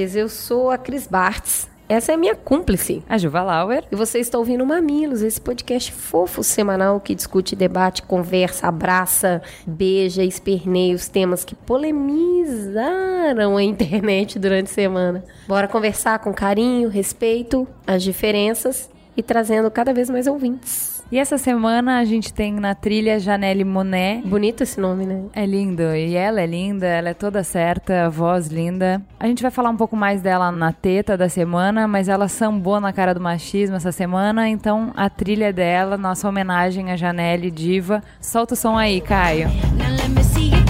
[0.00, 1.68] mamiletes, eu sou a Cris Bartz.
[1.88, 3.02] Essa é a minha cúmplice.
[3.08, 3.84] A Juva Lauer.
[3.90, 10.22] E você está ouvindo Mamilos, esse podcast fofo semanal que discute, debate, conversa, abraça, beija,
[10.22, 15.24] esperneia os temas que polemizaram a internet durante a semana.
[15.48, 20.99] Bora conversar com carinho, respeito, as diferenças e trazendo cada vez mais ouvintes.
[21.12, 24.22] E essa semana a gente tem na trilha Janelle Monet.
[24.24, 25.24] Bonito esse nome, né?
[25.32, 25.82] É lindo.
[25.82, 29.02] E ela é linda, ela é toda certa, voz linda.
[29.18, 32.80] A gente vai falar um pouco mais dela na teta da semana, mas ela sambou
[32.80, 38.02] na cara do machismo essa semana, então a trilha dela, nossa homenagem a Janelle Diva.
[38.20, 39.48] Solta o som aí, Caio.
[39.76, 40.60] Now let me see you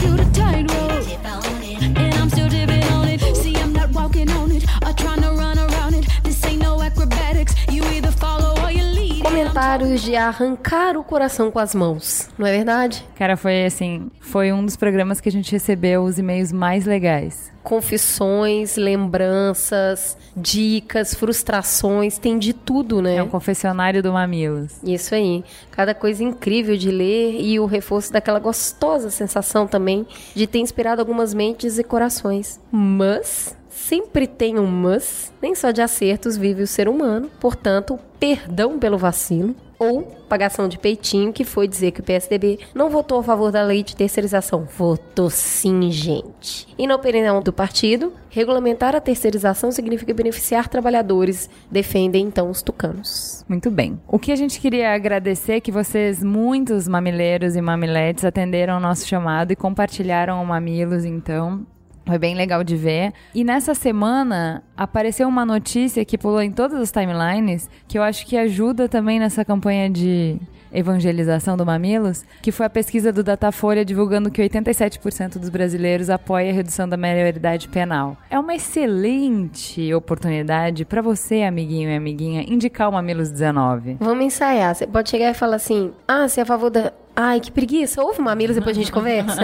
[9.50, 13.04] Comentários de arrancar o coração com as mãos, não é verdade?
[13.16, 17.50] Cara, foi assim, foi um dos programas que a gente recebeu os e-mails mais legais.
[17.60, 23.16] Confissões, lembranças, dicas, frustrações, tem de tudo, né?
[23.16, 24.76] É um confessionário do Mamilos.
[24.84, 25.42] Isso aí.
[25.72, 31.02] Cada coisa incrível de ler e o reforço daquela gostosa sensação também de ter inspirado
[31.02, 32.60] algumas mentes e corações.
[32.70, 37.30] Mas sempre tem um mas, nem só de acertos vive o ser humano.
[37.40, 42.90] Portanto, perdão pelo vacilo ou pagação de peitinho, que foi dizer que o PSDB não
[42.90, 44.68] votou a favor da lei de terceirização.
[44.76, 46.68] Votou sim, gente.
[46.78, 51.48] E na opinião do partido, regulamentar a terceirização significa beneficiar trabalhadores.
[51.70, 53.42] Defendem então os tucanos.
[53.48, 53.98] Muito bem.
[54.06, 58.80] O que a gente queria agradecer é que vocês, muitos mamileiros e mamiletes, atenderam o
[58.80, 61.66] nosso chamado e compartilharam o Mamilos, então.
[62.10, 63.12] Foi bem legal de ver.
[63.32, 68.26] E nessa semana apareceu uma notícia que pulou em todas as timelines, que eu acho
[68.26, 70.36] que ajuda também nessa campanha de
[70.72, 76.50] evangelização do Mamilos, que foi a pesquisa do Datafolha divulgando que 87% dos brasileiros apoia
[76.50, 78.16] a redução da maioridade penal.
[78.30, 83.96] É uma excelente oportunidade para você, amiguinho e amiguinha, indicar o Mamilos 19.
[84.00, 84.74] Vamos ensaiar.
[84.74, 86.92] Você pode chegar e falar assim: ah, você é a favor da.
[87.14, 88.02] Ai, que preguiça.
[88.02, 89.42] Ouve mamilos depois a gente conversa.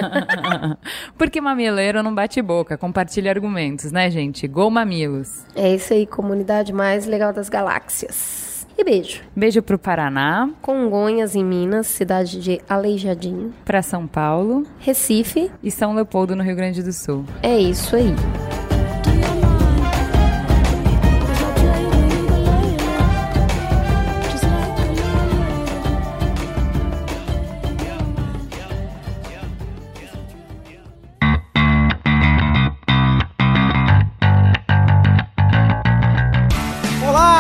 [1.19, 4.47] Porque mamileiro não bate boca, compartilha argumentos, né, gente?
[4.47, 5.45] Gol Mamilos.
[5.55, 8.46] é isso aí, comunidade mais legal das galáxias.
[8.79, 9.23] E beijo.
[9.35, 13.55] Beijo pro Paraná, Congonhas, em Minas, cidade de Aleijadinho.
[13.65, 17.25] pra São Paulo Recife, e São Leopoldo, no Rio Grande do Sul.
[17.43, 18.15] é isso aí.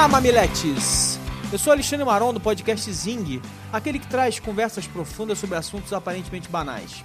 [0.08, 1.05] Mamiletes!
[1.56, 3.40] Eu sou Alexandre Maron do podcast Zing,
[3.72, 7.02] aquele que traz conversas profundas sobre assuntos aparentemente banais.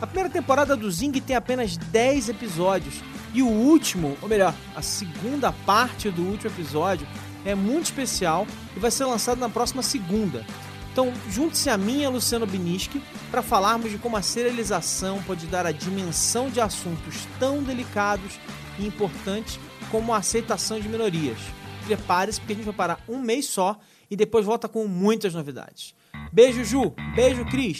[0.00, 2.96] A primeira temporada do Zing tem apenas 10 episódios
[3.32, 7.06] e o último, ou melhor, a segunda parte do último episódio
[7.44, 10.44] é muito especial e vai ser lançado na próxima segunda.
[10.90, 13.00] Então, junte-se a mim e a Luciano Biniski
[13.30, 18.40] para falarmos de como a serialização pode dar a dimensão de assuntos tão delicados
[18.76, 21.38] e importantes como a aceitação de minorias.
[21.84, 23.78] Prepare-se porque a gente vai parar um mês só
[24.10, 25.94] e depois volta com muitas novidades.
[26.32, 26.94] Beijo, Ju.
[27.14, 27.78] Beijo, Cris.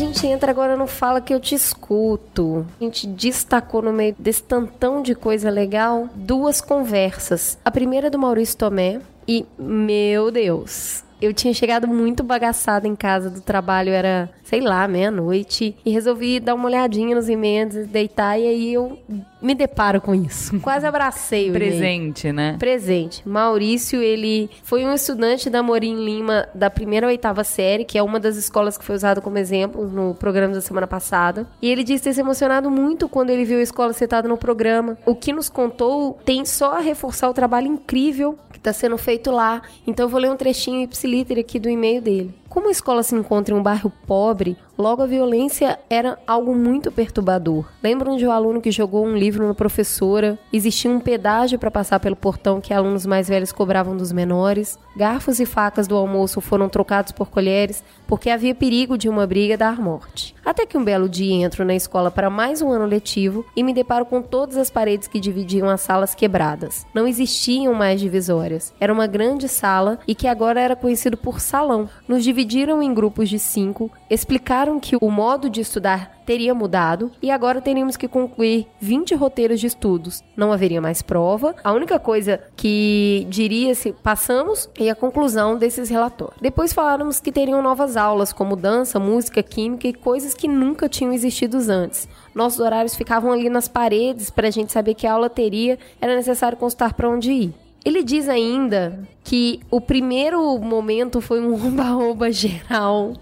[0.00, 2.66] Gente entra agora no Fala Que Eu Te Escuto.
[2.80, 7.58] A gente destacou no meio desse tantão de coisa legal duas conversas.
[7.62, 11.04] A primeira é do Maurício Tomé e, meu Deus...
[11.20, 16.40] Eu tinha chegado muito bagaçada em casa do trabalho, era, sei lá, meia-noite, e resolvi
[16.40, 18.98] dar uma olhadinha nos e-mails, deitar, e aí eu
[19.42, 20.58] me deparo com isso.
[20.60, 21.72] Quase abracei o e-mail.
[21.72, 22.56] Presente, né?
[22.58, 23.28] Presente.
[23.28, 28.02] Maurício, ele foi um estudante da Morim Lima da primeira ou oitava série, que é
[28.02, 31.46] uma das escolas que foi usada como exemplo no programa da semana passada.
[31.60, 34.96] E ele disse ter se emocionado muito quando ele viu a escola citada no programa.
[35.04, 39.62] O que nos contou tem só a reforçar o trabalho incrível está sendo feito lá.
[39.86, 42.34] Então eu vou ler um trechinho ipsiliter aqui do e-mail dele.
[42.48, 46.90] Como a escola se encontra em um bairro pobre, logo a violência era algo muito
[46.90, 47.66] perturbador.
[47.82, 50.38] Lembram de um aluno que jogou um livro na professora?
[50.52, 54.78] Existia um pedágio para passar pelo portão que alunos mais velhos cobravam dos menores.
[54.96, 59.56] Garfos e facas do almoço foram trocados por colheres porque havia perigo de uma briga
[59.56, 60.34] dar morte.
[60.44, 63.72] Até que um belo dia entro na escola para mais um ano letivo e me
[63.72, 66.86] deparo com todas as paredes que dividiam as salas quebradas.
[66.92, 68.74] Não existiam mais divisórias.
[68.80, 71.88] Era uma grande sala e que agora era conhecido por salão.
[72.08, 77.30] Nos dividiram em grupos de cinco, explicaram que o modo de estudar teria mudado e
[77.30, 80.22] agora teríamos que concluir 20 roteiros de estudos.
[80.36, 81.56] Não haveria mais prova.
[81.64, 86.40] A única coisa que diria-se passamos e a conclusão desses relatórios.
[86.40, 91.12] Depois faláramos que teriam novas aulas, como dança, música, química e coisas que nunca tinham
[91.12, 92.08] existido antes.
[92.34, 96.56] Nossos horários ficavam ali nas paredes para a gente saber que aula teria, era necessário
[96.56, 97.54] constar para onde ir.
[97.84, 103.12] Ele diz ainda que o primeiro momento foi um oba-oba geral,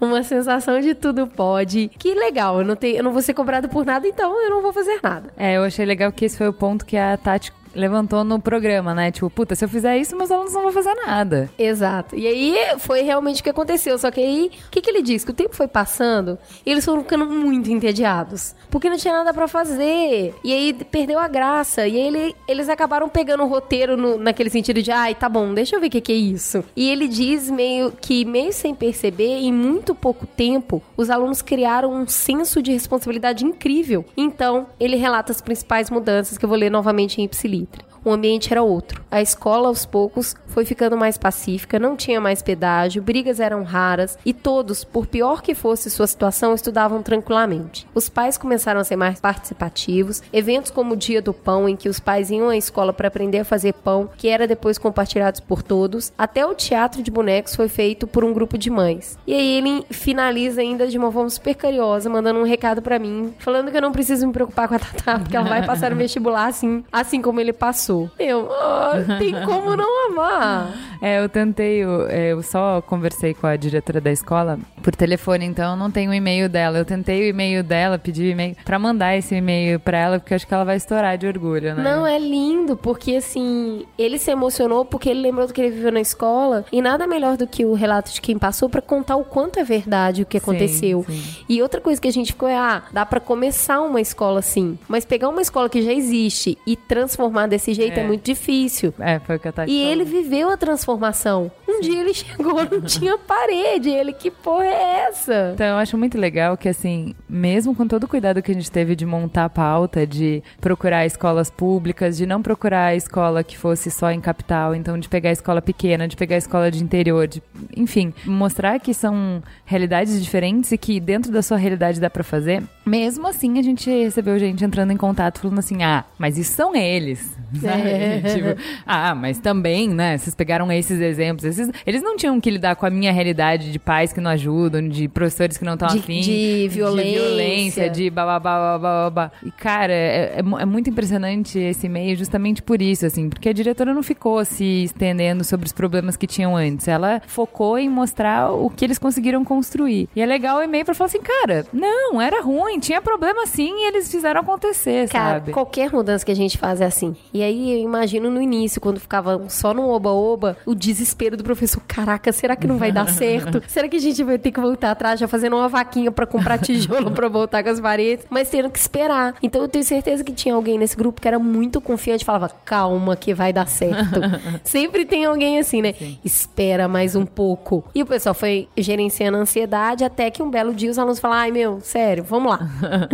[0.00, 1.90] uma sensação de tudo pode.
[1.98, 4.62] Que legal, eu não, tenho, eu não vou ser cobrado por nada, então eu não
[4.62, 5.32] vou fazer nada.
[5.36, 8.94] É, eu achei legal que esse foi o ponto que a Tati levantou no programa,
[8.94, 9.10] né?
[9.10, 11.50] Tipo, puta, se eu fizer isso, meus alunos não vão fazer nada.
[11.58, 12.14] Exato.
[12.14, 13.98] E aí foi realmente o que aconteceu.
[13.98, 15.24] Só que aí, o que, que ele diz?
[15.24, 18.54] Que o tempo foi passando e eles foram ficando muito entediados.
[18.70, 20.32] Porque não tinha nada pra fazer.
[20.44, 21.84] E aí perdeu a graça.
[21.84, 25.43] E aí ele, eles acabaram pegando o roteiro no- naquele sentido de, ai, tá bom,
[25.52, 26.64] deixa eu ver o que, que é isso.
[26.76, 31.92] E ele diz meio que, meio sem perceber, em muito pouco tempo, os alunos criaram
[31.92, 34.04] um senso de responsabilidade incrível.
[34.16, 37.84] Então, ele relata as principais mudanças que eu vou ler novamente em Ipsilitre.
[38.04, 39.03] O ambiente era outro.
[39.14, 44.18] A escola, aos poucos, foi ficando mais pacífica, não tinha mais pedágio, brigas eram raras
[44.26, 47.86] e todos, por pior que fosse sua situação, estudavam tranquilamente.
[47.94, 51.88] Os pais começaram a ser mais participativos, eventos como o Dia do Pão, em que
[51.88, 55.62] os pais iam à escola para aprender a fazer pão, que era depois compartilhado por
[55.62, 59.16] todos, até o teatro de bonecos foi feito por um grupo de mães.
[59.28, 63.32] E aí ele finaliza ainda de uma forma super carinhosa, mandando um recado para mim,
[63.38, 65.96] falando que eu não preciso me preocupar com a Tatá, porque ela vai passar no
[66.02, 68.10] vestibular assim, assim como ele passou.
[68.18, 70.72] Eu, oh, tem como não amar.
[71.00, 75.44] É, eu tentei, eu, é, eu só conversei com a diretora da escola por telefone,
[75.44, 76.78] então eu não tenho o e-mail dela.
[76.78, 80.32] Eu tentei o e-mail dela, pedi o e-mail pra mandar esse e-mail pra ela, porque
[80.32, 81.82] eu acho que ela vai estourar de orgulho, né?
[81.82, 85.92] Não, é lindo, porque assim, ele se emocionou porque ele lembrou do que ele viveu
[85.92, 89.24] na escola e nada melhor do que o relato de quem passou pra contar o
[89.24, 91.04] quanto é verdade o que aconteceu.
[91.08, 91.22] sim.
[91.48, 94.78] E outra coisa que a gente ficou é, ah, dá pra começar uma escola assim,
[94.88, 98.06] mas pegar uma escola que já existe e transformar desse jeito é, É.
[98.06, 98.93] muito difícil.
[98.98, 99.92] É, foi o que a Tati E falou.
[99.92, 101.50] ele viveu a transformação.
[101.68, 103.90] Um dia ele chegou, não tinha parede.
[103.90, 105.50] Ele, que porra é essa?
[105.54, 108.70] Então, eu acho muito legal que, assim, mesmo com todo o cuidado que a gente
[108.70, 113.56] teve de montar a pauta, de procurar escolas públicas, de não procurar a escola que
[113.58, 116.82] fosse só em capital, então de pegar a escola pequena, de pegar a escola de
[116.82, 117.42] interior, de,
[117.76, 122.62] enfim, mostrar que são realidades diferentes e que dentro da sua realidade dá pra fazer.
[122.86, 126.74] Mesmo assim, a gente recebeu gente entrando em contato falando assim: ah, mas isso são
[126.74, 127.36] eles.
[127.62, 128.20] É.
[128.34, 130.18] Tipo, ah, mas também, né?
[130.18, 131.44] Vocês pegaram esses exemplos.
[131.44, 134.88] Esses, eles não tinham que lidar com a minha realidade de pais que não ajudam,
[134.88, 136.20] de professores que não estão afim.
[136.20, 137.12] de violência.
[137.12, 139.32] De violência, de bababá, bababá.
[139.42, 143.28] E, cara, é, é é muito impressionante esse e-mail justamente por isso, assim.
[143.28, 146.88] Porque a diretora não ficou se estendendo sobre os problemas que tinham antes.
[146.88, 150.08] Ela focou em mostrar o que eles conseguiram construir.
[150.14, 153.70] E é legal o e-mail pra falar assim, cara, não, era ruim, tinha problema sim
[153.70, 155.52] e eles fizeram acontecer, Cara, sabe?
[155.52, 157.14] qualquer mudança que a gente faz é assim.
[157.32, 161.82] E aí eu imagino no início, quando ficava só no oba-oba, o desespero do professor.
[161.86, 163.62] Caraca, será que não vai dar certo?
[163.68, 166.58] será que a gente vai ter que voltar atrás já fazendo uma vaquinha pra comprar
[166.58, 168.26] tijolo pra voltar com as paredes?
[168.28, 169.34] Mas tendo que esperar.
[169.42, 173.16] Então eu tenho certeza que tinha alguém nesse grupo que era muito confiante falava: calma,
[173.16, 174.20] que vai dar certo.
[174.64, 175.94] Sempre tem alguém assim, né?
[176.24, 177.84] Espera mais um pouco.
[177.94, 181.42] E o pessoal foi gerenciando a ansiedade até que um belo dia os alunos falaram:
[181.42, 182.60] ai meu, sério, vamos lá.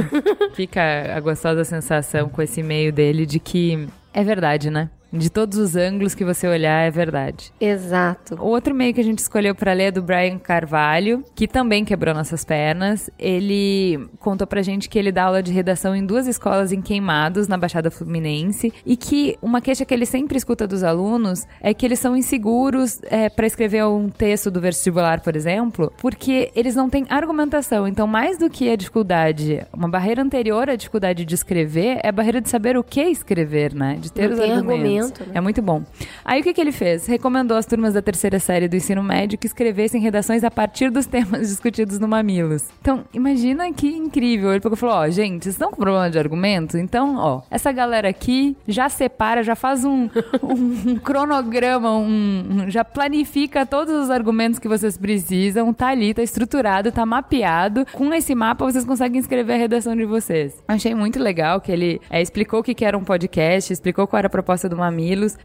[0.55, 0.81] Fica
[1.15, 4.91] a gostosa sensação com esse e-mail dele de que é verdade, né?
[5.13, 7.53] De todos os ângulos que você olhar, é verdade.
[7.61, 8.37] Exato.
[8.41, 11.85] O outro e-mail que a gente escolheu para ler é do Brian Carvalho, que também
[11.85, 13.11] quebrou nossas pernas.
[13.19, 17.49] Ele contou pra gente que ele dá aula de redação em duas escolas em Queimados,
[17.49, 21.85] na Baixada Fluminense, e que uma queixa que ele sempre escuta dos alunos é que
[21.85, 26.89] eles são inseguros é, para escrever um texto do vestibular, por exemplo, porque eles não
[26.89, 27.89] têm argumentação.
[27.89, 32.13] Então, mais do que a dificuldade, uma barreira anterior à dificuldade de escrever é a
[32.13, 33.97] barreira de saber o que escrever, né?
[34.01, 35.00] De ter Não os tem argumentos.
[35.01, 35.33] Conhecimento, né?
[35.35, 35.83] É muito bom.
[36.25, 37.07] Aí o que, que ele fez?
[37.07, 41.07] Recomendou às turmas da terceira série do ensino médio que escrevessem redações a partir dos
[41.07, 42.65] temas discutidos no Mamilos.
[42.81, 44.53] Então, imagina que incrível.
[44.53, 46.77] Ele falou: ó, gente, vocês estão com problema de argumento?
[46.79, 50.09] Então, ó, essa galera aqui já separa, já faz um,
[50.43, 56.23] um, um cronograma, um- já planifica todos os argumentos que vocês precisam, tá ali, tá
[56.23, 57.87] estruturado, tá mapeado.
[57.93, 60.63] Com esse mapa, vocês conseguem escrever a redação de vocês.
[60.67, 64.19] Achei muito legal que ele é, explicou o que, que era um podcast, explicou qual
[64.19, 64.90] era a proposta do Mamilos,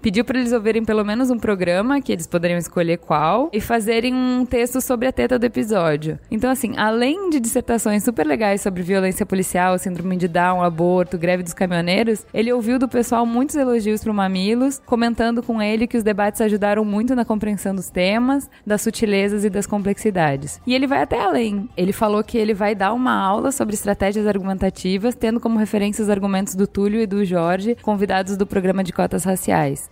[0.02, 4.14] pediu para eles ouvirem pelo menos um programa, que eles poderiam escolher qual, e fazerem
[4.14, 6.20] um texto sobre a teta do episódio.
[6.30, 11.44] Então, assim, além de dissertações super legais sobre violência policial, síndrome de Down, aborto, greve
[11.44, 16.04] dos caminhoneiros, ele ouviu do pessoal muitos elogios pro Mamilos, comentando com ele que os
[16.04, 20.62] debates ajudaram muito na compreensão dos temas, das sutilezas e das complexidades.
[20.66, 21.70] E ele vai até além.
[21.76, 26.10] Ele falou que ele vai dar uma aula sobre estratégias argumentativas, tendo como referência os
[26.10, 29.24] argumentos do Túlio e do Jorge, convidados do programa de cotas.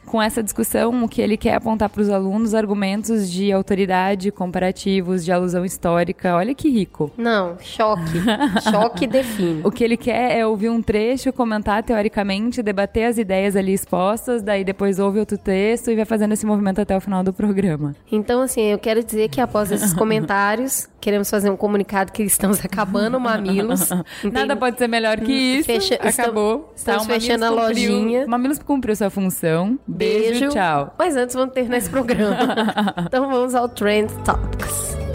[0.06, 5.24] Com essa discussão, o que ele quer apontar para os alunos argumentos de autoridade, comparativos,
[5.24, 6.36] de alusão histórica.
[6.36, 7.12] Olha que rico.
[7.18, 8.20] Não, choque.
[8.72, 9.62] choque define.
[9.64, 14.42] O que ele quer é ouvir um trecho, comentar teoricamente, debater as ideias ali expostas,
[14.42, 17.96] daí depois ouve outro texto e vai fazendo esse movimento até o final do programa.
[18.12, 22.60] Então, assim, eu quero dizer que após esses comentários, queremos fazer um comunicado que estamos
[22.66, 23.90] acabando Mamilos.
[24.32, 25.66] Nada pode ser melhor que isso.
[25.66, 26.72] Fecha- Acabou.
[26.76, 28.28] estamos Mamilos fechando a cumpriu- lojinha.
[28.28, 29.78] Mamilos cumpriu sua função.
[29.86, 30.96] Beijo, tchau.
[30.98, 32.38] Mas antes vamos ter nesse programa.
[33.06, 35.13] então vamos ao Trend Topics.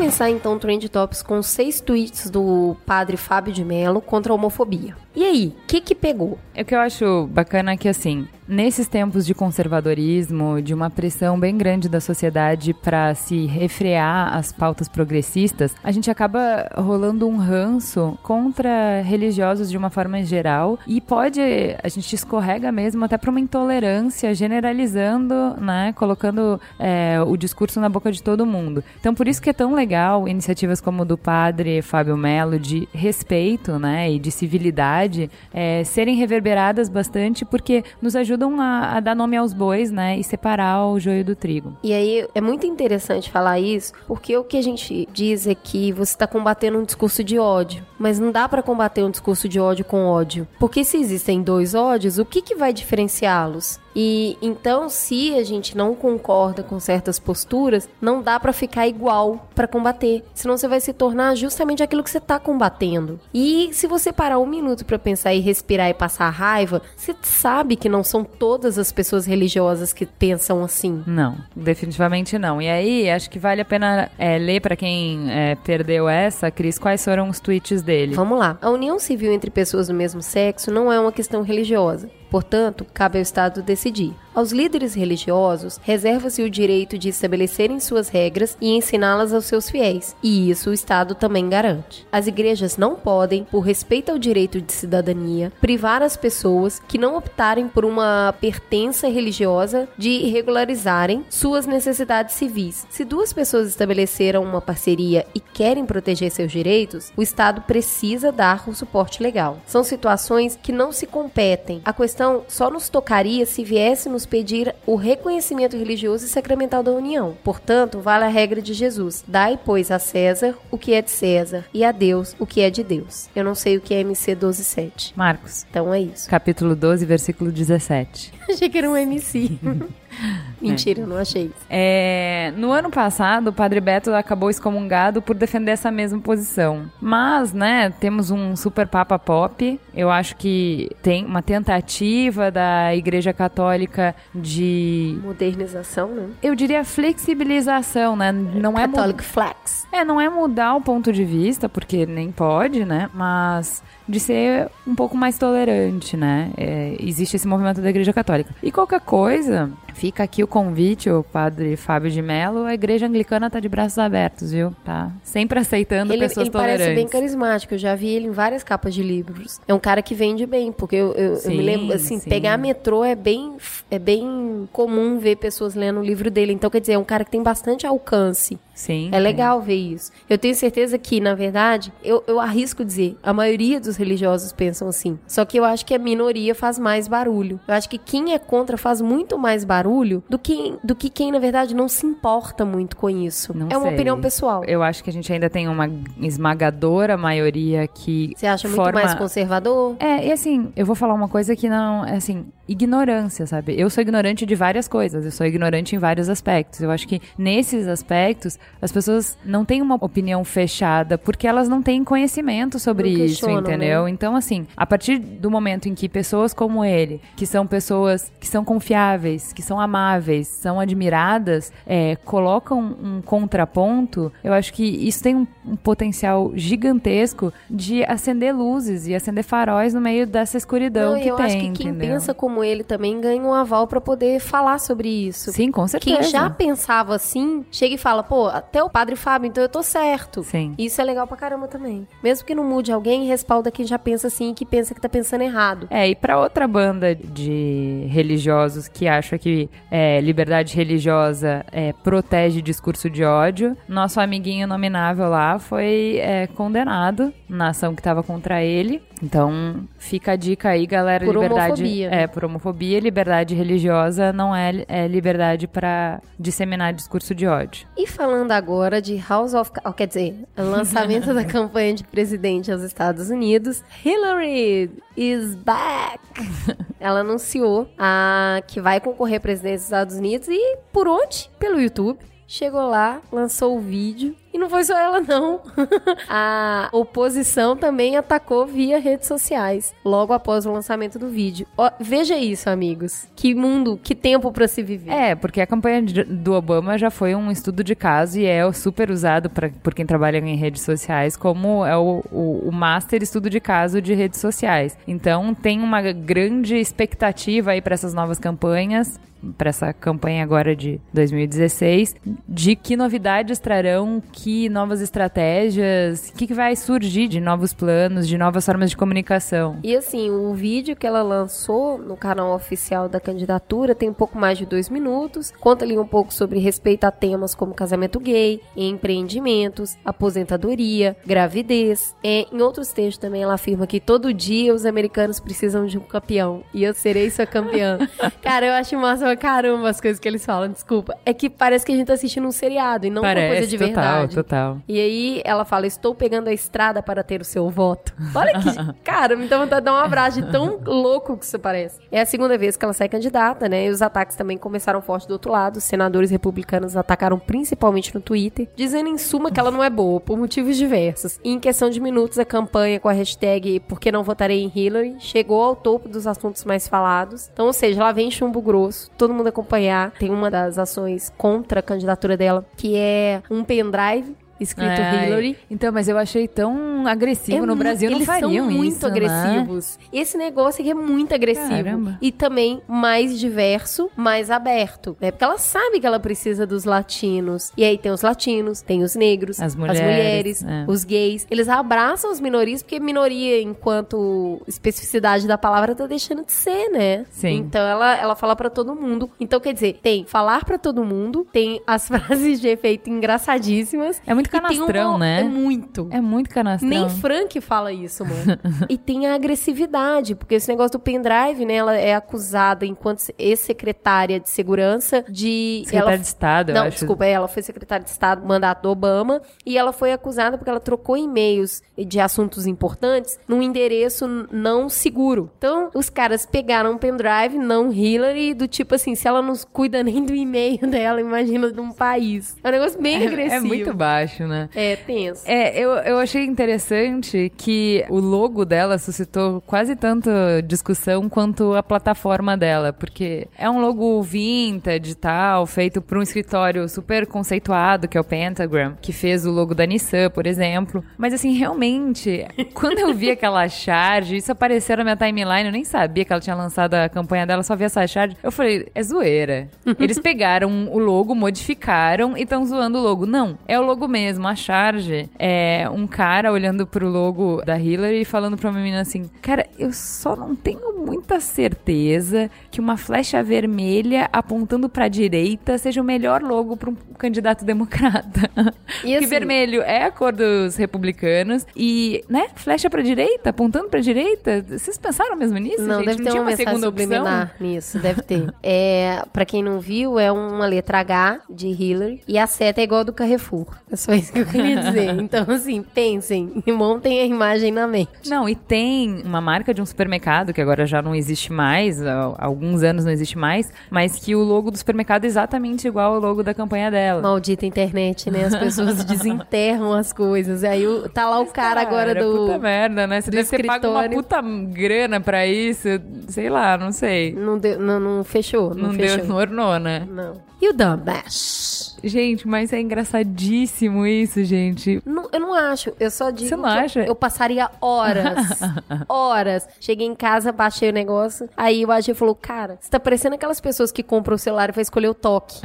[0.00, 4.34] Começar então o Trend Topics com seis tweets do padre Fábio de Mello contra a
[4.34, 4.96] homofobia.
[5.20, 6.38] E aí, o que que pegou?
[6.56, 11.38] O que eu acho bacana é que, assim, nesses tempos de conservadorismo, de uma pressão
[11.38, 17.36] bem grande da sociedade para se refrear as pautas progressistas, a gente acaba rolando um
[17.36, 23.30] ranço contra religiosos de uma forma geral e pode, a gente escorrega mesmo até para
[23.30, 28.82] uma intolerância, generalizando, né, colocando é, o discurso na boca de todo mundo.
[28.98, 33.78] Então, por isso que é tão legal iniciativas como do padre Fábio Melo de respeito,
[33.78, 35.09] né, e de civilidade
[35.52, 40.24] é, serem reverberadas bastante porque nos ajudam a, a dar nome aos bois, né, e
[40.24, 41.72] separar o joio do trigo.
[41.82, 45.92] E aí é muito interessante falar isso, porque o que a gente diz é que
[45.92, 49.58] você está combatendo um discurso de ódio, mas não dá para combater um discurso de
[49.58, 53.78] ódio com ódio, porque se existem dois ódios, o que que vai diferenciá-los?
[53.94, 59.48] E então, se a gente não concorda com certas posturas, não dá pra ficar igual
[59.54, 63.20] pra combater, senão você vai se tornar justamente aquilo que você tá combatendo.
[63.34, 67.76] E se você parar um minuto pra pensar e respirar e passar raiva, você sabe
[67.76, 71.02] que não são todas as pessoas religiosas que pensam assim.
[71.06, 72.60] Não, definitivamente não.
[72.60, 76.78] E aí, acho que vale a pena é, ler para quem é, perdeu essa, Cris,
[76.78, 78.14] quais foram os tweets dele.
[78.14, 78.58] Vamos lá.
[78.60, 82.08] A união civil entre pessoas do mesmo sexo não é uma questão religiosa.
[82.30, 84.14] Portanto, cabe ao Estado decidir.
[84.32, 90.14] Aos líderes religiosos, reserva-se o direito de estabelecerem suas regras e ensiná-las aos seus fiéis,
[90.22, 92.06] e isso o Estado também garante.
[92.12, 97.16] As igrejas não podem, por respeito ao direito de cidadania, privar as pessoas que não
[97.16, 102.86] optarem por uma pertença religiosa de regularizarem suas necessidades civis.
[102.88, 108.68] Se duas pessoas estabeleceram uma parceria e querem proteger seus direitos, o Estado precisa dar
[108.68, 109.58] o suporte legal.
[109.66, 111.82] São situações que não se competem.
[111.84, 116.90] A questão só nos tocaria se viesse nos pedir o reconhecimento religioso e sacramental da
[116.92, 117.36] união.
[117.42, 121.64] Portanto, vale a regra de Jesus: dai, pois, a César o que é de César
[121.72, 123.28] e a Deus o que é de Deus.
[123.34, 125.12] Eu não sei o que é MC 12.7.
[125.16, 126.28] Marcos, Então é isso.
[126.28, 128.32] capítulo 12, versículo 17.
[128.50, 129.58] Achei que era um MC.
[130.60, 131.54] Mentira, eu não achei isso.
[131.70, 136.90] É, no ano passado, o Padre Beto acabou excomungado por defender essa mesma posição.
[137.00, 139.80] Mas, né, temos um super papa pop.
[139.94, 146.28] Eu acho que tem uma tentativa da Igreja Católica de Modernização, né?
[146.42, 148.32] eu diria flexibilização, né?
[148.32, 149.86] Não é mu- Catholic Flex.
[149.92, 153.08] É, não é mudar o ponto de vista, porque nem pode, né?
[153.14, 156.50] Mas de ser um pouco mais tolerante, né?
[156.56, 158.54] É, existe esse movimento da Igreja Católica.
[158.62, 163.48] E qualquer coisa, fica aqui o convite, o padre Fábio de Mello, a Igreja Anglicana
[163.50, 164.74] tá de braços abertos, viu?
[164.84, 167.12] Tá sempre aceitando Ele, pessoas ele parece bem tolerantes.
[167.12, 167.74] carismático.
[167.74, 169.60] Eu já vi ele em várias capas de livros.
[169.66, 172.28] É um cara que vende bem, porque eu, eu- eu Sim, me lembro, assim, sim.
[172.28, 173.56] pegar metrô é bem,
[173.90, 176.52] é bem comum ver pessoas lendo o livro dele.
[176.52, 178.58] Então, quer dizer, é um cara que tem bastante alcance.
[178.80, 179.10] Sim.
[179.12, 180.10] É legal ver isso.
[180.28, 184.88] Eu tenho certeza que, na verdade, eu, eu arrisco dizer, a maioria dos religiosos pensam
[184.88, 185.18] assim.
[185.26, 187.60] Só que eu acho que a minoria faz mais barulho.
[187.68, 191.30] Eu acho que quem é contra faz muito mais barulho do que, do que quem,
[191.30, 193.54] na verdade, não se importa muito com isso.
[193.54, 193.94] Não é uma sei.
[193.94, 194.64] opinião pessoal.
[194.64, 198.98] Eu acho que a gente ainda tem uma esmagadora maioria que Você acha muito forma...
[198.98, 199.96] mais conservador?
[200.00, 203.78] É, e assim, eu vou falar uma coisa que não, é assim, ignorância, sabe?
[203.78, 206.80] Eu sou ignorante de várias coisas, eu sou ignorante em vários aspectos.
[206.80, 211.82] Eu acho que nesses aspectos as pessoas não têm uma opinião fechada porque elas não
[211.82, 214.04] têm conhecimento sobre Não isso, entendeu?
[214.04, 214.10] né?
[214.10, 218.46] Então, assim, a partir do momento em que pessoas como ele, que são pessoas que
[218.46, 225.22] são confiáveis, que são amáveis, são admiradas, é, colocam um contraponto, eu acho que isso
[225.22, 231.12] tem um, um potencial gigantesco de acender luzes e acender faróis no meio dessa escuridão
[231.12, 232.10] Não, e que eu tem, acho que quem entendeu?
[232.14, 235.52] pensa como ele também ganha um aval pra poder falar sobre isso.
[235.52, 236.16] Sim, com certeza.
[236.18, 239.82] Quem já pensava assim, chega e fala, pô, até o padre Fábio, então eu tô
[239.82, 240.42] certo.
[240.42, 240.74] Sim.
[240.78, 242.06] Isso é legal pra caramba também.
[242.22, 245.08] Mesmo que não mude alguém, respalda quem já pensa assim e que pensa que tá
[245.08, 245.86] pensando errado.
[245.90, 252.60] É, e pra outra banda de religiosos que acha que é, liberdade religiosa é, protege
[252.62, 258.62] discurso de ódio, nosso amiguinho nominável lá foi é, condenado na ação que tava contra
[258.62, 259.02] ele.
[259.22, 261.24] Então, fica a dica aí, galera.
[261.24, 262.08] Por liberdade homofobia.
[262.10, 263.00] É, por homofobia.
[263.00, 267.86] Liberdade religiosa não é, é liberdade pra disseminar discurso de ódio.
[267.96, 269.70] E falando agora de House of...
[269.84, 276.20] Oh, quer dizer, lançamento da campanha de presidente aos Estados Unidos, Hillary is back!
[276.98, 281.50] Ela anunciou a, que vai concorrer à presidência dos Estados Unidos e por onde?
[281.58, 282.18] Pelo YouTube.
[282.46, 284.34] Chegou lá, lançou o vídeo.
[284.60, 285.60] Não foi só ela, não.
[286.28, 291.66] a oposição também atacou via redes sociais, logo após o lançamento do vídeo.
[291.78, 293.26] Ó, veja isso, amigos.
[293.34, 295.10] Que mundo, que tempo pra se viver.
[295.10, 298.70] É, porque a campanha de- do Obama já foi um estudo de caso e é
[298.72, 303.22] super usado pra, por quem trabalha em redes sociais como é o, o, o master
[303.22, 304.96] estudo de caso de redes sociais.
[305.08, 309.18] Então tem uma grande expectativa aí para essas novas campanhas
[309.56, 312.14] para essa campanha agora de 2016,
[312.48, 318.28] de que novidades trarão, que novas estratégias, o que, que vai surgir de novos planos,
[318.28, 319.78] de novas formas de comunicação.
[319.82, 324.38] E assim, o vídeo que ela lançou no canal oficial da candidatura tem um pouco
[324.38, 325.52] mais de dois minutos.
[325.60, 332.14] Conta ali um pouco sobre respeito a temas como casamento gay, empreendimentos, aposentadoria, gravidez.
[332.22, 336.02] É, em outros textos também ela afirma que todo dia os americanos precisam de um
[336.02, 336.62] campeão.
[336.72, 337.98] E eu serei sua campeã.
[338.42, 341.16] Cara, eu acho massa pra caramba as coisas que eles falam, desculpa.
[341.24, 343.78] É que parece que a gente tá assistindo um seriado e não uma coisa de
[343.78, 344.34] total, verdade.
[344.34, 344.78] total.
[344.88, 348.14] E aí ela fala: Estou pegando a estrada para ter o seu voto.
[348.34, 348.70] Olha que.
[349.04, 352.00] cara, me dá vontade de dar um abraço de tão louco que isso parece.
[352.10, 353.86] É a segunda vez que ela sai candidata, né?
[353.86, 355.76] E os ataques também começaram forte do outro lado.
[355.76, 360.20] Os senadores republicanos atacaram principalmente no Twitter, dizendo em suma que ela não é boa,
[360.20, 361.38] por motivos diversos.
[361.44, 364.72] E em questão de minutos, a campanha com a hashtag Por que não votarei em
[364.74, 367.48] Hillary chegou ao topo dos assuntos mais falados.
[367.52, 370.12] Então, ou seja, lá vem chumbo grosso, todo mundo acompanhar.
[370.12, 375.56] Tem uma das ações contra a candidatura dela, que é um pendrive escrito Ai, Hillary.
[375.70, 377.64] Então, mas eu achei tão agressivo.
[377.66, 379.10] no mu- Brasil não eles fariam são muito isso, né?
[379.10, 379.98] agressivos.
[380.12, 381.68] Esse negócio aqui é muito agressivo.
[381.70, 382.18] Caramba.
[382.20, 385.16] E também mais diverso, mais aberto.
[385.20, 385.30] Né?
[385.30, 387.72] Porque ela sabe que ela precisa dos latinos.
[387.76, 390.84] E aí tem os latinos, tem os negros, As as mulheres, mulheres, é.
[390.86, 391.46] os gays.
[391.50, 397.24] Eles abraçam as minorias, porque minoria, enquanto especificidade da palavra, tá deixando de ser, né?
[397.30, 397.56] Sim.
[397.56, 399.30] Então ela, ela fala pra todo mundo.
[399.40, 404.20] Então, quer dizer, tem falar pra todo mundo, tem as frases de efeito engraçadíssimas.
[404.26, 405.40] É muito tem canastrão, uma- né?
[405.40, 406.08] É muito.
[406.10, 406.88] É muito canastrão.
[406.88, 408.58] Nem Frank fala isso, mano.
[408.88, 411.74] e tem a agressividade, porque esse negócio do pendrive, né?
[411.74, 415.82] Ela é acusada enquanto ex-secretária de segurança de.
[415.84, 416.18] Secretária ela...
[416.18, 420.12] de Estado, Não, desculpa, ela foi secretária de Estado, mandato do Obama, e ela foi
[420.12, 425.50] acusada porque ela trocou e-mails de assuntos importantes num endereço não seguro.
[425.58, 430.02] Então, os caras pegaram um pendrive, não Hillary, do tipo assim, se ela não cuida
[430.02, 432.56] nem do e-mail dela, imagina de um país.
[432.62, 433.54] É um negócio bem É, agressivo.
[433.54, 434.68] é muito baixo, né?
[434.74, 435.42] É, tenso.
[435.46, 440.30] É, eu, eu achei interessante que o logo dela suscitou quase tanto
[440.64, 446.22] discussão quanto a plataforma dela, porque é um logo vintage e tal, feito por um
[446.22, 451.04] escritório super conceituado, que é o Pentagram, que fez o logo da Nissan, por exemplo.
[451.16, 455.84] Mas assim, realmente, quando eu vi aquela charge, isso apareceu na minha timeline, eu nem
[455.84, 458.36] sabia que ela tinha lançado a campanha dela, só vi essa charge.
[458.42, 459.68] Eu falei, é zoeira.
[459.98, 463.26] Eles pegaram o logo, modificaram e estão zoando o logo.
[463.26, 464.29] Não, é o logo mesmo.
[464.30, 468.78] Mesmo, a charge, é um cara olhando pro logo da Hillary e falando pra uma
[468.78, 475.08] menina assim: Cara, eu só não tenho muita certeza que uma flecha vermelha apontando pra
[475.08, 478.48] direita seja o melhor logo pra um candidato democrata.
[478.56, 483.88] E Porque assim- vermelho é a cor dos republicanos e, né, flecha pra direita, apontando
[483.88, 484.64] pra direita.
[484.68, 486.06] Vocês pensaram mesmo nisso, Não, gente?
[486.06, 487.50] deve não ter uma uma segunda opção?
[487.58, 488.52] nisso, deve ter.
[488.62, 492.84] É, pra quem não viu, é uma letra H de Hillary e a seta é
[492.84, 493.66] igual a do Carrefour.
[493.90, 495.10] É só isso que eu queria dizer.
[495.20, 498.10] Então, assim, pensem e montem a imagem na mente.
[498.28, 502.34] Não, e tem uma marca de um supermercado que agora já não existe mais, há
[502.38, 506.20] alguns anos não existe mais, mas que o logo do supermercado é exatamente igual ao
[506.20, 507.22] logo da campanha dela.
[507.22, 508.44] Maldita internet, né?
[508.44, 510.62] As pessoas desenterram as coisas.
[510.62, 512.46] E aí tá lá o cara agora do.
[512.46, 513.20] Puta merda, né?
[513.20, 514.16] Você deve ter pago uma escritório.
[514.16, 515.88] puta grana pra isso.
[516.28, 517.32] Sei lá, não sei.
[517.32, 518.74] Não, deu, não, não fechou.
[518.74, 519.18] Não, Não, fechou.
[519.18, 520.06] deu, não ornou, né?
[520.10, 520.34] Não.
[520.60, 521.89] E o Dumbash?
[522.02, 525.02] Gente, mas é engraçadíssimo isso, gente.
[525.04, 525.92] Não, eu não acho.
[526.00, 527.00] Eu só digo Você não que eu- acha?
[527.04, 528.36] Eu, passaria horas.
[529.08, 529.68] horas.
[529.80, 531.48] Cheguei em casa, baixei o negócio.
[531.56, 534.72] Aí o AG falou: Cara, você tá parecendo aquelas pessoas que compram o celular e
[534.72, 535.56] vai escolher o toque.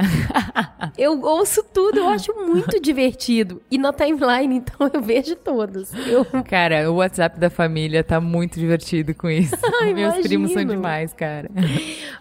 [0.98, 3.62] eu ouço tudo, eu acho muito divertido.
[3.70, 5.90] E na timeline, então eu vejo todos.
[6.06, 9.56] Eu Cara, o WhatsApp da família tá muito divertido com isso.
[9.82, 11.50] Ai, Meus primos são demais, cara.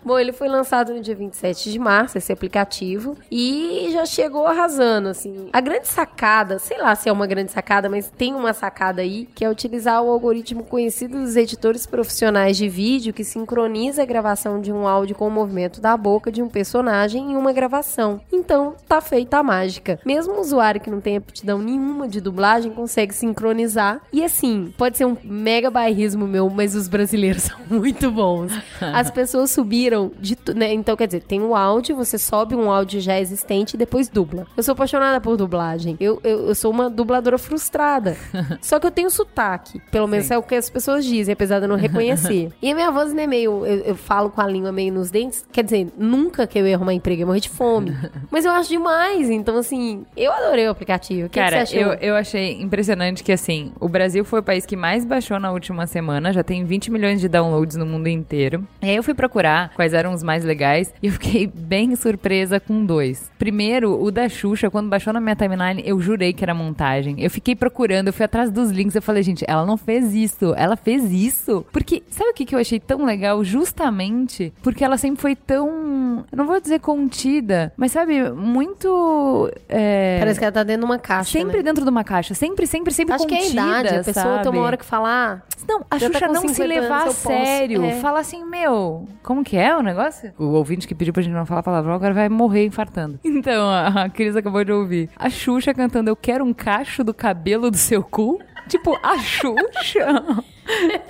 [0.04, 5.10] Bom, ele foi lançado no dia 27 de março, esse aplicativo, e já chegou arrasando,
[5.10, 5.50] assim.
[5.52, 9.28] A grande sacada, sei lá se é uma grande sacada, mas tem uma sacada aí,
[9.34, 14.62] que é utilizar o algoritmo conhecido dos editores profissionais de vídeo que sincroniza a gravação
[14.62, 18.22] de um áudio com o movimento da boca de um personagem em uma gravação.
[18.32, 20.00] Então, tá feita a mágica.
[20.06, 24.02] Mesmo um usuário que não tem aptidão nenhuma de dublagem consegue sincronizar.
[24.12, 28.52] E assim, pode ser um mega bairrismo meu, mas os brasileiros são muito bons.
[28.80, 30.74] As pessoas subiram de né?
[30.74, 34.46] Então, quer dizer, tem o áudio, você sobe um áudio já existente e depois dubla.
[34.56, 35.96] Eu sou apaixonada por dublagem.
[36.00, 38.16] Eu, eu, eu sou uma dubladora frustrada.
[38.62, 39.82] Só que eu tenho sotaque.
[39.92, 40.34] Pelo menos Sim.
[40.34, 42.52] é o que as pessoas dizem, apesar de eu não reconhecer.
[42.62, 43.66] e a minha voz não é meio.
[43.66, 45.46] Eu, eu falo com a língua meio nos dentes.
[45.52, 47.96] Quer dizer, nunca que eu ia arrumar emprego, eu morrer de fome.
[48.30, 49.30] Mas eu acho demais.
[49.30, 51.28] Então, assim, eu adorei o aplicativo.
[51.28, 51.94] O que, Cara, que você achou?
[51.94, 55.52] eu, eu achei impressionante que, assim, o Brasil foi o país que mais baixou na
[55.52, 58.66] última semana, já tem 20 milhões de downloads no mundo inteiro.
[58.82, 62.60] E aí eu fui procurar quais eram os mais legais e eu fiquei bem surpresa
[62.60, 63.32] com dois.
[63.38, 67.16] Primeiro, o da Xuxa, quando baixou na minha timeline, eu jurei que era montagem.
[67.20, 70.54] Eu fiquei procurando, eu fui atrás dos links, eu falei, gente, ela não fez isso,
[70.58, 71.66] ela fez isso.
[71.72, 73.44] Porque, sabe o que, que eu achei tão legal?
[73.44, 79.52] Justamente porque ela sempre foi tão, não vou dizer contida, mas sabe, muito...
[79.70, 81.32] é, Parece que ela tá dentro de uma caixa.
[81.32, 81.64] Sempre né?
[81.64, 83.96] dentro de uma caixa, sempre, sempre, sempre Acho que é a contida, idade.
[83.96, 85.06] A pessoa tem uma hora que fala.
[85.06, 87.84] Ah, Não, a tá Xuxa com não se 50 levar a anos, sério.
[87.86, 87.96] É.
[88.00, 90.34] Fala assim, meu, como que é o negócio?
[90.38, 93.20] O ouvinte que pediu pra gente não falar palavrão agora vai morrer infartando.
[93.24, 95.10] Então, a, Cris acabou de ouvir.
[95.16, 98.40] A Xuxa cantando Eu Quero um Cacho do Cabelo do Seu Cu.
[98.68, 100.44] Tipo, a Xuxa?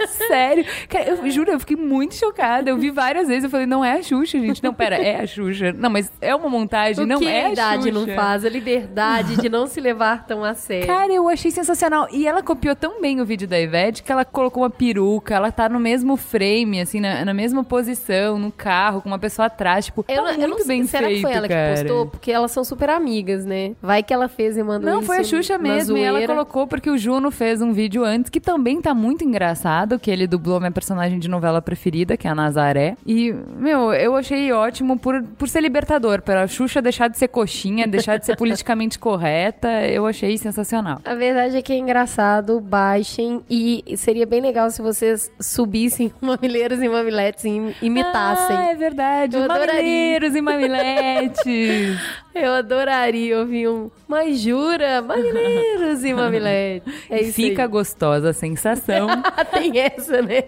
[0.07, 0.65] Sério?
[0.89, 2.69] Cara, eu juro, eu fiquei muito chocada.
[2.69, 4.63] Eu vi várias vezes, eu falei, não é a Xuxa, gente.
[4.63, 5.73] Não, pera, é a Xuxa.
[5.73, 8.45] Não, mas é uma montagem, o não que é a idade não faz?
[8.45, 10.87] A liberdade de não se levar tão a sério.
[10.87, 12.07] Cara, eu achei sensacional.
[12.11, 15.51] E ela copiou tão bem o vídeo da Ivete que ela colocou uma peruca, ela
[15.51, 19.85] tá no mesmo frame, assim, na, na mesma posição, no carro, com uma pessoa atrás.
[19.85, 21.73] Tipo, Eu, tá eu não muito sei, bem será feito, que foi ela cara.
[21.73, 22.05] que postou?
[22.07, 23.73] Porque elas são super amigas, né?
[23.81, 25.97] Vai que ela fez e mandou Não, foi a Xuxa mesmo.
[25.97, 29.44] E ela colocou porque o Juno fez um vídeo antes que também tá muito engraçado,
[29.99, 32.95] que ele dublou minha personagem de novela preferida, que é a Nazaré.
[33.05, 37.87] E, meu, eu achei ótimo por, por ser libertador, pela Xuxa deixar de ser coxinha,
[37.87, 39.67] deixar de ser politicamente correta.
[39.87, 40.99] Eu achei sensacional.
[41.05, 46.81] A verdade é que é engraçado, baixem e seria bem legal se vocês subissem mamileiros
[46.81, 48.55] e mamiletes e im- imitassem.
[48.57, 49.35] Ah, é verdade.
[49.35, 49.75] Eu adoraria.
[49.75, 51.99] Mamileiros e mamiletes.
[52.35, 56.93] Eu adoraria ouvir um, mas jura, mamileiros e mamiletes.
[57.09, 57.67] É isso Fica aí.
[57.69, 59.07] gostosa a sensação.
[59.51, 60.43] Tem essa, né?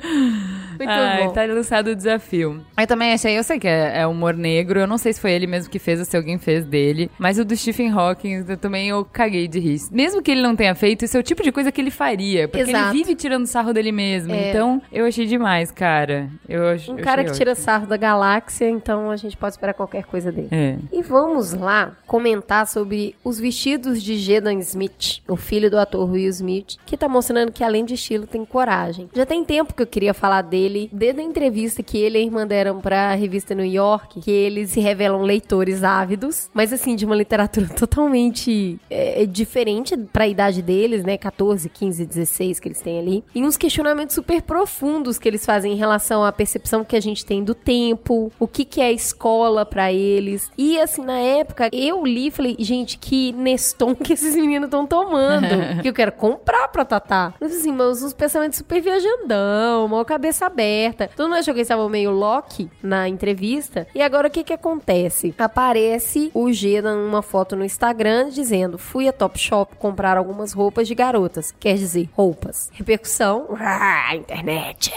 [0.78, 1.32] Muito Ai, bom.
[1.32, 2.64] tá lançado o desafio.
[2.78, 5.32] Eu também achei, eu sei que é, é humor negro, eu não sei se foi
[5.32, 8.56] ele mesmo que fez ou se alguém fez dele, mas o do Stephen Hawking eu
[8.56, 9.78] também eu caguei de rir.
[9.90, 12.48] Mesmo que ele não tenha feito, isso é o tipo de coisa que ele faria,
[12.48, 12.94] porque Exato.
[12.94, 14.32] ele vive tirando sarro dele mesmo.
[14.32, 14.50] É.
[14.50, 16.28] Então, eu achei demais, cara.
[16.48, 17.64] Eu, ach- Um eu cara que tira ótimo.
[17.64, 20.48] sarro da galáxia, então a gente pode esperar qualquer coisa dele.
[20.50, 20.76] É.
[20.92, 26.28] E vamos lá comentar sobre os vestidos de Jaden Smith, o filho do ator Will
[26.28, 29.08] Smith, que tá mostrando que além de estilo tem coragem.
[29.14, 32.22] Já tem tempo que eu queria falar dele ele, desde a entrevista que ele e
[32.22, 36.94] a irmã deram pra revista New York, que eles se revelam leitores ávidos, mas assim,
[36.94, 41.16] de uma literatura totalmente é, diferente pra idade deles, né?
[41.16, 43.24] 14, 15, 16 que eles têm ali.
[43.34, 47.24] E uns questionamentos super profundos que eles fazem em relação à percepção que a gente
[47.24, 50.50] tem do tempo, o que, que é escola pra eles.
[50.56, 54.86] E assim, na época, eu li e falei, gente, que Neston que esses meninos estão
[54.86, 55.48] tomando.
[55.82, 57.34] que eu quero comprar pra Tatá.
[57.40, 61.08] Mas assim, mas uns pensamentos super viajandão, uma cabeça aberta.
[61.14, 63.86] Todo mundo achou que eles estavam meio Loki na entrevista.
[63.94, 65.34] E agora o que que acontece?
[65.38, 70.94] Aparece o G numa foto no Instagram dizendo: fui a Topshop comprar algumas roupas de
[70.94, 71.54] garotas.
[71.58, 72.70] Quer dizer, roupas.
[72.72, 73.46] Repercussão,
[74.14, 74.92] internet.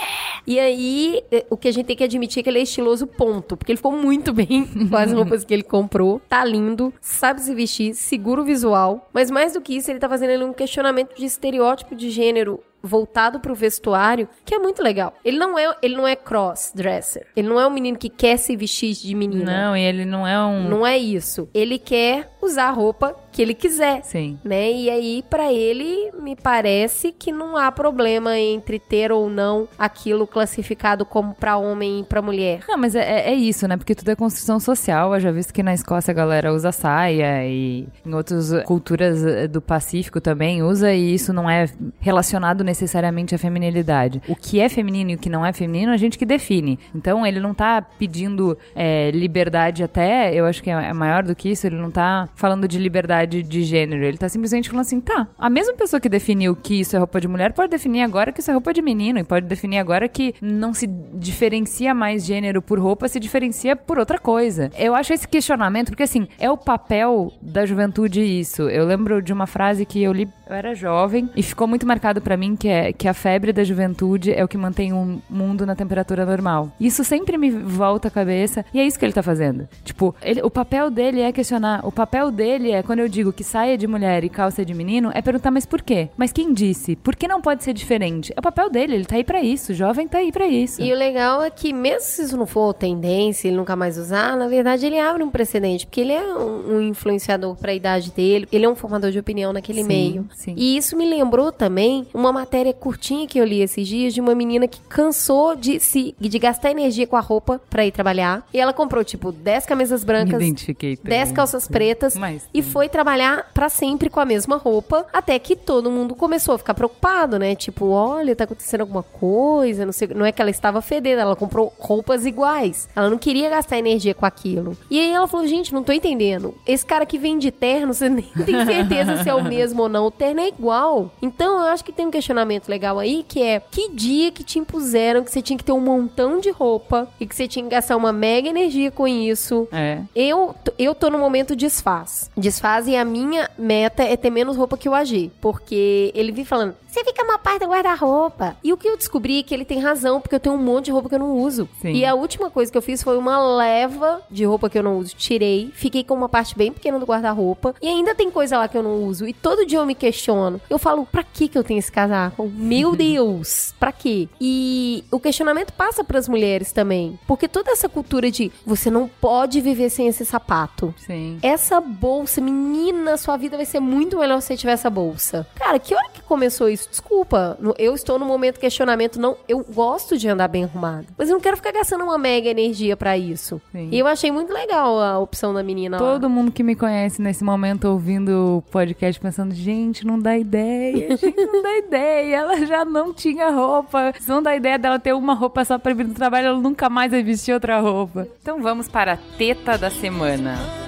[0.46, 3.06] E aí, eh, o que a gente tem que admitir é que ele é estiloso,
[3.06, 3.56] ponto.
[3.56, 6.20] Porque ele ficou muito bem com as roupas que ele comprou.
[6.28, 9.08] Tá lindo, sabe se vestir, seguro visual.
[9.12, 13.40] Mas mais do que isso, ele tá fazendo um questionamento de estereótipo de gênero voltado
[13.40, 15.14] pro vestuário, que é muito legal.
[15.24, 17.26] Ele não é, ele não é cross dresser.
[17.36, 19.68] Ele não é um menino que quer se vestir de menina.
[19.68, 20.68] Não, e ele não é um.
[20.68, 21.48] Não é isso.
[21.54, 24.02] Ele quer usar a roupa que ele quiser.
[24.02, 24.38] Sim.
[24.44, 24.72] Né?
[24.72, 30.26] E aí, pra ele, me parece que não há problema entre ter ou não aquilo
[30.26, 32.60] classificado como pra homem e pra mulher.
[32.68, 33.76] Não, mas é, é isso, né?
[33.76, 35.14] Porque tudo é construção social.
[35.14, 39.46] Eu já visto que na Escócia a galera usa saia e em outras culturas eh,
[39.46, 41.66] do Pacífico também usa e isso não é
[42.00, 44.20] relacionado necessariamente à feminilidade.
[44.28, 46.78] O que é feminino e o que não é feminino, a gente que define.
[46.94, 51.50] Então ele não tá pedindo é, liberdade até, eu acho que é maior do que
[51.50, 54.04] isso, ele não tá falando de liberdade de gênero.
[54.04, 57.20] Ele tá simplesmente falando assim, tá, a mesma pessoa que definiu que isso é roupa
[57.20, 60.08] de mulher pode definir agora que isso é roupa de menino e pode definir agora
[60.08, 64.70] que não se diferencia mais gênero por roupa, se diferencia por outra coisa.
[64.78, 68.62] Eu acho esse questionamento, porque assim, é o papel da juventude isso.
[68.68, 72.20] Eu lembro de uma frase que eu li, eu era jovem e ficou muito marcado
[72.20, 75.64] pra mim que é que a febre da juventude é o que mantém o mundo
[75.66, 76.70] na temperatura normal.
[76.78, 79.66] Isso sempre me volta à cabeça e é isso que ele tá fazendo.
[79.84, 81.80] Tipo, ele- o papel dele é questionar.
[81.86, 85.10] O papel dele é quando eu digo que saia de mulher e calça de menino,
[85.14, 86.08] é perguntar mas por quê?
[86.16, 86.96] Mas quem disse?
[86.96, 88.32] Por que não pode ser diferente?
[88.36, 89.72] É o papel dele, ele tá aí pra isso.
[89.72, 90.82] O jovem tá aí pra isso.
[90.82, 94.36] E o legal é que, mesmo se isso não for tendência, ele nunca mais usar,
[94.36, 98.46] na verdade ele abre um precedente, porque ele é um, um influenciador pra idade dele,
[98.52, 100.26] ele é um formador de opinião naquele Sim, meio.
[100.34, 100.41] sim.
[100.50, 104.34] E isso me lembrou também uma matéria curtinha que eu li esses dias de uma
[104.34, 108.46] menina que cansou de se de gastar energia com a roupa pra ir trabalhar.
[108.52, 111.18] E ela comprou, tipo, 10 camisas Me brancas, identifiquei também.
[111.18, 112.70] 10 calças pretas Mas e sim.
[112.70, 116.74] foi trabalhar pra sempre com a mesma roupa, até que todo mundo começou a ficar
[116.74, 117.54] preocupado, né?
[117.54, 121.36] Tipo, olha, tá acontecendo alguma coisa, não sei, não é que ela estava fedendo, ela
[121.36, 122.88] comprou roupas iguais.
[122.94, 124.76] Ela não queria gastar energia com aquilo.
[124.90, 126.54] E aí ela falou, gente, não tô entendendo.
[126.66, 129.88] Esse cara que vem de terno, você nem tem certeza se é o mesmo ou
[129.88, 130.06] não.
[130.06, 131.10] O terno é igual.
[131.20, 134.58] Então, eu acho que tem um questionamento legal aí, que é, que dia que te
[134.58, 137.70] impuseram que você tinha que ter um montão de roupa e que você tinha que
[137.70, 139.68] gastar uma mega energia com isso?
[139.72, 140.00] É.
[140.14, 142.30] Eu, eu tô no momento desfaz.
[142.36, 145.30] Desfaz e a minha meta é ter menos roupa que o AG.
[145.40, 148.56] Porque ele vive falando, você fica uma parte do guarda-roupa.
[148.62, 150.86] E o que eu descobri é que ele tem razão, porque eu tenho um monte
[150.86, 151.68] de roupa que eu não uso.
[151.80, 151.92] Sim.
[151.92, 154.98] E a última coisa que eu fiz foi uma leva de roupa que eu não
[154.98, 155.14] uso.
[155.16, 157.74] Tirei, fiquei com uma parte bem pequena do guarda-roupa.
[157.80, 159.26] E ainda tem coisa lá que eu não uso.
[159.26, 160.60] E todo dia eu me questiono.
[160.68, 162.46] Eu falo, pra que que eu tenho esse casaco?
[162.54, 164.28] Meu Deus, pra quê?
[164.38, 167.18] E o questionamento passa pras mulheres também.
[167.26, 170.94] Porque toda essa cultura de você não pode viver sem esse sapato.
[170.98, 171.38] Sim.
[171.42, 175.46] Essa bolsa, menina, sua vida vai ser muito melhor se você tiver essa bolsa.
[175.54, 176.81] Cara, que hora que começou isso?
[176.90, 181.28] Desculpa, no- eu estou no momento questionamento, não, eu gosto de andar bem arrumado, mas
[181.28, 183.60] eu não quero ficar gastando uma mega energia pra isso.
[183.72, 183.88] Sim.
[183.90, 186.12] E eu achei muito legal a opção da menina lá.
[186.12, 191.16] Todo mundo que me conhece nesse momento ouvindo o podcast pensando, gente, não dá ideia,
[191.16, 192.36] gente, não dá ideia.
[192.36, 194.12] Ela já não tinha roupa.
[194.20, 196.88] Se não dá ideia dela ter uma roupa só pra vir do trabalho, ela nunca
[196.88, 198.26] mais vai vestir outra roupa.
[198.42, 200.81] Então vamos para a teta da semana.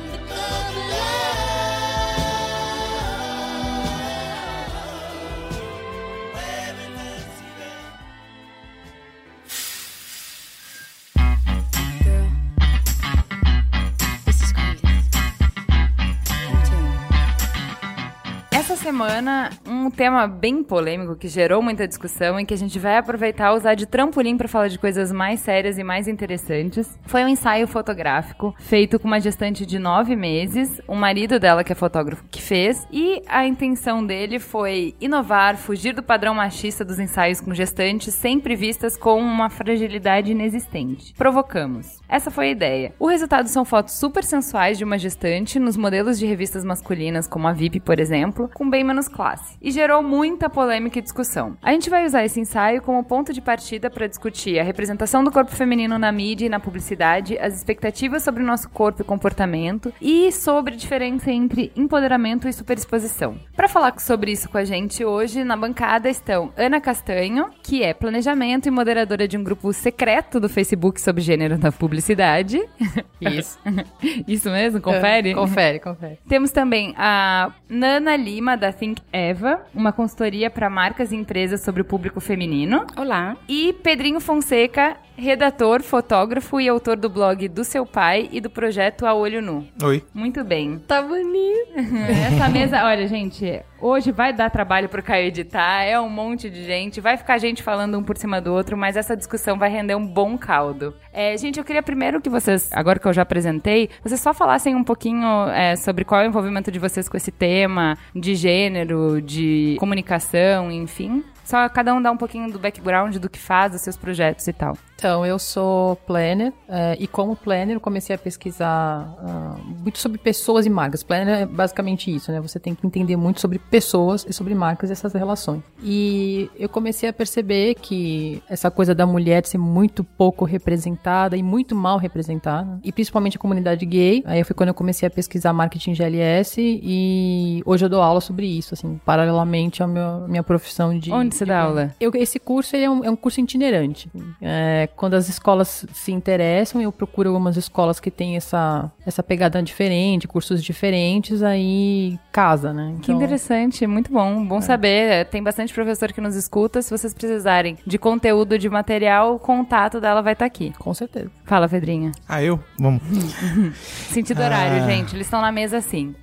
[18.85, 23.55] Semana, um tema bem polêmico que gerou muita discussão e que a gente vai aproveitar
[23.55, 26.99] usar de trampolim para falar de coisas mais sérias e mais interessantes.
[27.07, 31.73] Foi um ensaio fotográfico feito com uma gestante de nove meses, o marido dela, que
[31.73, 36.99] é fotógrafo, que fez, e a intenção dele foi inovar, fugir do padrão machista dos
[36.99, 41.15] ensaios com gestantes sempre vistas com uma fragilidade inexistente.
[41.15, 42.01] Provocamos.
[42.07, 42.95] Essa foi a ideia.
[42.99, 47.49] O resultado são fotos super sensuais de uma gestante nos modelos de revistas masculinas, como
[47.49, 49.57] a VIP, por exemplo, com bem menos classe.
[49.63, 51.57] E gerou muita polêmica e discussão.
[51.63, 55.31] A gente vai usar esse ensaio como ponto de partida para discutir a representação do
[55.31, 59.95] corpo feminino na mídia e na publicidade, as expectativas sobre o nosso corpo e comportamento
[60.01, 63.37] e sobre a diferença entre empoderamento e superexposição.
[63.55, 67.95] Para falar sobre isso com a gente hoje, na bancada estão Ana Castanho, que é
[67.95, 72.61] planejamento e moderadora de um grupo secreto do Facebook sobre gênero na publicidade.
[73.21, 73.57] Isso.
[74.27, 74.81] Isso mesmo?
[74.81, 75.33] Confere?
[75.33, 76.19] confere, confere.
[76.29, 81.83] Temos também a Nana Lima, da Think Eva, uma consultoria para marcas e empresas sobre
[81.83, 82.87] o público feminino.
[82.97, 83.37] Olá.
[83.47, 89.07] E Pedrinho Fonseca, redator, fotógrafo e autor do blog do seu pai e do projeto
[89.07, 89.67] A Olho Nu.
[89.83, 90.03] Oi.
[90.13, 90.79] Muito bem.
[90.87, 91.73] Tá bonito.
[92.27, 96.65] Essa mesa, olha, gente, hoje vai dar trabalho pro Caio editar, é um monte de
[96.65, 99.95] gente, vai ficar gente falando um por cima do outro, mas essa discussão vai render
[99.95, 100.95] um bom caldo.
[101.13, 104.75] É, gente, eu queria primeiro que vocês, agora que eu já apresentei, vocês só falassem
[104.75, 109.21] um pouquinho é, sobre qual é o envolvimento de vocês com esse tema, de gênero,
[109.21, 111.23] de comunicação, enfim.
[111.45, 114.53] Só cada um dá um pouquinho do background do que faz, dos seus projetos e
[114.53, 114.77] tal.
[114.97, 120.19] Então, eu sou planner é, e como planner eu comecei a pesquisar ah, muito sobre
[120.19, 121.03] pessoas e marcas.
[121.03, 122.41] Planner é basicamente isso, né?
[122.41, 125.63] Você tem que entender muito sobre pessoas e sobre marcas e essas relações.
[125.83, 131.43] E eu comecei a perceber que essa coisa da mulher ser muito pouco representada e
[131.43, 134.23] muito mal representada, e principalmente a comunidade gay.
[134.25, 138.47] Aí foi quando eu comecei a pesquisar marketing GLS e hoje eu dou aula sobre
[138.47, 141.13] isso, assim, paralelamente à minha, minha profissão de...
[141.13, 141.95] Onde você de dá aula?
[142.01, 144.11] Eu, esse curso ele é, um, é um curso itinerante.
[144.41, 149.63] É, quando as escolas se interessam, eu procuro algumas escolas que têm essa, essa pegada
[149.63, 152.97] diferente, cursos diferentes, aí casa, né?
[153.03, 154.45] Que interessante, muito bom.
[154.45, 155.27] Bom saber.
[155.27, 156.81] Tem bastante professor que nos escuta.
[156.83, 160.73] Se vocês precisarem de conteúdo, de material, o contato dela vai estar aqui.
[160.79, 161.31] Com certeza.
[161.45, 162.13] Fala, Pedrinha.
[162.29, 162.59] Ah, eu?
[162.79, 163.03] Vamos.
[164.11, 164.87] Sentido horário, Ah.
[164.87, 165.15] gente.
[165.15, 166.15] Eles estão na mesa assim.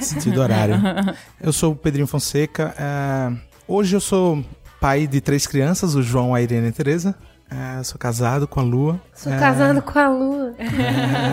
[0.00, 0.74] Sentido horário.
[1.40, 2.74] Eu sou o Pedrinho Fonseca.
[2.78, 3.32] é,
[3.66, 4.44] hoje eu sou
[4.80, 7.14] pai de três crianças, o João, a Irene e a Tereza.
[7.50, 9.00] É, sou casado com a Lua.
[9.14, 10.54] Sou É, casado com a lua.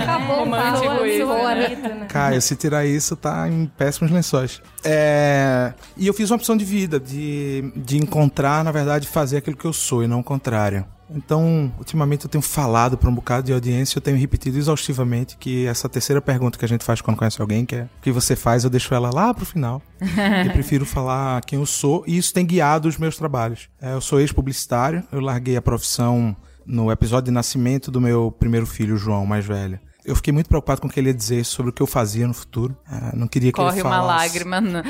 [0.04, 1.80] Acabou Romântico falando, isso, né?
[2.02, 2.06] né?
[2.10, 4.62] Caio, se tirar isso, tá em péssimos lençóis.
[4.84, 9.56] É, E eu fiz uma opção de vida, de, de encontrar, na verdade, fazer aquilo
[9.56, 10.86] que eu sou e não o contrário.
[11.13, 15.65] Então, ultimamente eu tenho falado para um bocado de audiência, eu tenho repetido exaustivamente que
[15.65, 18.36] essa terceira pergunta que a gente faz quando conhece alguém, que é o que você
[18.36, 19.82] faz, eu deixo ela lá pro final.
[20.00, 23.69] eu prefiro falar quem eu sou e isso tem guiado os meus trabalhos.
[23.82, 28.65] É, eu sou ex-publicitário, eu larguei a profissão no episódio de nascimento do meu primeiro
[28.65, 29.80] filho, João, mais velho.
[30.03, 32.27] Eu fiquei muito preocupado com o que ele ia dizer sobre o que eu fazia
[32.27, 32.75] no futuro.
[32.87, 34.25] Ah, não queria que Corre ele uma falasse.
[34.27, 34.81] lágrima no,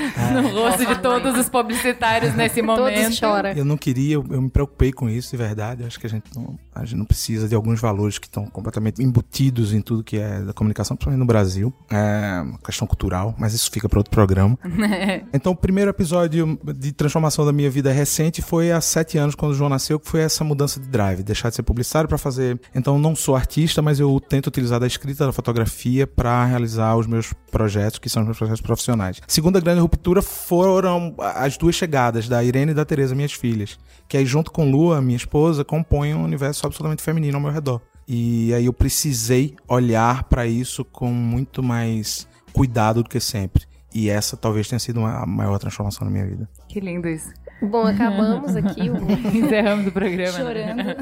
[0.41, 2.95] no rosto de todos os publicitários nesse momento.
[2.95, 3.51] Todos choram.
[3.51, 5.81] Eu não queria, eu, eu me preocupei com isso, de verdade.
[5.81, 8.45] Eu acho que a gente não, a gente não precisa de alguns valores que estão
[8.45, 11.73] completamente embutidos em tudo que é da comunicação, principalmente no Brasil.
[11.89, 14.57] É uma questão cultural, mas isso fica para outro programa.
[15.33, 19.51] então, o primeiro episódio de transformação da minha vida recente foi há sete anos, quando
[19.51, 22.59] o João nasceu, que foi essa mudança de drive, deixar de ser publicitário para fazer.
[22.73, 27.07] Então, não sou artista, mas eu tento utilizar da escrita da fotografia para realizar os
[27.07, 29.21] meus projetos, que são os meus projetos profissionais.
[29.27, 33.77] Segunda grande ruptura foram as duas chegadas da Irene e da Tereza, minhas filhas,
[34.11, 37.79] que aí junto com Lua, minha esposa, compõem um universo absolutamente feminino ao meu redor.
[38.05, 43.63] E aí eu precisei olhar para isso com muito mais cuidado do que sempre.
[43.95, 46.49] E essa talvez tenha sido a maior transformação na minha vida.
[46.67, 47.31] Que lindo isso.
[47.61, 48.95] Bom, acabamos aqui o...
[49.37, 50.31] Encerramos o programa.
[50.31, 50.75] Chorando.
[50.77, 50.95] Né?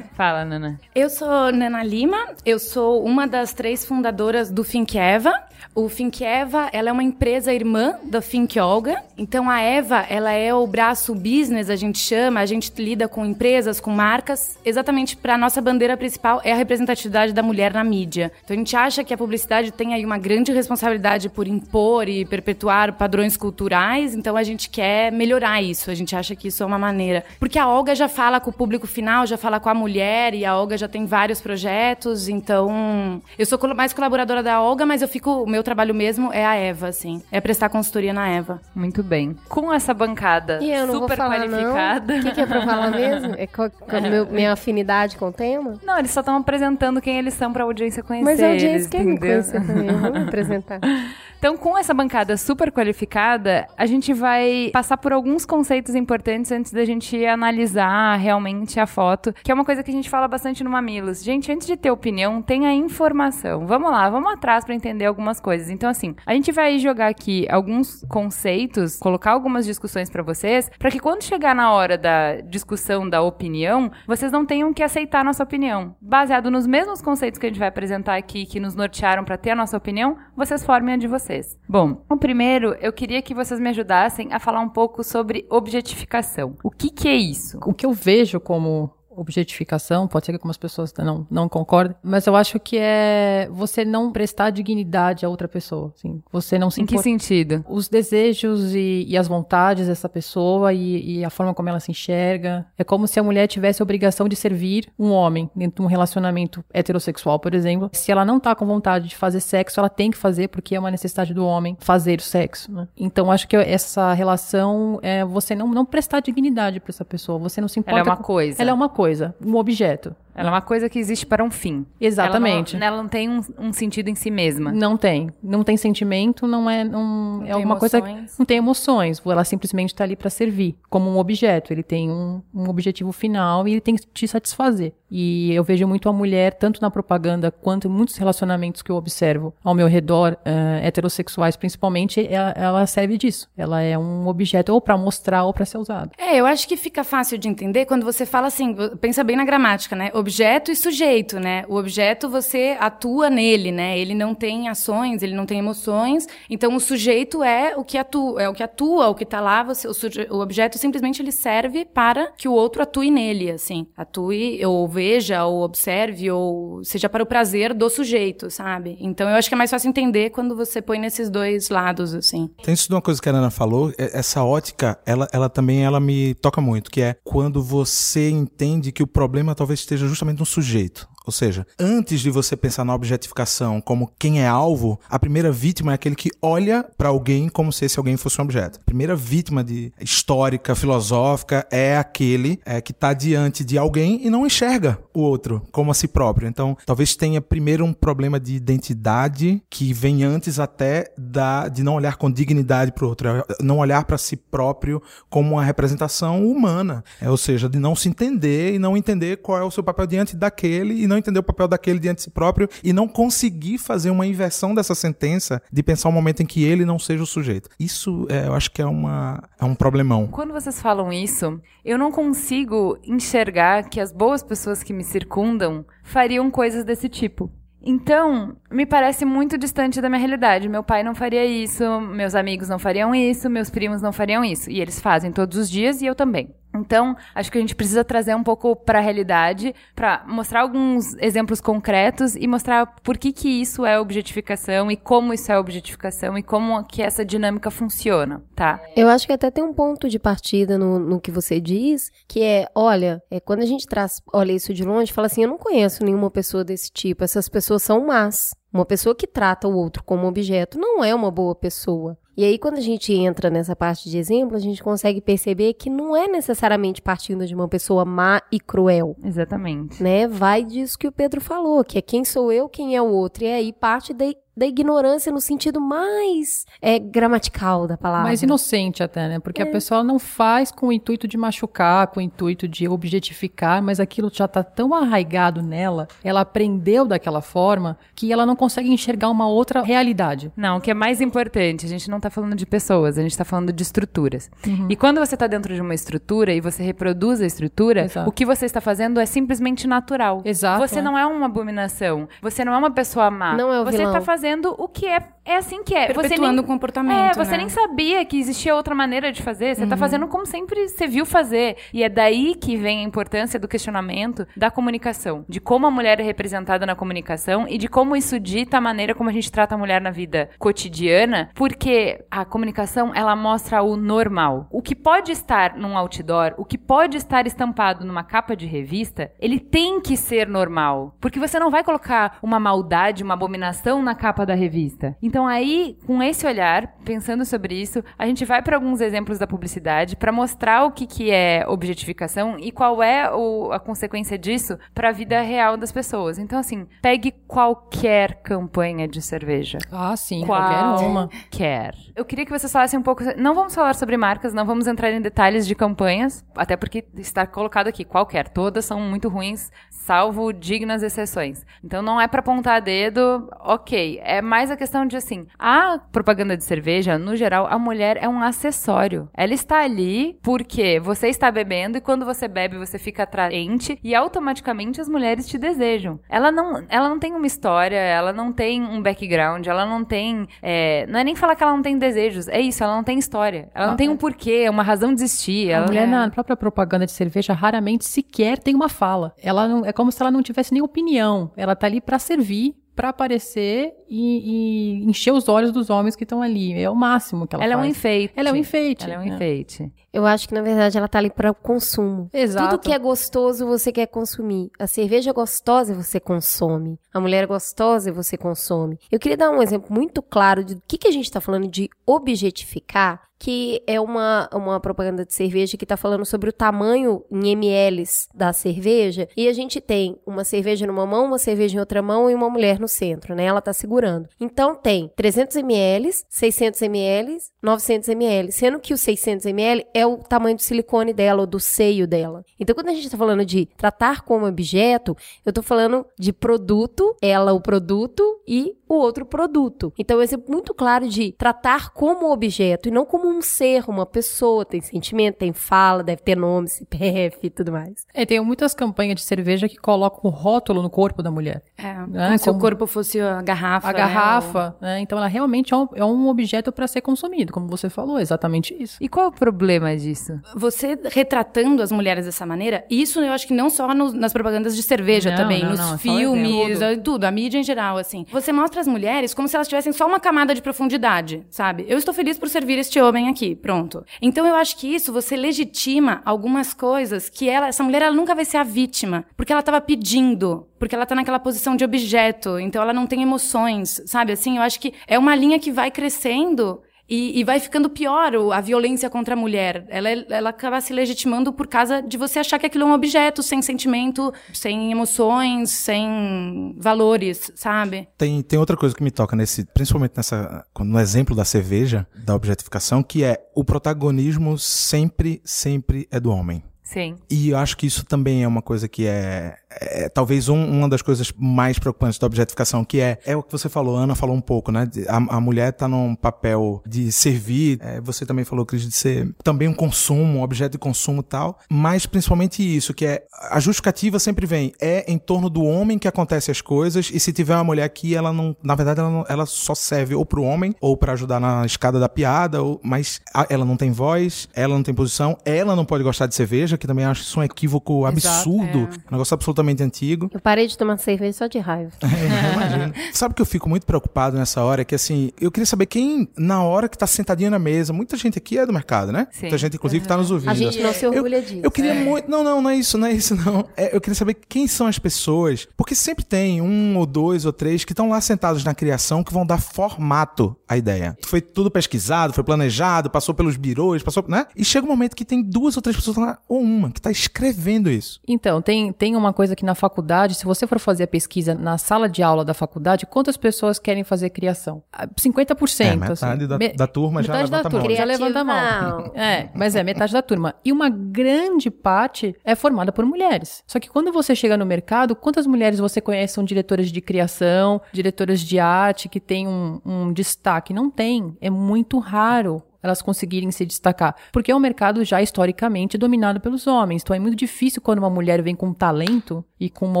[0.14, 0.78] Fala, Nana.
[0.94, 5.32] Eu sou Nana Lima, eu sou uma das três fundadoras do Think Eva.
[5.74, 9.02] O Think Eva, ela é uma empresa irmã da Think Olga.
[9.16, 13.24] Então a Eva, ela é o braço business, a gente chama, a gente lida com
[13.24, 18.32] empresas, com marcas, exatamente para nossa bandeira principal é a representatividade da mulher na mídia.
[18.44, 22.24] Então a gente acha que a publicidade tem aí uma grande responsabilidade por impor e
[22.24, 25.90] perpetuar padrões culturais, então a gente quer melhorar isso.
[25.90, 27.24] A gente acha que isso é uma maneira.
[27.38, 30.44] Porque a Olga já fala com o público final, já fala com a mulher e
[30.44, 35.08] a Olga já tem vários projetos, então eu sou mais colaboradora da Olga, mas eu
[35.08, 38.60] fico, o meu trabalho mesmo é a Eva, assim, é prestar consultoria na Eva.
[38.74, 39.36] Muito bem.
[39.48, 42.12] Com essa bancada E eu não super vou falar qualificada.
[42.14, 42.20] não.
[42.20, 43.34] O que, que é pra falar mesmo?
[43.36, 45.78] É qual é meu- minha afinidade com o tema?
[45.84, 48.24] Não, eles só estão apresentando quem eles são pra audiência conhecer.
[48.24, 49.30] Mas a audiência eles, quer me entendeu?
[49.42, 50.80] conhecer também, me apresentar.
[51.40, 56.70] Então, com essa bancada super qualificada, a gente vai passar por alguns conceitos importantes antes
[56.70, 60.62] da gente analisar realmente a foto, que é uma coisa que a gente fala bastante
[60.62, 61.24] no Mamilos.
[61.24, 63.66] Gente, antes de ter opinião, tenha informação.
[63.66, 65.70] Vamos lá, vamos atrás para entender algumas coisas.
[65.70, 70.90] Então, assim, a gente vai jogar aqui alguns conceitos, colocar algumas discussões para vocês, para
[70.90, 75.24] que quando chegar na hora da discussão da opinião, vocês não tenham que aceitar a
[75.24, 75.96] nossa opinião.
[76.02, 79.52] Baseado nos mesmos conceitos que a gente vai apresentar aqui, que nos nortearam para ter
[79.52, 81.29] a nossa opinião, vocês formem a de vocês.
[81.30, 81.56] Vocês.
[81.68, 86.56] Bom, o primeiro, eu queria que vocês me ajudassem a falar um pouco sobre objetificação.
[86.62, 87.58] O que que é isso?
[87.64, 92.26] O que eu vejo como objetificação, pode ser que algumas pessoas não, não concordem, mas
[92.26, 96.22] eu acho que é você não prestar dignidade a outra pessoa, assim.
[96.32, 97.64] Você não se Em que impor- sentido?
[97.68, 101.90] os desejos e, e as vontades dessa pessoa e, e a forma como ela se
[101.90, 102.66] enxerga.
[102.78, 105.86] É como se a mulher tivesse a obrigação de servir um homem dentro de um
[105.86, 107.90] relacionamento heterossexual, por exemplo.
[107.92, 110.80] Se ela não tá com vontade de fazer sexo, ela tem que fazer porque é
[110.80, 112.70] uma necessidade do homem fazer o sexo.
[112.72, 112.88] né?
[112.96, 117.38] Então acho que essa relação é você não, não prestar dignidade pra essa pessoa.
[117.38, 117.98] Você não se importa.
[118.00, 118.62] Ela é uma com- coisa.
[118.62, 118.99] Ela é uma coisa,
[119.44, 120.14] um objeto.
[120.34, 121.84] Ela é uma coisa que existe para um fim.
[122.00, 122.76] Exatamente.
[122.76, 124.72] Ela não, ela não tem um, um sentido em si mesma.
[124.72, 125.28] Não tem.
[125.42, 126.84] Não tem sentimento, não é.
[126.84, 128.00] Não, é tem alguma coisa.
[128.38, 129.20] Não tem emoções.
[129.26, 131.72] Ela simplesmente está ali para servir, como um objeto.
[131.72, 134.94] Ele tem um, um objetivo final e ele tem que te satisfazer.
[135.10, 138.96] E eu vejo muito a mulher, tanto na propaganda quanto em muitos relacionamentos que eu
[138.96, 143.48] observo ao meu redor, eh, heterossexuais principalmente, ela, ela serve disso.
[143.56, 146.12] Ela é um objeto ou para mostrar ou para ser usado.
[146.16, 149.44] É, eu acho que fica fácil de entender quando você fala assim, pensa bem na
[149.44, 150.10] gramática, né?
[150.14, 151.64] Objeto e sujeito, né?
[151.68, 153.98] O objeto você atua nele, né?
[153.98, 156.26] Ele não tem ações, ele não tem emoções.
[156.48, 159.62] Então o sujeito é o que atua, é o que atua, o que tá lá,
[159.62, 163.86] você, o, suje- o objeto simplesmente ele serve para que o outro atue nele, assim.
[163.96, 168.96] Atue ou veja ou observe ou seja para o prazer do sujeito, sabe?
[169.00, 172.48] Então eu acho que é mais fácil entender quando você põe nesses dois lados, assim.
[172.62, 175.84] Tem isso de uma coisa que a Ana falou, é- essa ótica, ela, ela também
[175.84, 180.38] ela me toca muito, que é quando você entende que o problema talvez esteja justamente
[180.38, 181.08] no sujeito.
[181.26, 185.92] Ou seja, antes de você pensar na objetificação como quem é alvo, a primeira vítima
[185.92, 188.80] é aquele que olha pra alguém como se esse alguém fosse um objeto.
[188.80, 194.30] A primeira vítima de histórica, filosófica é aquele é, que está diante de alguém e
[194.30, 196.48] não enxerga o outro como a si próprio.
[196.48, 201.94] Então, talvez tenha primeiro um problema de identidade que vem antes até da, de não
[201.94, 206.46] olhar com dignidade para o outro, é não olhar para si próprio como uma representação
[206.46, 207.04] humana.
[207.20, 210.06] É, ou seja, de não se entender e não entender qual é o seu papel
[210.06, 213.78] diante daquele e não entender o papel daquele diante de si próprio e não conseguir
[213.78, 217.26] fazer uma inversão dessa sentença de pensar um momento em que ele não seja o
[217.26, 217.68] sujeito.
[217.78, 220.26] Isso é, eu acho que é, uma, é um problemão.
[220.28, 225.84] Quando vocês falam isso, eu não consigo enxergar que as boas pessoas que me circundam
[226.02, 227.50] fariam coisas desse tipo.
[227.82, 230.68] Então, me parece muito distante da minha realidade.
[230.68, 234.70] Meu pai não faria isso, meus amigos não fariam isso, meus primos não fariam isso.
[234.70, 236.54] E eles fazem todos os dias e eu também.
[236.74, 241.14] Então, acho que a gente precisa trazer um pouco para a realidade, para mostrar alguns
[241.14, 246.38] exemplos concretos e mostrar por que, que isso é objetificação e como isso é objetificação
[246.38, 248.80] e como que essa dinâmica funciona, tá?
[248.96, 252.42] Eu acho que até tem um ponto de partida no, no que você diz, que
[252.42, 255.58] é, olha, é, quando a gente traz, olha isso de longe, fala assim, eu não
[255.58, 258.54] conheço nenhuma pessoa desse tipo, essas pessoas são más.
[258.72, 262.16] Uma pessoa que trata o outro como objeto não é uma boa pessoa.
[262.40, 265.90] E aí, quando a gente entra nessa parte de exemplo, a gente consegue perceber que
[265.90, 269.14] não é necessariamente partindo de uma pessoa má e cruel.
[269.22, 270.02] Exatamente.
[270.02, 270.26] Né?
[270.26, 273.44] Vai disso que o Pedro falou, que é quem sou eu, quem é o outro.
[273.44, 274.24] E aí parte da,
[274.56, 278.24] da ignorância no sentido mais é, gramatical da palavra.
[278.24, 279.38] Mais inocente até, né?
[279.38, 283.82] Porque a pessoa não faz com o intuito de machucar, com o intuito de objetificar,
[283.82, 288.90] mas aquilo já tá tão arraigado nela, ela aprendeu daquela forma, que ela não consegue
[288.90, 290.52] enxergar uma outra realidade.
[290.56, 293.36] Não, o que é mais importante, a gente não tá falando de pessoas, a gente
[293.36, 294.50] tá falando de estruturas.
[294.88, 298.28] E quando você tá dentro de uma estrutura e você reproduz a estrutura, Exato.
[298.28, 300.42] o que você está fazendo é simplesmente natural.
[300.44, 301.02] Exato, Você é.
[301.02, 302.28] não é uma abominação.
[302.42, 303.56] Você não é uma pessoa má.
[303.56, 304.12] Não é o Você vilão.
[304.12, 305.20] tá fazendo o que é.
[305.50, 306.06] É assim que é.
[306.06, 307.58] Você Perpetuando nem, o comportamento, É, você né?
[307.58, 309.70] nem sabia que existia outra maneira de fazer.
[309.70, 309.74] Uhum.
[309.74, 311.76] Você tá fazendo como sempre você viu fazer.
[311.92, 315.44] E é daí que vem a importância do questionamento da comunicação.
[315.48, 319.12] De como a mulher é representada na comunicação e de como isso dita a maneira
[319.12, 321.50] como a gente trata a mulher na vida cotidiana.
[321.52, 324.68] Porque a comunicação, ela mostra o normal.
[324.70, 329.32] O que pode estar num outdoor, o que pode estar estampado numa capa de revista,
[329.40, 331.16] ele tem que ser normal.
[331.20, 335.16] Porque você não vai colocar uma maldade, uma abominação na capa da revista.
[335.20, 339.46] Então aí, com esse olhar, pensando sobre isso, a gente vai para alguns exemplos da
[339.46, 344.78] publicidade para mostrar o que, que é objetificação e qual é o- a consequência disso
[344.94, 346.38] para a vida real das pessoas.
[346.38, 349.78] Então assim, pegue qualquer campanha de cerveja.
[349.92, 351.28] Ah, sim, qualquer uma.
[351.50, 351.94] Quer.
[352.16, 353.22] Eu queria que vocês falassem um pouco.
[353.36, 357.46] Não vamos falar sobre marcas, não vamos entrar em detalhes de campanhas, até porque está
[357.46, 358.48] colocado aqui qualquer.
[358.48, 361.64] Todas são muito ruins, salvo dignas exceções.
[361.84, 364.20] Então não é para apontar dedo, ok.
[364.22, 368.28] É mais a questão de assim, a propaganda de cerveja, no geral, a mulher é
[368.28, 369.28] um acessório.
[369.34, 374.14] Ela está ali porque você está bebendo e quando você bebe, você fica atraente e
[374.14, 376.18] automaticamente as mulheres te desejam.
[376.28, 380.46] Ela não, ela não tem uma história, ela não tem um background, ela não tem.
[380.62, 383.18] é, não é nem falar que ela não tem desejos, é isso, ela não tem
[383.18, 383.68] história.
[383.74, 384.10] Ela não Ah, tem é.
[384.10, 385.70] um porquê, uma razão de existir.
[385.72, 389.34] A Ela mulher é- na própria propaganda de cerveja raramente sequer tem uma fala.
[389.42, 391.50] Ela não, é como se ela não tivesse nem opinião.
[391.56, 396.24] Ela tá ali pra servir, pra aparecer e, e encher os olhos dos homens que
[396.24, 396.72] estão ali.
[396.72, 397.90] É o máximo que ela, Ela é um faz.
[397.90, 398.32] enfeite.
[398.36, 399.04] Ela é um enfeite.
[399.04, 399.34] Ela é um né?
[399.34, 399.92] enfeite.
[400.12, 402.28] Eu acho que, na verdade, ela tá ali para o consumo.
[402.32, 402.70] Exato.
[402.70, 404.70] Tudo que é gostoso você quer consumir.
[404.78, 406.98] A cerveja gostosa você consome.
[407.14, 408.98] A mulher gostosa você consome.
[409.10, 411.88] Eu queria dar um exemplo muito claro de que, que a gente está falando de
[412.04, 417.52] objetificar, que é uma, uma propaganda de cerveja que está falando sobre o tamanho em
[417.52, 419.26] mls da cerveja.
[419.34, 422.50] E a gente tem uma cerveja numa mão, uma cerveja em outra mão e uma
[422.50, 423.46] mulher no centro, né?
[423.46, 424.28] Ela tá segurando.
[424.38, 430.18] Então tem 300 ml, 600 ml, 900 ml, sendo que o 600 ml é o
[430.18, 432.44] tamanho do silicone dela ou do seio dela.
[432.58, 435.16] Então quando a gente tá falando de tratar como objeto,
[435.46, 439.92] eu tô falando de produto, ela o produto e o outro produto.
[439.98, 444.04] Então é exemplo muito claro de tratar como objeto e não como um ser, uma
[444.06, 448.06] pessoa, tem sentimento, tem fala, deve ter nome, CPF e tudo mais.
[448.12, 451.62] É, tem muitas campanhas de cerveja que colocam o rótulo no corpo da mulher.
[451.78, 453.88] É, Ah, como se o corpo fosse a garrafa.
[453.88, 455.00] A né, garrafa, né?
[455.00, 458.74] Então ela realmente é um, é um objeto para ser consumido, como você falou, exatamente
[458.80, 458.96] isso.
[459.00, 460.38] E qual é o problema disso?
[460.56, 464.74] Você retratando as mulheres dessa maneira, isso eu acho que não só no- nas propagandas
[464.74, 468.26] de cerveja Não, também, não, nos não, filmes, tudo, a mídia em geral, assim.
[468.32, 471.84] Você mostra as mulheres como se elas tivessem só uma camada de profundidade, sabe?
[471.88, 474.04] Eu estou feliz por servir este homem aqui, pronto.
[474.20, 478.34] Então eu acho que isso você legitima algumas coisas que ela, essa mulher ela nunca
[478.34, 482.58] vai ser a vítima, porque ela estava pedindo, porque ela tá naquela posição de objeto,
[482.58, 484.32] então ela não tem emoções, sabe?
[484.32, 486.80] Assim, eu acho que é uma linha que vai crescendo
[487.10, 489.84] e, e vai ficando pior a violência contra a mulher.
[489.88, 493.42] Ela, ela acaba se legitimando por causa de você achar que aquilo é um objeto,
[493.42, 498.08] sem sentimento, sem emoções, sem valores, sabe?
[498.16, 502.34] Tem, tem outra coisa que me toca nesse, principalmente nessa, no exemplo da cerveja, da
[502.34, 506.62] objetificação, que é o protagonismo sempre, sempre é do homem.
[506.84, 507.16] Sim.
[507.30, 510.88] E eu acho que isso também é uma coisa que é, é talvez um- uma
[510.88, 514.34] das coisas mais preocupantes da objetificação, que é, é o que você falou, Ana falou
[514.34, 514.88] um pouco, né?
[515.08, 519.32] A, a mulher tá num papel de servir, é, você também falou, Cris, de ser
[519.44, 523.60] também um consumo, um objeto de consumo e tal, mas principalmente isso, que é, a
[523.60, 527.54] justificativa sempre vem, é em torno do homem que acontecem as coisas, e se tiver
[527.54, 530.74] uma mulher aqui, ela não, na verdade, ela, não- ela só serve ou pro homem,
[530.80, 534.74] ou pra ajudar na escada da piada, ou, mas a- ela não tem voz, ela
[534.74, 538.04] não tem posição, ela não pode gostar de cerveja, que também acho isso um equívoco
[538.06, 540.30] absurdo, um negócio absolutamente antigo.
[540.32, 541.90] Eu parei de tomar cerveja só de raiva.
[542.20, 542.94] É, imagino.
[543.12, 544.84] Sabe que eu fico muito preocupado nessa hora?
[544.84, 548.36] Que assim, eu queria saber quem, na hora que tá sentadinho na mesa, muita gente
[548.36, 549.26] aqui é do mercado, né?
[549.30, 549.42] Sim.
[549.42, 550.50] Muita gente, inclusive, tá nos ouvindo.
[550.50, 551.60] A gente não se orgulha disso.
[551.62, 552.30] Eu queria muito.
[552.30, 553.66] Não, não, não é isso, não é isso, não.
[553.76, 555.66] É, eu queria saber quem são as pessoas.
[555.76, 559.32] Porque sempre tem um ou dois ou três que estão lá sentados na criação que
[559.32, 561.16] vão dar formato à ideia.
[561.24, 564.46] Foi tudo pesquisado, foi planejado, passou pelos birôs, passou, né?
[564.54, 567.10] E chega um momento que tem duas ou três pessoas lá, ou uma, que tá
[567.10, 568.20] escrevendo isso.
[568.26, 571.78] Então, tem, tem uma coisa que na faculdade, se você for fazer a pesquisa na
[571.78, 574.82] sala de aula da faculdade, quantas pessoas querem fazer criação?
[574.92, 575.84] Ah, 50%.
[575.86, 577.96] É, metade da- da turma já metade da levanta a turma mão.
[577.96, 579.12] já levanta a mão.
[579.14, 580.54] É, mas é metade da turma.
[580.64, 583.62] E uma grande parte é formada por mulheres.
[583.66, 587.80] Só que quando você chega no mercado, quantas mulheres você conhece são diretoras de criação,
[587.92, 590.72] diretoras de arte, que têm um, um destaque?
[590.72, 591.36] Não tem.
[591.40, 594.14] É muito raro elas conseguirem se destacar.
[594.32, 597.02] Porque é um mercado já historicamente dominado pelos homens.
[597.02, 600.00] Então é muito difícil quando uma mulher vem com talento e com uma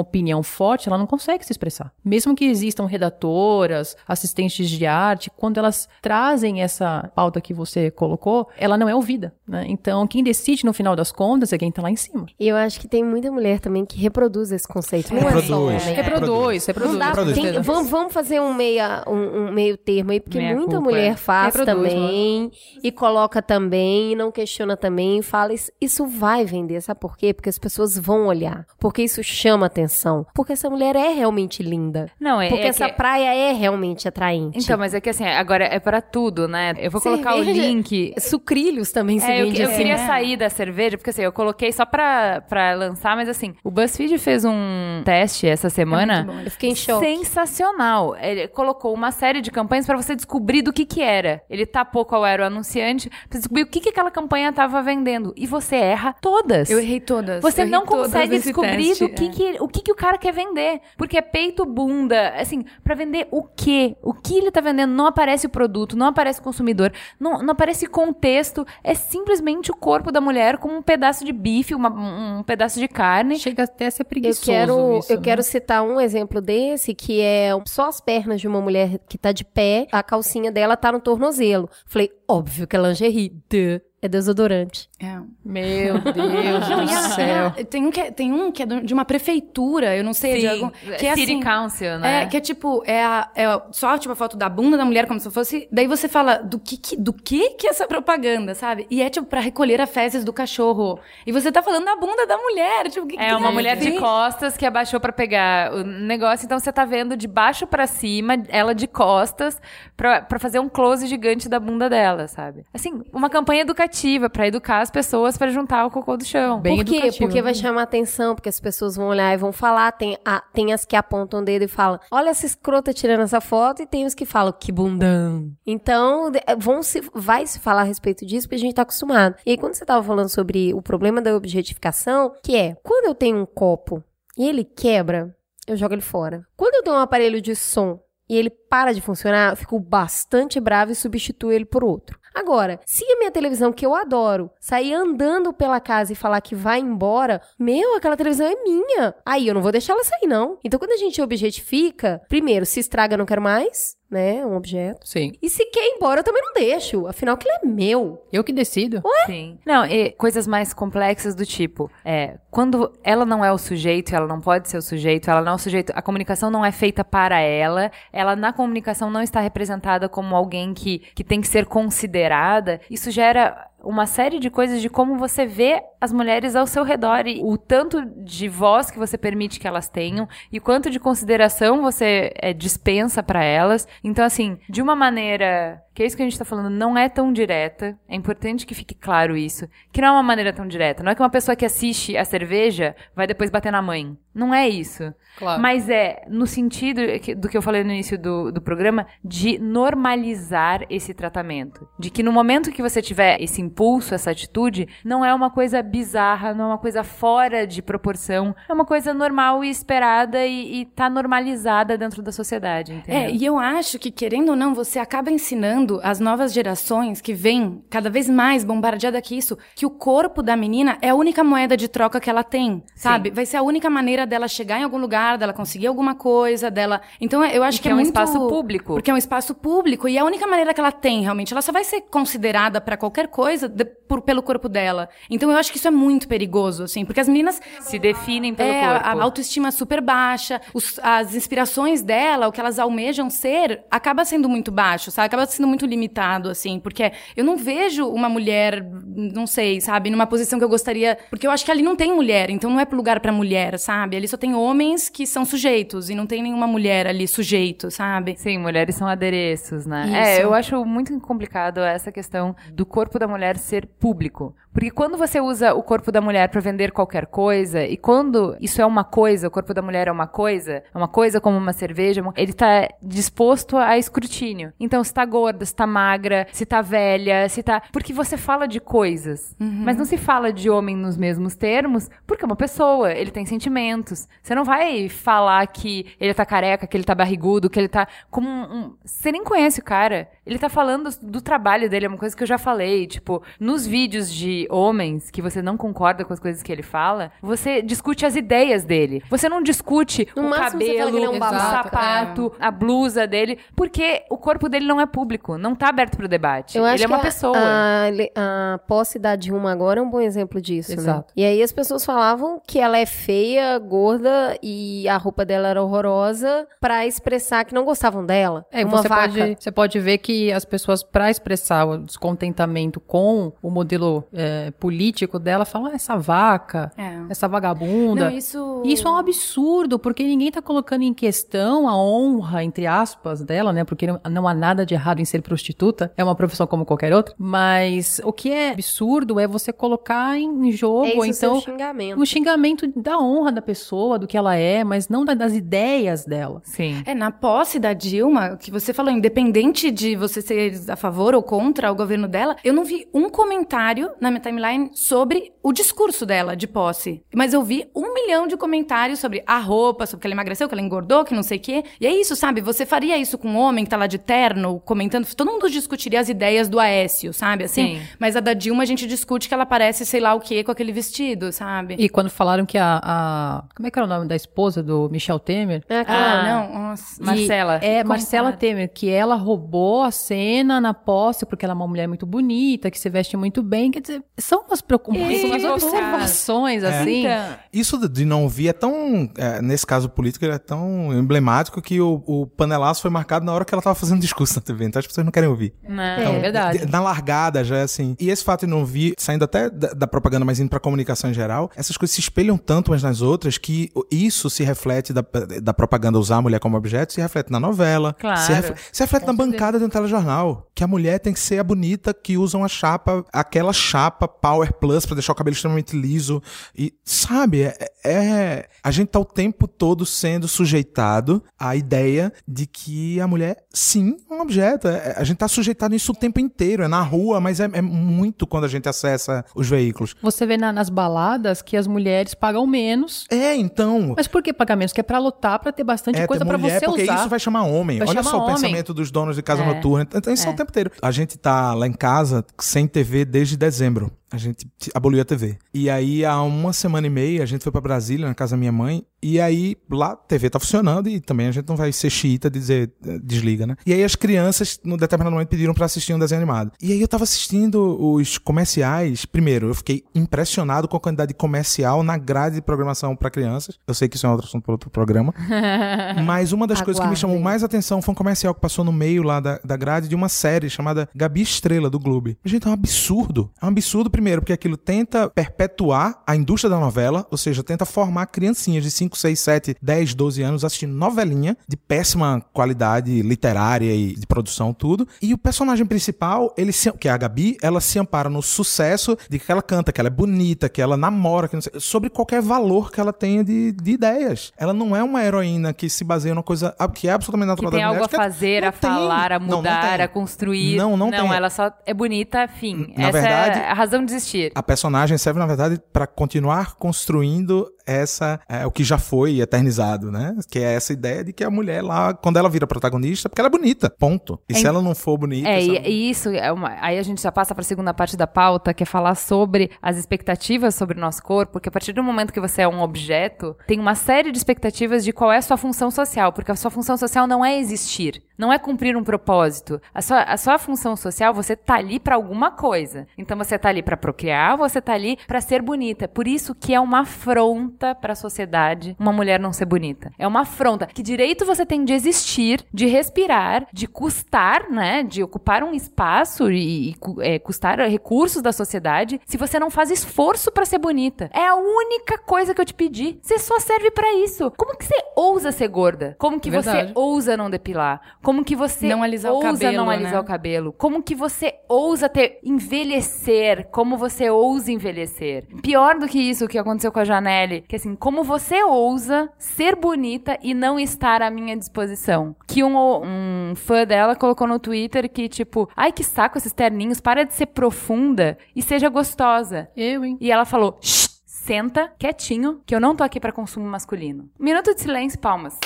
[0.00, 1.92] opinião forte, ela não consegue se expressar.
[2.04, 8.48] Mesmo que existam redatoras, assistentes de arte, quando elas trazem essa pauta que você colocou,
[8.56, 9.34] ela não é ouvida.
[9.46, 9.64] Né?
[9.68, 12.26] Então quem decide no final das contas é quem tá lá em cima.
[12.38, 15.12] E eu acho que tem muita mulher também que reproduz esse conceito.
[15.14, 15.50] Não é só Reproduz.
[15.50, 15.94] homem.
[15.94, 16.98] Reproduz, Não reproduz.
[16.98, 17.34] dá, Reproduz.
[17.38, 20.90] tem- vamos, vamos fazer um, meia, um, um meio termo aí, porque Meia muita culpa,
[20.90, 21.16] mulher é.
[21.16, 22.50] faz Reproduz, também,
[22.82, 27.32] e coloca também, e não questiona também, e fala, isso, vai vender, sabe por quê?
[27.34, 32.10] Porque as pessoas vão olhar, porque isso chama atenção, porque essa mulher é realmente linda,
[32.20, 34.58] Não, é, porque é essa que- praia é realmente atraente.
[34.58, 36.74] Então, mas é que assim, agora é pra tudo, né?
[36.78, 38.14] Eu vou colocar o Cerveja- link.
[38.18, 39.76] Sucrilhos também se É, eu, vende eu assim.
[39.76, 40.06] queria né?
[40.06, 44.18] sair da cerveja, porque assim, eu coloquei só pra, pra lançar, mas assim, o BuzzFeed
[44.18, 46.24] fez um teste essa semana.
[46.24, 46.40] bom.
[46.40, 47.04] Eu fiquei em choque.
[47.06, 48.16] Sensacional.
[48.16, 51.42] Ele colocou uma série de campanhas pra você descobrir do que que era.
[51.48, 55.32] Ele tapou qual era o anunciante, pra descobrir o que, que aquela campanha tava vendendo.
[55.36, 56.70] E você erra todas.
[56.70, 57.42] Eu errei todas.
[57.42, 59.28] Você Eu errei não consegue descobrir teste, do que, é.
[59.28, 60.80] que, o que, que o cara quer vender.
[60.96, 63.96] Porque é peito, bunda, assim, pra vender o quê?
[64.02, 64.92] O que ele tá vendendo?
[64.92, 68.66] Não aparece o produto, não aparece o consumidor, não, não aparece contexto.
[68.84, 71.90] É simplesmente o corpo da mulher como um pedaço de bife, uma-
[72.38, 73.38] um, pedaço de carne.
[73.38, 75.22] Chega até a ser Eu preguiçoso quero, isso, eu né?
[75.22, 79.32] quero citar um exemplo desse, que é só as pernas de uma mulher que tá
[79.32, 81.68] de pé, a calcinha dela tá no tornozelo.
[81.86, 83.30] Falei, óbvio que é lingerie.
[83.50, 83.89] Duh.
[84.02, 84.88] É desodorante.
[84.98, 85.18] É.
[85.44, 87.46] Meu Deus Não, do a- céu.
[87.48, 90.40] a- tem, um que é, tem um que é de uma prefeitura, eu não sei,
[90.40, 92.22] de algum, que é City assim, Council, né?
[92.22, 95.06] É, que é tipo, é, a- é só tipo a foto da bunda da mulher,
[95.06, 95.68] como se fosse.
[95.70, 98.86] Daí você fala, do que, que- do que que é essa propaganda, sabe?
[98.90, 100.98] E é tipo pra recolher a fezes do cachorro.
[101.26, 102.88] E você tá falando da bunda da mulher.
[102.88, 105.84] Tipo, o que que É tem uma mulher de costas que abaixou pra pegar o
[105.84, 109.60] negócio, então você tá vendo de baixo pra cima, ela de costas,
[109.94, 112.64] pra, pra fazer um close gigante da bunda dela, sabe?
[112.72, 113.89] Assim, uma campanha educativa
[114.32, 116.60] pra educar as pessoas pra juntar o cocô do chão.
[116.60, 116.96] Bem Por quê?
[116.96, 119.92] educativo, Porque vai chamar atenção, porque as pessoas vão olhar e vão falar.
[119.92, 123.40] Tem, a, tem as que apontam o dedo e falam: Olha essa escrota tirando essa
[123.40, 125.50] foto, e tem os que falam: Que bundão.
[125.66, 129.34] Então, de- vão se, vai se falar a respeito disso, porque a gente tá acostumado.
[129.44, 133.14] E aí, quando você tava falando sobre o problema da objetificação, que é quando eu
[133.14, 134.02] tenho um copo
[134.36, 135.34] e ele quebra,
[135.66, 136.42] eu jogo ele fora.
[136.56, 140.60] Quando eu tenho um aparelho de som e ele para de funcionar, eu fico bastante
[140.60, 142.16] bravo e substituo ele por outro.
[142.32, 146.54] Agora, se a minha televisão, que eu adoro, sair andando pela casa e falar que
[146.54, 149.16] vai embora, meu, aquela televisão é minha.
[149.26, 150.58] Aí eu não vou deixar ela sair, não.
[150.64, 154.44] Então, quando a gente objetifica, primeiro, se estraga, não quero mais, né?
[154.44, 155.06] Um objeto.
[155.06, 155.32] Sim.
[155.40, 157.06] E se quer ir embora, eu também não deixo.
[157.06, 158.22] Afinal, aquilo é meu.
[158.32, 159.02] Eu que decido.
[159.26, 159.58] Sim.
[159.64, 164.26] Não, e coisas mais complexas do tipo, é, quando ela não é o sujeito, ela
[164.26, 167.04] não pode ser o sujeito, ela não é o sujeito, a comunicação não é feita
[167.04, 171.66] para ela, ela na comunicação não está representada como alguém que, que tem que ser
[171.66, 176.82] considerada, isso gera uma série de coisas de como você vê as mulheres ao seu
[176.84, 180.90] redor e o tanto de voz que você permite que elas tenham e o quanto
[180.90, 183.86] de consideração você é, dispensa para elas.
[184.02, 187.10] Então, assim, de uma maneira que é isso que a gente tá falando, não é
[187.10, 187.98] tão direta.
[188.08, 189.68] É importante que fique claro isso.
[189.92, 191.02] Que não é uma maneira tão direta.
[191.02, 194.16] Não é que uma pessoa que assiste a cerveja vai depois bater na mãe.
[194.34, 195.12] Não é isso.
[195.36, 195.60] Claro.
[195.60, 197.02] Mas é no sentido
[197.36, 201.86] do que eu falei no início do, do programa, de normalizar esse tratamento.
[201.98, 205.82] De que no momento que você tiver esse impulso, essa atitude, não é uma coisa
[205.82, 208.54] bizarra, não é uma coisa fora de proporção.
[208.68, 213.20] É uma coisa normal e esperada e, e tá normalizada dentro da sociedade, entendeu?
[213.20, 217.32] É, e eu acho que, querendo ou não, você acaba ensinando as novas gerações que
[217.32, 221.44] vêm cada vez mais bombardeada que isso, que o corpo da menina é a única
[221.44, 223.30] moeda de troca que ela tem, sabe?
[223.30, 227.00] Vai ser a única maneira dela chegar em algum lugar, dela conseguir alguma coisa, dela.
[227.20, 228.08] Então eu acho que, que é um muito...
[228.08, 228.94] espaço público.
[228.94, 231.52] Porque é um espaço público e é a única maneira que ela tem, realmente.
[231.52, 235.08] Ela só vai ser considerada pra qualquer coisa de- por- pelo corpo dela.
[235.30, 238.68] Então eu acho que isso é muito perigoso, assim, porque as meninas Se definem pelo
[238.70, 239.18] é, a- corpo.
[239.20, 244.48] a autoestima super baixa, os- as inspirações dela, o que elas almejam ser, acaba sendo
[244.48, 245.26] muito baixo, sabe?
[245.26, 248.84] Acaba sendo muito limitado, assim, porque eu não vejo uma mulher,
[249.14, 252.12] não sei, sabe, numa posição que eu gostaria, porque eu acho que ali não tem
[252.14, 254.16] mulher, então não é lugar pra mulher, sabe?
[254.16, 258.34] Ali só tem homens que são sujeitos e não tem nenhuma mulher ali sujeito, sabe?
[258.36, 260.04] Sim, mulheres são adereços, né?
[260.06, 260.16] Isso.
[260.16, 264.54] É, eu acho muito complicado essa questão do corpo da mulher ser público.
[264.72, 268.80] Porque quando você usa o corpo da mulher para vender qualquer coisa, e quando isso
[268.80, 271.72] é uma coisa, o corpo da mulher é uma coisa, é uma coisa como uma
[271.72, 274.72] cerveja, ele tá disposto a escrutínio.
[274.78, 277.82] Então, se tá gorda, se tá magra, se tá velha, se tá.
[277.92, 279.56] Porque você fala de coisas.
[279.58, 283.44] Mas não se fala de homem nos mesmos termos, porque é uma pessoa, ele tem
[283.44, 284.28] sentimentos.
[284.40, 288.06] Você não vai falar que ele tá careca, que ele tá barrigudo, que ele tá
[288.30, 290.28] como um- Você nem conhece o cara.
[290.46, 293.06] Ele tá falando do trabalho dele, é uma coisa que eu já falei.
[293.06, 297.30] Tipo, nos vídeos de homens que você não concorda com as coisas que ele fala,
[297.42, 299.22] você discute as ideias dele.
[299.30, 304.38] Você não discute No o cabelo, é um o sapato, a blusa dele, porque o
[304.38, 306.78] corpo dele não é público, não tá aberto pro debate.
[306.78, 307.56] Eu acho ele é uma que a- pessoa.
[307.58, 310.96] A, a posse da Dilma agora é um bom exemplo disso, né?
[310.96, 311.32] Exato.
[311.36, 315.82] E aí as pessoas falavam que ela é feia, gorda e a roupa dela era
[315.82, 318.64] horrorosa pra expressar que não gostavam dela.
[318.72, 319.28] É, uma você vaca.
[319.28, 324.70] pode, você pode ver que as pessoas, para expressar o descontentamento com o modelo é,
[324.72, 327.18] político dela, falam, ah, essa vaca, É.
[327.28, 328.30] essa vagabunda.
[328.30, 332.86] Não, isso- Isso é um absurdo, porque ninguém tá colocando em questão a honra, entre
[332.86, 333.84] aspas, dela, né?
[333.84, 337.12] Porque não, não há nada de errado em ser prostituta, é uma profissão como qualquer
[337.12, 337.34] outra.
[337.38, 341.60] Mas o que é absurdo é você colocar em, jogo, É ou isso o então
[341.60, 342.20] xingamento.
[342.20, 346.24] o xingamento da honra da pessoa, do que ela é, mas não da- das ideias
[346.24, 346.60] dela.
[346.64, 347.02] Sim.
[347.04, 351.42] É, na posse da Dilma, que você falou, independente de você ser a favor ou
[351.42, 356.24] contra o governo dela, eu não vi um comentário na minha timeline sobre o discurso
[356.24, 357.22] dela de posse.
[357.34, 360.74] Mas eu vi um milhão de comentários sobre a roupa, sobre que ela emagreceu, que
[360.74, 361.84] ela engordou, que não sei o quê.
[362.00, 362.60] E é isso, sabe?
[362.60, 365.26] Você faria isso com um homem que tá lá de terno, comentando.
[365.34, 367.64] Todo mundo discutiria as ideias do Aécio, sabe?
[367.64, 367.96] Assim.
[367.98, 368.02] Sim.
[368.18, 370.70] Mas a da Dilma a gente discute que ela parece sei lá o quê com
[370.70, 371.96] aquele vestido, sabe?
[371.98, 375.08] E quando falaram que a, a- Como é que era o nome da esposa do
[375.10, 375.82] Michel Temer?
[375.88, 376.46] É, Ah, claro.
[376.48, 377.22] não, nossa.
[377.22, 377.74] E- Marcela.
[377.82, 378.52] É, Marcela.
[378.52, 382.90] Temer, que ela roubou a cena na posse porque ela é uma mulher muito bonita,
[382.90, 383.90] que se veste muito bem.
[383.90, 387.20] Quer dizer, são umas preocupações, umas observações, assim.
[387.26, 389.30] Então, Isso de- não ouvir é tão.
[389.36, 393.52] é, nesse caso político, ele é tão emblemático que o, o panelaço foi marcado na
[393.52, 394.84] hora que ela tava fazendo discurso na TV.
[394.84, 395.72] Então as pessoas não querem ouvir.
[395.88, 396.02] não.
[396.02, 396.78] É, verdade.
[396.78, 398.16] De- Na largada já é assim.
[398.20, 401.30] E esse fato de não ouvir, saindo até da, da propaganda, mas indo pra comunicação
[401.30, 405.24] em geral, essas coisas se espelham tanto umas nas outras que isso se reflete da,
[405.62, 408.14] da propaganda usar a mulher como objeto, se reflete na novela.
[408.18, 408.40] Claro.
[408.40, 410.66] Se, refle- se reflete na bancada de um telejornal.
[410.74, 414.72] Que a mulher tem que ser a bonita que usa uma chapa, aquela chapa Power
[414.74, 416.42] Plus pra deixar o cabelo extremamente liso.
[416.76, 422.66] E, sabe, é, é- A gente tá o tempo todo sendo sujeitado à ideia de
[422.66, 424.88] que a mulher, sim, é um objeto.
[424.88, 426.82] É- a gente tá sujeitado nisso o tempo inteiro.
[426.82, 430.14] É na rua, mas é, é muito quando a gente acessa os veículos.
[430.22, 433.26] Você vê na- nas baladas que as mulheres pagam menos.
[433.30, 434.14] É, então.
[434.16, 434.92] Mas por que pagar menos?
[434.94, 437.16] Que é pra lotar, pra ter bastante É, coisa mulher, você porque usar.
[437.20, 437.98] isso vai chamar homem.
[437.98, 438.54] Vai Olha chamar só o homem.
[438.54, 439.66] pensamento dos donos de casa É.
[439.98, 440.18] noturna.
[440.18, 440.50] Então, isso é.
[440.50, 440.90] o tempo inteiro.
[441.02, 444.10] A gente tá lá em casa sem TV desde dezembro.
[444.30, 445.58] A gente aboliu a TV.
[445.74, 448.56] E aí, há uma semana e meia, a gente foi pra Brasília, na casa da
[448.56, 449.04] minha mãe.
[449.22, 452.48] E aí, lá, a TV tá funcionando e também a gente não vai ser xiita
[452.48, 453.76] de dizer eh, desliga, né?
[453.84, 456.72] E aí, as crianças, num determinado momento, pediram pra assistir um desenho animado.
[456.80, 459.24] E aí, eu tava assistindo os comerciais.
[459.26, 463.78] Primeiro, eu fiquei impressionado com a quantidade de comercial na grade de programação pra crianças.
[463.86, 465.34] Eu sei que isso é um outro assunto para outro programa.
[466.24, 468.92] Mas uma das coisas que me chamou mais atenção foi um comercial que passou no
[468.92, 472.36] meio lá da, da grade de uma série chamada Gabi Estrela, do Globo.
[472.44, 473.50] Gente, é um absurdo.
[473.60, 477.86] É um absurdo, primeiro, porque aquilo tenta perpetuar a indústria da novela, ou seja, tenta
[477.86, 483.94] formar criancinhas de 5, 6, 7, 10, 12 anos assistindo novelinha de péssima qualidade literária
[483.94, 485.08] e de produção, tudo.
[485.22, 489.16] E o personagem principal, ele se, que é a Gabi, ela se ampara no sucesso
[489.28, 492.10] de que ela canta, que ela é bonita, que ela namora, que não sei, sobre
[492.10, 494.52] qualquer valor que ela tenha de, de ideias.
[494.58, 497.70] Ela não é uma heroína que se baseia numa coisa que é absolutamente Que natural
[497.70, 498.90] tem das algo a que fazer, não a tem.
[498.90, 500.04] falar, a Não, não mudar, tem.
[500.04, 500.76] a construir.
[500.76, 501.32] Não, não tem.
[501.32, 502.92] ela só é bonita, fim.
[502.96, 504.52] Na Essa verdade- é a razão de existir.
[504.54, 510.10] A personagem serve, na verdade, pra continuar construindo essa é, o que já foi eternizado,
[510.10, 510.36] né?
[510.50, 513.48] Que é essa ideia de que a mulher lá, quando ela vira protagonista, porque ela
[513.48, 514.38] é bonita, ponto.
[514.48, 517.20] E se ela não for bonita, É, e, e isso, é uma, aí a gente
[517.20, 520.96] já passa para a segunda parte da pauta, que é falar sobre as expectativas sobre
[520.96, 523.94] o nosso corpo, porque a partir do momento que você é um objeto, tem uma
[523.94, 527.26] série de expectativas de qual é a sua função social, porque a sua função social
[527.26, 529.80] não é existir, não é cumprir um propósito.
[529.94, 533.06] A sua, a sua função social, você tá ali para alguma coisa.
[533.18, 536.08] Então você tá ali para procriar, você tá ali para ser bonita.
[536.08, 540.12] Por isso que é uma afronta para a sociedade uma mulher não ser bonita.
[540.18, 540.86] É uma afronta.
[540.86, 546.50] Que direito você tem de existir, de respirar, de custar, né, de ocupar um espaço
[546.50, 551.30] e, e é, custar recursos da sociedade, se você não faz esforço para ser bonita.
[551.32, 553.18] É a única coisa que eu te pedi.
[553.22, 554.52] Você só serve para isso.
[554.56, 556.16] Como que você ousa ser gorda?
[556.18, 556.92] Como que você Verdade.
[556.94, 558.00] ousa não depilar?
[558.22, 559.94] Como que você Não alisar o ousa cabelo, não né?
[559.96, 560.72] alisar o cabelo?
[560.72, 563.68] Como que você ousa ter envelhecer?
[563.70, 565.46] Como você ousa envelhecer?
[565.62, 569.76] Pior do que isso que aconteceu com a Janelle, que assim, como você ousa ser
[569.76, 572.34] bonita e não estar à minha disposição?
[572.46, 577.00] Que um, um fã dela colocou no Twitter que tipo, ai que saco esses terninhos,
[577.00, 579.68] para de ser profunda e seja gostosa.
[579.76, 580.16] Eu, hein?
[580.20, 584.30] E ela falou: "Shh, senta quietinho, que eu não tô aqui pra consumo masculino.
[584.38, 585.58] Minuto de silêncio, palmas.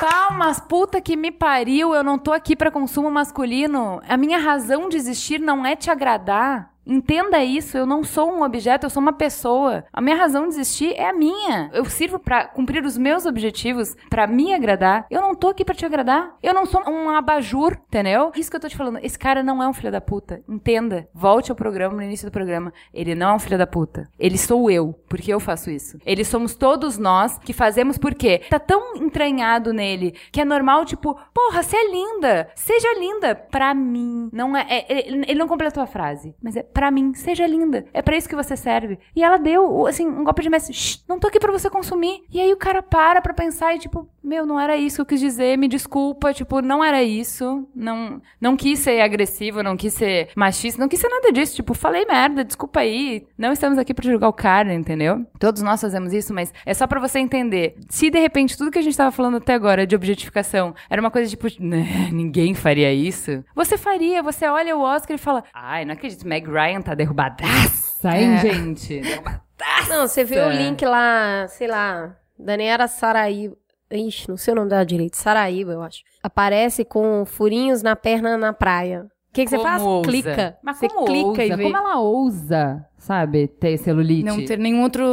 [0.00, 4.02] Palmas, puta que me pariu, eu não tô aqui pra consumo masculino.
[4.06, 6.73] A minha razão de existir não é te agradar.
[6.86, 9.84] Entenda isso, eu não sou um objeto, eu sou uma pessoa.
[9.92, 11.70] A minha razão de existir é a minha.
[11.72, 15.06] Eu sirvo pra cumprir os meus objetivos, pra me agradar.
[15.10, 16.34] Eu não tô aqui pra te agradar.
[16.42, 18.32] Eu não sou um abajur, entendeu?
[18.36, 18.98] Isso que eu tô te falando.
[19.02, 20.42] Esse cara não é um filho da puta.
[20.48, 21.08] Entenda.
[21.14, 22.72] Volte ao programa, no início do programa.
[22.92, 24.08] Ele não é um filho da puta.
[24.18, 25.98] Ele sou eu, porque eu faço isso.
[26.04, 31.14] Eles somos todos nós que fazemos porque tá tão entranhado nele que é normal, tipo,
[31.32, 32.48] porra, você é linda.
[32.54, 33.34] Seja linda.
[33.34, 34.28] Pra mim.
[34.32, 37.86] Não é, é- ele ele não completou a frase, mas é pra mim, seja linda.
[37.94, 38.98] É pra isso que você serve.
[39.14, 40.76] E ela deu, assim, um golpe de mestre.
[41.08, 42.22] Não tô aqui pra você consumir.
[42.30, 45.06] E aí o cara para pra pensar e, tipo, meu, não era isso que eu
[45.06, 46.34] quis dizer, me desculpa.
[46.34, 47.66] Tipo, não era isso.
[47.74, 51.54] Não, não quis ser agressivo, não quis ser machista, não quis ser nada disso.
[51.54, 53.24] Tipo, falei merda, desculpa aí.
[53.38, 55.24] Não estamos aqui pra julgar o cara, entendeu?
[55.38, 57.76] Todos nós fazemos isso, mas é só pra você entender.
[57.88, 61.10] Se de repente tudo que a gente tava falando até agora de objetificação era uma
[61.10, 63.44] coisa tipo, "Né, ninguém faria isso.
[63.54, 68.16] Você faria, você olha o Oscar e fala, ai, não acredito, Meg Ryan tá derrubadaça,
[68.16, 69.00] hein, gente?
[69.00, 69.88] Derrubadaça.
[69.88, 73.56] Não, você vê o link lá, sei lá, Daniela Saraíba.
[73.90, 75.16] Ixi, não sei o nome dela direito.
[75.16, 76.02] Saraíba, eu acho.
[76.22, 79.06] Aparece com furinhos na perna na praia.
[79.30, 79.82] O que, que você faz?
[79.82, 80.08] ousa?
[80.08, 80.58] Clica.
[80.62, 81.44] Mas você como clica ousa?
[81.44, 81.62] e vê.
[81.64, 84.24] Como ela ousa, sabe, ter celulite?
[84.24, 85.04] Não ter nenhum outro.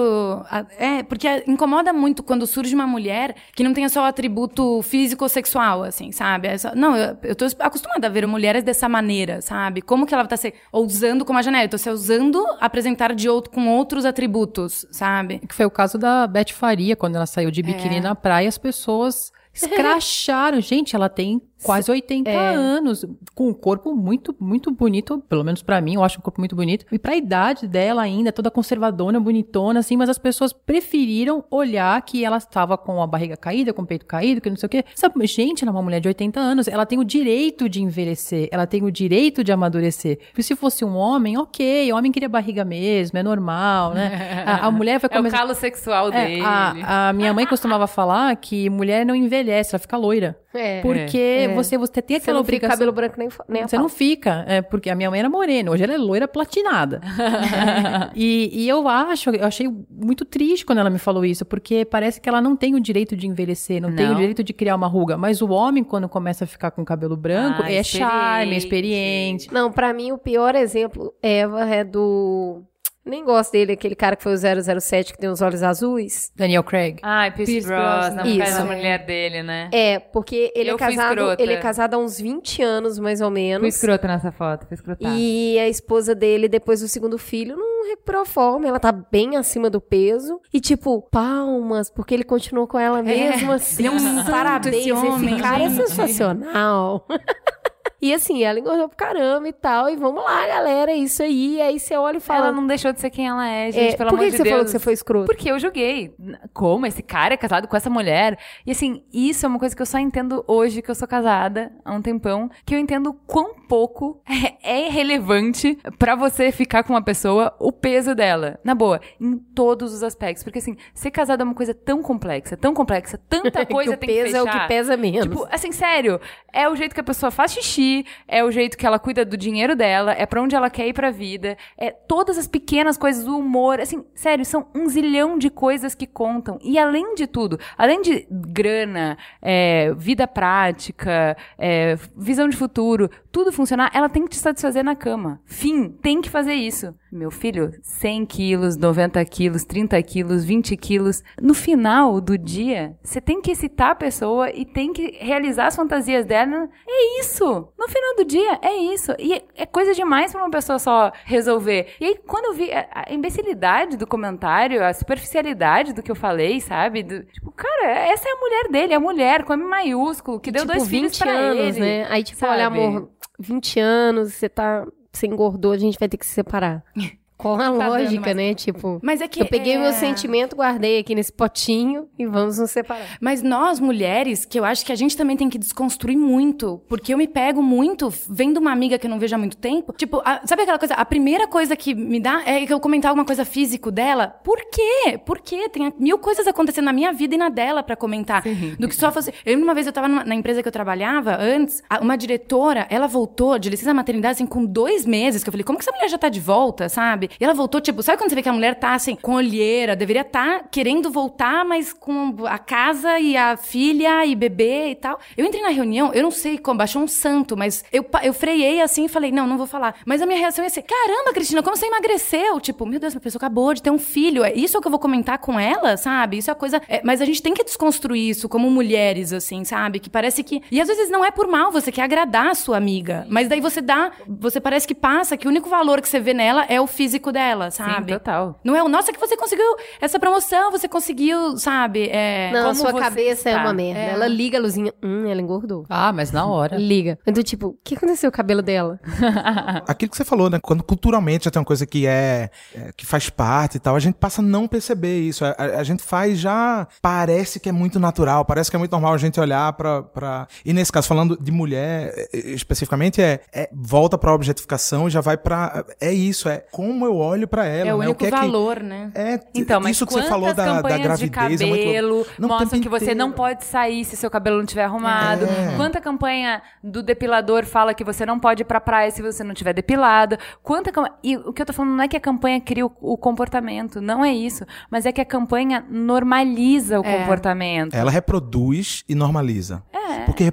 [0.78, 5.26] É, porque incomoda muito quando surge uma mulher que não tenha só o atributo físico
[5.26, 6.48] ou sexual, assim, sabe?
[6.48, 9.82] É só- Não, eu, eu tô acostumada a ver mulheres dessa maneira, sabe?
[9.82, 11.66] Como que ela tá se usando como a Janela?
[11.66, 15.40] Eu tô se usando apresentar de outro, com outros atributos, sabe?
[15.48, 18.02] Que foi o caso da Beth Faria, quando ela saiu de biquíni É.
[18.02, 20.62] na praia, as pessoas escracharam.
[20.62, 22.36] Gente, ela tem quase 80 É.
[22.56, 23.06] anos,
[23.36, 26.56] com um corpo muito, muito bonito, pelo menos pra mim, eu acho um corpo muito
[26.56, 26.86] bonito.
[26.92, 32.24] E pra idade dela ainda, toda conservadona, bonitona, assim, mas as pessoas preferiram olhar que
[32.26, 34.84] ela estava com a barriga caída, com o peito caído, que não sei o quê.
[34.96, 38.48] Sabe, gente, ela é uma mulher de 80 anos, ela tem o direito de envelhecer,
[38.52, 40.18] ela tem o direito de amadurecer.
[40.30, 44.12] Porque se fosse um homem, ok, o homem queria barriga mesmo, é normal, né?
[44.46, 45.38] A, a mulher vai É o começar...
[45.38, 46.42] calo sexual É, dele.
[46.44, 50.38] a, a minha mãe costumava falar que mulher não envelhece, ela fica loira.
[50.54, 50.82] É.
[50.82, 53.88] Porque você, você tem Você aquela não fica obrigação- cabelo branco nem, nem Você não
[53.88, 57.00] fica, é, porque a minha mãe era morena, hoje ela é loira platinada.
[58.16, 62.20] e, e eu acho, eu achei muito triste quando ela me falou isso, porque parece
[62.20, 64.16] que ela não tem o direito de envelhecer, não, tem o Não.
[64.18, 65.18] direito de criar uma ruga.
[65.18, 69.44] Mas o homem, quando começa a ficar com cabelo branco, Ah, é charme, é experiente.
[69.46, 69.54] experiente.
[69.54, 72.62] Não, pra mim o pior exemplo, Eva, é do...
[73.04, 74.38] Nem gosto dele, aquele cara que foi o
[74.82, 76.32] 007 que tem os olhos azuis.
[76.36, 77.00] Daniel Craig.
[77.02, 78.44] Ai, Pierce, Pierce Brosnan, Brosnan.
[78.44, 78.58] Isso.
[78.58, 79.70] da mulher dele, né?
[79.74, 81.42] É, porque ele Eu é casado, escrota.
[81.44, 83.60] ele é casado há uns 20 anos, mais ou menos.
[83.62, 85.12] Fui escrota nessa foto, fui escrotar.
[85.18, 88.68] E a esposa dele, depois do segundo filho, não recuperou a forma.
[88.68, 90.40] Ela tá bem acima do peso.
[90.54, 93.84] E, tipo, palmas, porque ele continuou com ela mesmo assim.
[93.84, 95.88] ele é um Parabéns, esse homem, esse cara é gente.
[95.90, 97.08] sensacional.
[98.02, 99.90] E assim, ela engordou pro caramba e tal.
[99.90, 101.56] E vamos lá, galera, é isso aí.
[101.58, 102.48] E aí você olha e fala.
[102.48, 104.38] Ela não deixou de ser quem ela é, gente, é, pelo por amor de que
[104.38, 104.50] você Deus.
[104.54, 105.26] falou que você foi escroto?
[105.28, 106.14] Porque eu julguei.
[106.54, 106.86] Como?
[106.86, 108.40] Esse cara é casado com essa mulher?
[108.66, 111.72] E assim, isso é uma coisa que eu só entendo hoje, que eu sou casada
[111.86, 114.22] há um tempão, que eu entendo quão pouco
[114.64, 118.60] é, é relevante pra você ficar com uma pessoa o peso dela.
[118.64, 120.44] Na boa, em todos os aspectos.
[120.44, 124.08] Porque assim, ser casado é uma coisa tão complexa, tão complexa, tanta coisa que o
[124.08, 124.62] tem peso que é o fechar.
[124.62, 125.24] que pesa menos.
[125.24, 126.20] Tipo, assim, sério,
[126.52, 127.91] é o jeito que a pessoa faz xixi,
[128.28, 130.94] é o jeito que ela cuida do dinheiro dela, é pra onde ela quer ir
[130.94, 135.50] pra vida, é todas as pequenas coisas, o humor, assim, sério, são um zilhão de
[135.50, 136.60] coisas que contam.
[136.62, 143.52] E além de tudo, além de grana, é, vida prática, é, visão de futuro, tudo
[143.52, 145.40] funcionar, ela tem que te satisfazer na cama.
[145.46, 146.94] Fim, tem que fazer isso.
[147.12, 151.22] Meu filho, 100 quilos, 90 quilos, 30 quilos, 20 quilos.
[151.42, 155.76] No final do dia, você tem que excitar a pessoa e tem que realizar as
[155.76, 156.70] fantasias dela.
[156.88, 157.68] É isso!
[157.78, 159.14] No final do dia, é isso.
[159.20, 161.88] E é- é coisa demais pra uma pessoa só resolver.
[162.00, 166.62] E aí, quando eu vi a imbecilidade do comentário, a superficialidade do que eu falei,
[166.62, 167.04] sabe?
[167.04, 170.62] Do- tipo, cara, essa é a mulher dele, a mulher com M maiúsculo, que deu
[170.64, 171.80] tipo, dois filhos 20 pra anos, ele.
[171.80, 172.08] né?
[172.10, 172.54] Aí, tipo, sabe?
[172.54, 173.10] olha, amor,
[173.42, 174.86] 20 anos, você tá.
[175.12, 176.84] Você engordou, a gente vai ter que se separar.
[177.42, 178.54] Qual a dando lógica, né?
[178.54, 182.58] Tipo, Mas é que eu peguei é- meu sentimento, guardei aqui nesse potinho e vamos
[182.58, 183.18] nos separar.
[183.20, 186.82] Mas nós, mulheres, que eu acho que a gente também tem que desconstruir muito.
[186.88, 189.94] Porque eu me pego muito vendo uma amiga que eu não vejo há muito tempo.
[189.98, 190.94] Tipo, a- sabe aquela coisa?
[190.94, 194.28] A primeira coisa que me dá é que eu comentar alguma coisa físico dela.
[194.28, 195.18] Por quê?
[195.26, 195.68] Por quê?
[195.70, 198.44] Tem mil coisas acontecendo na minha vida e na dela pra comentar.
[198.78, 199.32] Do que só fosse.
[199.46, 202.16] Eu lembro uma vez eu tava numa- na empresa que eu trabalhava antes, a- uma
[202.16, 205.44] diretora, ela voltou de licença maternidade assim com dois meses.
[205.44, 207.30] Que eu falei, como que essa mulher já tá de volta, sabe?
[207.40, 209.96] E ela voltou, tipo, sabe quando você vê que a mulher tá assim, com olheira,
[209.96, 215.20] deveria estar querendo voltar, mas com a casa e a filha e bebê e tal.
[215.38, 218.82] Eu entrei na reunião, eu não sei como, baixou um santo, mas eu, eu freiei
[218.82, 219.96] assim e falei, não, não vou falar.
[220.06, 222.60] Mas a minha reação ia ser, caramba, Cristina, como você emagreceu?
[222.60, 224.44] Tipo, meu Deus, a pessoa acabou de ter um filho.
[224.44, 226.38] É isso que eu vou comentar com ela, sabe?
[226.38, 226.82] Isso é a coisa.
[226.88, 230.00] é, mas a gente tem que desconstruir isso como mulheres, assim, sabe?
[230.00, 230.62] Que parece que.
[230.72, 233.26] E às vezes não é por mal, você quer agradar a sua amiga.
[233.30, 234.12] Mas daí você dá.
[234.28, 237.21] Você parece que passa que o único valor que você vê nela é o físico
[237.30, 238.14] dela, sabe?
[238.14, 238.58] Sim, total.
[238.64, 239.66] Não é o nossa que você conseguiu
[240.00, 242.08] essa promoção, você conseguiu, sabe?
[242.10, 244.00] É, Não, a sua você cabeça é uma merda.
[244.00, 244.10] É.
[244.12, 244.94] Ela liga a luzinha.
[245.04, 245.86] Hum, ela engordou.
[245.90, 246.78] Ah, mas na hora.
[246.78, 247.20] Liga.
[247.28, 248.98] Então, tipo, o que aconteceu com o cabelo dela?
[249.86, 250.60] Aquilo que você falou, né?
[250.62, 254.00] Quando culturalmente já tem uma coisa que é, é, que faz parte e tal, a
[254.00, 255.44] gente passa a não perceber isso.
[255.44, 258.92] A, a- a gente faz já parece que é muito natural, parece que é muito
[258.92, 260.48] normal a gente olhar pra, pra...
[260.64, 265.20] E nesse caso, falando de mulher eh, especificamente, é, é volta pra objetificação e já
[265.22, 265.84] vai pra...
[266.00, 268.06] É isso, é como eu olho pra ela, é o né?
[268.06, 269.12] único que é que- valor, né?
[269.16, 272.26] É, Então, mas isso que você falou da, da campanhas de gravidez é muito cabelo
[272.40, 275.46] o mostram que você não pode sair se seu cabelo não estiver arrumado?
[275.46, 275.76] É.
[275.78, 279.54] Quanta campanha do depilador fala que você não pode ir pra praia se você não
[279.54, 280.38] tiver depilado?
[280.64, 282.92] Quanta cam- E o que eu tô falando não é que a campanha cria o,
[283.02, 284.66] o comportamento, não é isso.
[284.90, 287.18] Mas é que a campanha normaliza o É.
[287.20, 287.94] comportamento.
[287.96, 289.84] Ela reproduz e normaliza.
[289.94, 290.20] É.
[290.26, 290.44] Por que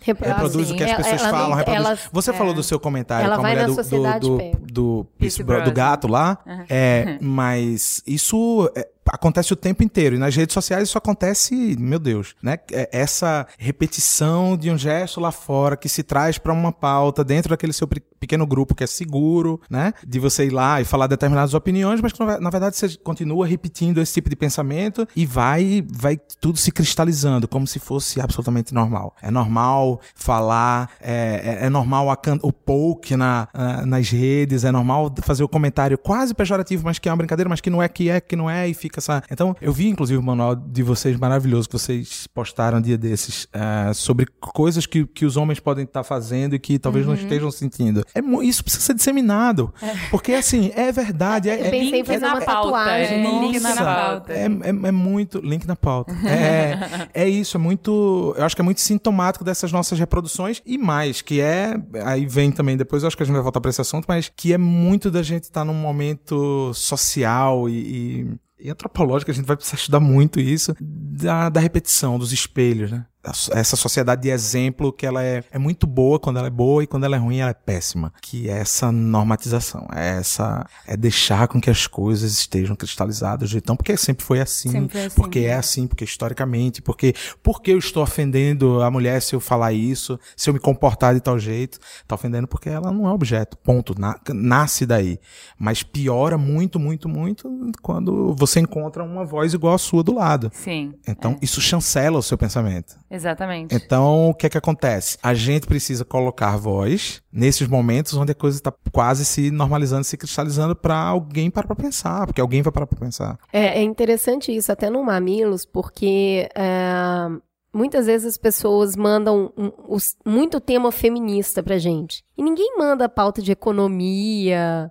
[0.00, 0.06] reproduz?
[0.06, 1.86] Repro- Reproduz Assim, o que as ela- pessoas ela não- falam, reproduz.
[1.86, 5.72] ela- Você falou do seu comentário Ela com a mulher do, do, do, do, do
[5.72, 6.38] gato lá.
[6.68, 10.16] É, mas isso é, acontece o tempo inteiro.
[10.16, 12.58] E nas redes sociais isso acontece, meu Deus, né?
[12.72, 17.50] É Essa repetição de um gesto lá fora que se traz pra uma pauta dentro
[17.50, 19.92] daquele seu pe- pequeno grupo que é seguro, né?
[20.06, 22.96] De você ir lá e falar determinadas opiniões, mas que na ve- na verdade você
[22.98, 28.20] continua repetindo esse tipo de pensamento e vai, vai tudo se cristalizando como se fosse
[28.20, 29.14] absolutamente normal.
[29.22, 32.06] É normal falar, é, é- é normal
[32.42, 33.48] o poke na-
[33.86, 37.60] nas redes, é normal fazer o comentário quase pejorativo, mas que é uma brincadeira, mas
[37.60, 39.22] que não é, que é, que não é, e fica essa.
[39.30, 43.46] Então, eu vi inclusive o manual de vocês maravilhoso que vocês postaram um dia desses
[43.52, 47.50] é, sobre coisas que, que os homens podem estar fazendo e que talvez não estejam
[47.50, 48.04] sentindo.
[48.14, 49.72] É, isso precisa ser disseminado.
[50.10, 51.48] Porque, assim, é verdade.
[51.48, 53.26] É, Eu é- pensei em Link fazer na uma pauta, tatuagem.
[53.26, 54.32] é, link na pauta.
[54.32, 55.38] É, é- é muito.
[55.40, 56.12] Link na pauta.
[56.26, 58.34] É, é isso, é muito.
[58.36, 61.74] Eu acho que é muito sintomático dessas nossas reproduções e mais, que é.
[62.04, 64.30] Aí vem também, depois eu acho que a gente vai voltar pra esse assunto, mas
[64.34, 67.72] que é muito da gente estar num momento social e.
[67.74, 68.26] e
[68.60, 73.06] e antropológico, a gente vai precisar estudar muito isso, da, da repetição, dos espelhos, né?
[73.52, 76.86] Essa sociedade de exemplo que ela é, é muito boa quando ela é boa e
[76.86, 78.12] quando ela é ruim ela é péssima.
[78.22, 83.58] Que é essa normatização, é essa é deixar com que as coisas estejam cristalizadas de
[83.58, 85.54] então porque sempre foi assim, Sempre assim, porque é né?
[85.56, 90.48] assim, porque historicamente, porque porque eu estou ofendendo a mulher se eu falar isso, se
[90.48, 94.18] eu me comportar de tal jeito, tá ofendendo porque ela não é objeto, ponto, na-
[94.32, 95.18] nasce daí.
[95.58, 97.48] Mas piora muito, muito, muito
[97.82, 100.50] quando você encontra uma voz igual a sua do lado.
[100.54, 102.96] Sim, Então, isso chancela o seu pensamento.
[103.10, 103.74] Exatamente.
[103.74, 105.18] Então, o que é que acontece?
[105.22, 110.16] A gente precisa colocar voz nesses momentos onde a coisa está quase se normalizando, se
[110.16, 113.38] cristalizando para alguém parar para pensar, porque alguém vai parar para pensar.
[113.52, 117.28] É, é interessante isso, até no Mamilos, porque é,
[117.72, 122.22] muitas vezes as pessoas mandam um- os- muito tema feminista pra gente.
[122.36, 124.90] E ninguém manda pauta de economia,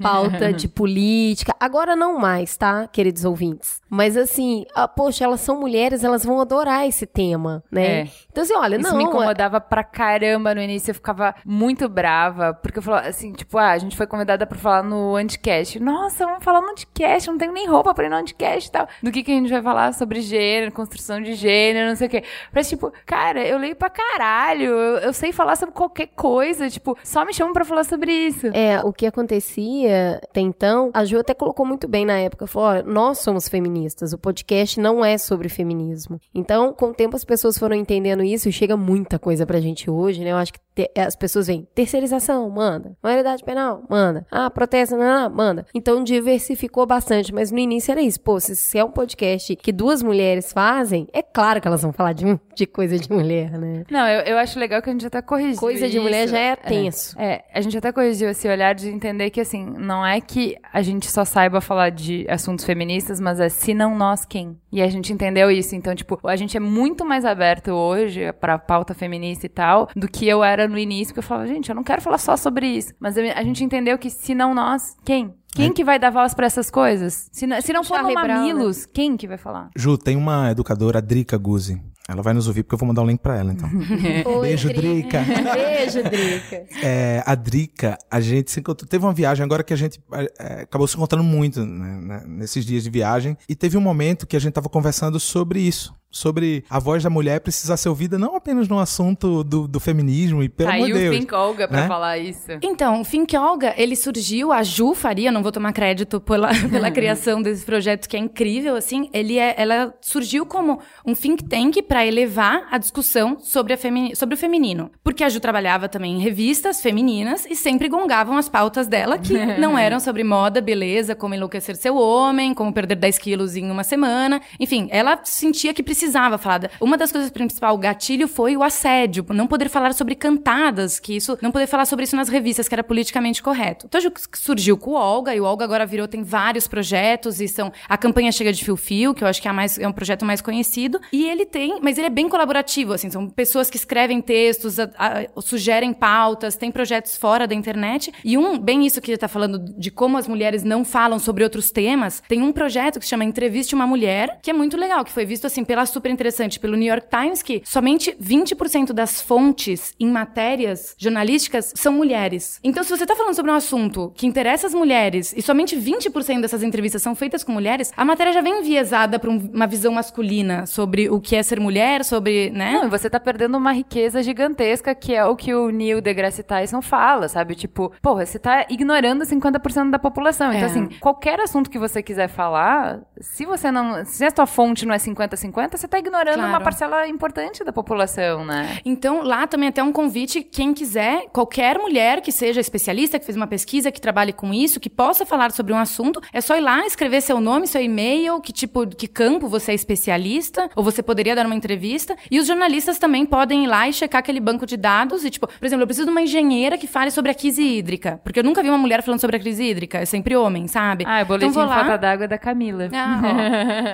[0.00, 1.54] pauta de política.
[1.58, 3.79] Agora não mais, tá, queridos ouvintes?
[3.90, 8.02] Mas assim, ah, poxa, elas são mulheres, elas vão adorar esse tema, né?
[8.02, 8.08] É.
[8.30, 8.96] Então assim, olha, Isso não...
[8.96, 13.32] me é- incomodava pra caramba no início, eu ficava muito brava, porque eu falava assim,
[13.32, 15.80] tipo, ah, a gente foi convidada pra falar no Anticast.
[15.80, 18.86] Nossa, vamos falar no Anticast, não tenho nem roupa pra ir no Anticast e tal.
[19.02, 22.10] Do que que a gente vai falar sobre gênero, construção de gênero, não sei o
[22.10, 22.22] quê.
[22.52, 26.96] Parece, tipo, cara, eu leio pra caralho, eu, eu sei falar sobre qualquer coisa, tipo,
[27.02, 28.46] só me chamam pra falar sobre isso.
[28.48, 32.82] É, o que acontecia até então, a Ju até colocou muito bem na época, falou,
[32.84, 33.79] nós somos feministas,
[34.12, 36.20] o podcast não é sobre feminismo.
[36.34, 39.90] Então, com o tempo as pessoas foram entendendo isso e chega muita coisa pra gente
[39.90, 40.32] hoje, né?
[40.32, 42.96] Eu acho que te- as pessoas veem, terceirização, manda.
[43.02, 44.26] Maioridade penal, manda.
[44.30, 45.66] Ah, protesto, não, não, manda.
[45.74, 48.20] Então, diversificou bastante, mas no início era isso.
[48.20, 51.92] Pô, se, se é um podcast que duas mulheres fazem, é claro que elas vão
[51.92, 52.24] falar de,
[52.54, 53.84] de coisa de mulher, né?
[53.90, 56.02] Não, eu, eu acho legal que a gente até corrigiu Coisa de isso.
[56.02, 57.18] mulher já é tenso.
[57.20, 60.82] É, a gente até corrigiu esse olhar de entender que, assim, não é que a
[60.82, 64.58] gente só saiba falar de assuntos feministas, mas é se não nós, quem?
[64.72, 65.76] E a gente entendeu isso.
[65.76, 70.08] Então, tipo, a gente é muito mais aberto hoje pra pauta feminista e tal, do
[70.08, 72.66] que eu era no início, porque eu falava, gente, eu não quero falar só sobre
[72.66, 72.92] isso.
[72.98, 75.34] Mas a gente entendeu que se não nós, quem?
[75.54, 77.28] Quem que vai dar voz pra essas coisas?
[77.32, 78.52] Se não, se não for no Charlie Brown, né?
[78.52, 79.70] Mamilos, quem que vai falar?
[79.76, 81.80] Ju, tem uma educadora, a Drica Guzzi.
[82.10, 83.68] Ela vai nos ouvir porque eu vou mandar o link pra ela, então.
[84.26, 85.02] Oi, Beijo, Dri.
[85.02, 85.24] Drica.
[85.54, 86.66] Beijo, Drica.
[86.82, 88.88] É, a Drica, a gente se encontrou.
[88.88, 90.00] Teve uma viagem agora que a gente
[90.38, 93.36] é, acabou se encontrando muito né, né, nesses dias de viagem.
[93.48, 95.94] E teve um momento que a gente tava conversando sobre isso.
[96.10, 100.42] Sobre a voz da mulher precisar ser ouvida não apenas no assunto do, do feminismo,
[100.42, 101.16] e pelo Tá amor aí de o Deus.
[101.16, 101.86] Think Olga pra né?
[101.88, 102.50] falar isso.
[102.62, 106.90] Então, o Think Olga, ele surgiu, a Ju Faria, não vou tomar crédito pela, pela
[106.92, 111.80] criação desse projeto, que é incrível, assim, ele é, ela surgiu como um think tank
[111.82, 113.78] para elevar a discussão sobre, a
[114.16, 114.90] sobre o feminino.
[115.04, 119.32] Porque a Ju trabalhava também em revistas femininas e sempre gongavam as pautas dela, que
[119.58, 123.84] não eram sobre moda, beleza, como enlouquecer seu homem, como perder 10 quilos em uma
[123.84, 124.40] semana.
[124.58, 125.99] Enfim, ela sentia que precisava
[126.38, 126.58] falar.
[126.58, 130.98] da- Uma das coisas principal, o gatilho, foi o assédio, não poder falar sobre cantadas,
[130.98, 133.86] que isso, não poder falar sobre isso nas revistas, que era politicamente correto.
[133.86, 134.00] Então
[134.34, 137.96] surgiu com o Olga, e o Olga agora virou, tem vários projetos, e são a
[137.96, 140.40] campanha Chega de Fio Fio, que eu acho que é, mais, é um projeto mais
[140.40, 144.78] conhecido, e ele tem, mas ele é bem colaborativo, assim, são pessoas que escrevem textos,
[144.78, 149.18] a- a- sugerem pautas, tem projetos fora da internet, e um, bem isso que ele
[149.18, 153.04] tá falando de como as mulheres não falam sobre outros temas, tem um projeto que
[153.04, 156.10] se chama Entreviste uma Mulher, que é muito legal, que foi visto, assim, pela super
[156.10, 162.58] interessante, pelo New York Times, que somente 20% das fontes em matérias jornalísticas são mulheres.
[162.64, 166.40] Então, se você tá falando sobre um assunto que interessa as mulheres, e somente 20%
[166.40, 169.92] dessas entrevistas são feitas com mulheres, a matéria já vem enviesada pra um- uma visão
[169.92, 172.72] masculina sobre o que é ser mulher, sobre, né?
[172.72, 176.42] Não, e você tá perdendo uma riqueza gigantesca, que é o que o Neil deGrasse
[176.42, 177.54] Tyson fala, sabe?
[177.54, 180.48] Tipo, porra, você tá ignorando 50% da população.
[180.52, 180.66] Então, É.
[180.66, 184.04] assim, qualquer assunto que você quiser falar, se você não.
[184.04, 186.48] Se a tua fonte não é 50-50, você tá ignorando Claro.
[186.50, 188.78] uma parcela importante da população, né?
[188.84, 193.36] Então, lá também até um convite, quem quiser, qualquer mulher que seja especialista, que fez
[193.36, 196.60] uma pesquisa, que trabalhe com isso, que possa falar sobre um assunto, é só ir
[196.60, 201.02] lá, escrever seu nome, seu e-mail, que tipo, que campo você é especialista, ou você
[201.02, 202.16] poderia dar uma entrevista.
[202.30, 205.46] E os jornalistas também podem ir lá e checar aquele banco de dados e tipo,
[205.46, 208.44] por exemplo, eu preciso de uma engenheira que fale sobre a crise hídrica, porque eu
[208.44, 211.04] nunca vi uma mulher falando sobre a crise hídrica, é sempre homem, sabe?
[211.06, 212.88] Ah, o boletim então, vou lá, falta d'água é da Camila.
[212.92, 213.20] ah,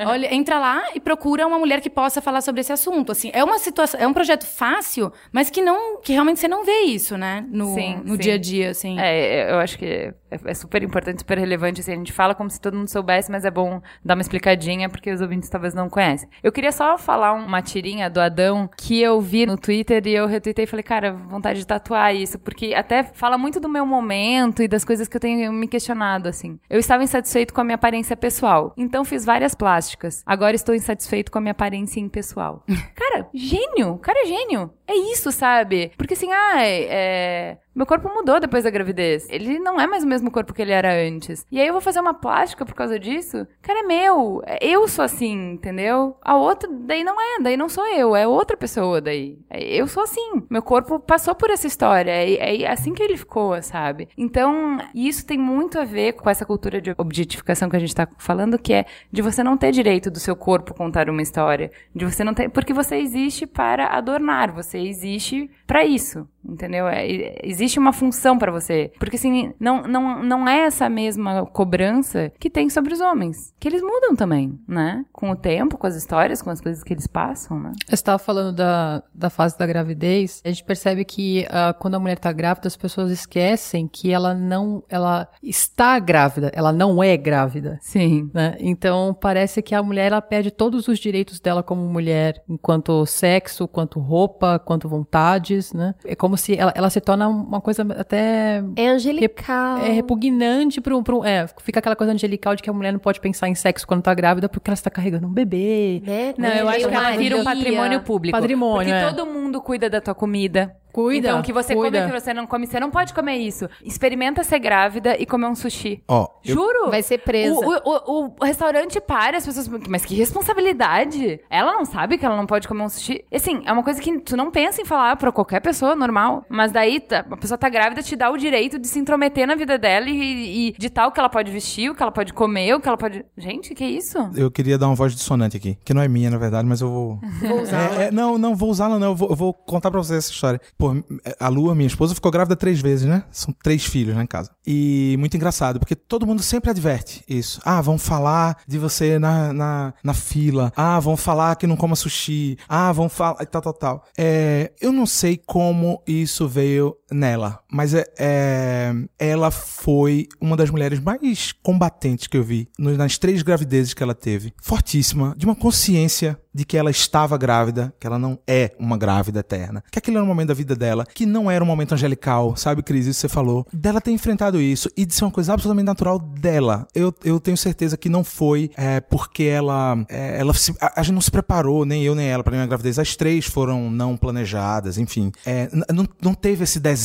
[0.07, 0.11] ó.
[0.17, 3.13] Olha, entra lá e procura uma mulher que possa falar sobre esse assunto.
[3.13, 6.65] Assim, é uma situação, é um projeto fácil, mas que não, que realmente você não
[6.65, 8.19] vê isso, né, no, Sim, no sim.
[8.19, 8.99] dia a dia, assim.
[8.99, 10.13] É, eu acho que
[10.45, 11.81] é, é super importante, super relevante.
[11.81, 14.89] Assim, a gente fala como se todo mundo soubesse, mas é bom dar uma explicadinha,
[14.89, 16.29] porque os ouvintes talvez não conhecem.
[16.43, 20.27] Eu queria só falar uma tirinha do Adão que eu vi no Twitter e eu
[20.27, 24.63] retuitei e falei, cara, vontade de tatuar isso, porque até fala muito do meu momento
[24.63, 26.59] e das coisas que eu tenho me questionado, assim.
[26.69, 30.23] Eu estava insatisfeito com a minha aparência pessoal, então fiz várias plásticas.
[30.27, 32.65] Agora estou insatisfeito com a minha aparência impessoal.
[32.95, 33.99] cara, gênio!
[33.99, 34.71] Cara é gênio!
[34.87, 35.93] É isso, sabe?
[35.97, 37.59] Porque assim, ai, é.
[37.77, 39.29] Meu corpo mudou depois da gravidez.
[39.29, 41.47] Ele não é mais o mesmo corpo que ele era antes.
[41.53, 43.47] E aí eu vou fazer uma plástica por causa disso?
[43.61, 44.43] Cara, é meu.
[44.47, 46.17] É- Eu sou assim, entendeu?
[46.23, 47.43] A outra, daí não é.
[47.43, 48.17] Daí não sou eu.
[48.17, 49.39] É outra pessoa daí.
[49.51, 50.43] É- Eu sou assim.
[50.49, 52.11] Meu corpo passou por essa história.
[52.11, 54.09] É, é assim que ele ficou, sabe?
[54.17, 58.09] Então, isso tem muito a ver com essa cultura de objetificação que a gente tá
[58.17, 61.71] falando, que é de você não ter direito do seu corpo contar uma história.
[61.95, 62.49] De você não ter.
[62.49, 64.51] Porque você existe para adornar.
[64.55, 66.27] Você existe para isso.
[66.49, 66.87] Entendeu?
[66.87, 68.93] É, e- existe uma função pra você.
[68.99, 73.53] Porque assim, não, não, não é essa mesma cobrança que tem sobre os homens.
[73.59, 75.05] Que eles mudam também, né?
[75.13, 77.73] Com o tempo, com as histórias, com as coisas que eles passam, né?
[77.87, 80.41] Você estava falando da, da fase da gravidez.
[80.45, 84.35] A gente percebe que ah, quando a mulher está grávida, as pessoas esquecem que ela
[84.35, 87.79] não, ela está grávida, ela não é grávida.
[87.83, 88.31] Sim.
[88.33, 88.57] né?
[88.61, 93.67] Então parece que a mulher ela perde todos os direitos dela como mulher, enquanto sexo,
[93.67, 95.95] quanto roupa, quanto vontades, né?
[96.05, 99.79] É como se ela, ela se torna uma coisa até É angelical.
[99.79, 102.93] é repugnante para um, pra um- é, fica aquela coisa angelical de que a mulher
[102.93, 106.03] não pode pensar em sexo quando tá grávida porque ela está carregando um bebê.
[106.05, 106.35] Né?
[106.39, 107.17] Não, eu acho que ela.
[107.17, 108.39] Vira um patrimônio público.
[108.39, 109.11] Patrimônio, Porque é.
[109.13, 110.75] todo mundo cuida da tua comida.
[110.97, 111.99] Cuida, Então, o que você cuida.
[111.99, 113.69] come, o que você não come, você não pode comer isso.
[113.85, 116.03] Experimenta ser grávida e comer um sushi.
[116.09, 116.89] Ó, eu- Juro?
[116.91, 117.55] Vai ser presa.
[117.55, 119.69] O, o- o- o restaurante para, as pessoas.
[119.89, 121.41] Mas que responsabilidade!
[121.51, 123.25] Ela não sabe que ela não pode comer um sushi.
[123.33, 126.45] Assim, é uma coisa que tu não pensa em falar pra qualquer pessoa normal.
[126.49, 129.55] Mas daí tá- a pessoa tá grávida, te dá o direito de se intrometer na
[129.55, 132.75] vida dela e, e ditar o que ela pode vestir, o que ela pode comer,
[132.75, 133.25] o que ela pode.
[133.37, 134.17] Gente, que isso?
[134.35, 136.89] eu queria dar uma voz dissonante aqui, que não é minha, na verdade, mas eu
[136.91, 137.21] vou.
[137.47, 138.01] Vou usar.
[138.01, 139.09] É, é, não, não vou usá-la, não.
[139.09, 140.61] Eu vou, eu vou contar pra vocês essa história.
[140.87, 141.05] Pô,
[141.41, 143.25] a Lua, minha esposa, ficou grávida três vezes, né?
[143.31, 144.51] São três filhos lá em casa.
[144.67, 147.61] E muito engraçado, porque todo mundo sempre adverte isso.
[147.65, 150.73] Ah, vão falar de você na, na, na fila.
[150.77, 152.59] Ah, vão falar que não coma sushi.
[152.69, 153.45] Ah, vão falar.
[153.47, 154.05] Tal, tal, tal.
[154.17, 160.71] É, eu não sei como isso veio nela, mas é, é, ela foi uma das
[160.71, 164.53] mulheres mais combatentes que eu vi nas três gravidezes que ela teve.
[164.63, 169.41] Fortíssima, de uma consciência de que ela estava grávida, que ela não é uma grávida
[169.41, 172.57] eterna, que aquele era um momento da vida dela, que não era um momento angelical,
[172.57, 173.07] sabe, Cris?
[173.07, 173.67] Isso você falou.
[173.73, 176.89] Dela ter enfrentado isso e de ser uma coisa absolutamente natural dela.
[176.95, 180.03] Eu, eu tenho certeza que não foi é, porque ela.
[180.09, 182.67] é, ela se- a, a gente não se preparou, nem eu nem ela, pra minha
[182.67, 182.99] gravidez.
[182.99, 185.31] As três foram não planejadas, enfim.
[185.45, 186.96] É, não, não teve esse desenho,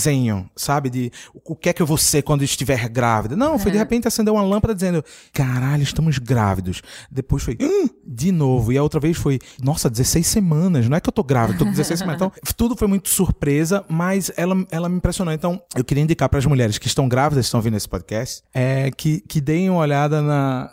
[0.56, 3.36] sabe, de o que é que eu vou ser quando estiver grávida.
[3.36, 6.82] Não, foi de repente acender uma lâmpada dizendo: caralho, estamos grávidos.
[7.10, 8.72] Depois foi, "Hum", de novo.
[8.72, 10.88] E a outra vez foi, nossa, 16 semanas.
[10.88, 12.22] Não é que eu tô grávida, tô com 16 semanas.
[12.22, 15.34] Então, tudo foi muito surpresa, mas ela, ela me impressionou.
[15.34, 18.92] Então, eu queria indicar para as mulheres que estão grávidas, estão ouvindo esse podcast, é,
[18.92, 20.72] que, que deem uma olhada na,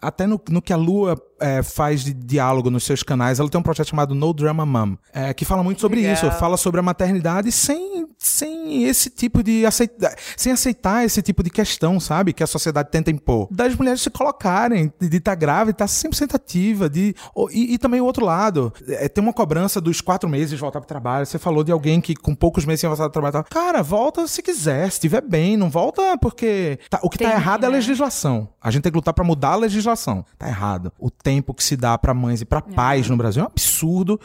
[0.00, 3.38] até no, no que a Lua é, faz de diálogo nos seus canais.
[3.40, 6.14] Ela tem um projeto chamado No Drama Mom, é, que fala muito sobre Legal.
[6.14, 6.30] isso.
[6.38, 11.50] Fala sobre a maternidade sem, sem esse tipo de aceitar, sem aceitar esse tipo de
[11.50, 12.32] questão, sabe?
[12.32, 13.48] Que a sociedade tenta impor.
[13.50, 16.88] Das mulheres se colocarem, de estar grávida, estar 100% ativa.
[16.88, 20.50] De, o- e, e também o outro lado, é, tem uma cobrança dos quatro meses
[20.50, 21.26] de voltar pro trabalho.
[21.26, 23.44] Você falou de alguém que com poucos meses ia voltar pro trabalho.
[23.50, 25.56] Cara, volta se quiser, se estiver bem.
[25.56, 27.76] Não volta porque tá- o que tá Tem, errado é a né?
[27.76, 28.48] legislação.
[28.62, 30.24] A gente tem que lutar pra mudar a legislação.
[30.38, 30.92] Tá errado.
[30.98, 34.20] O tempo que se dá pra mães e pra pais no Brasil é um absurdo.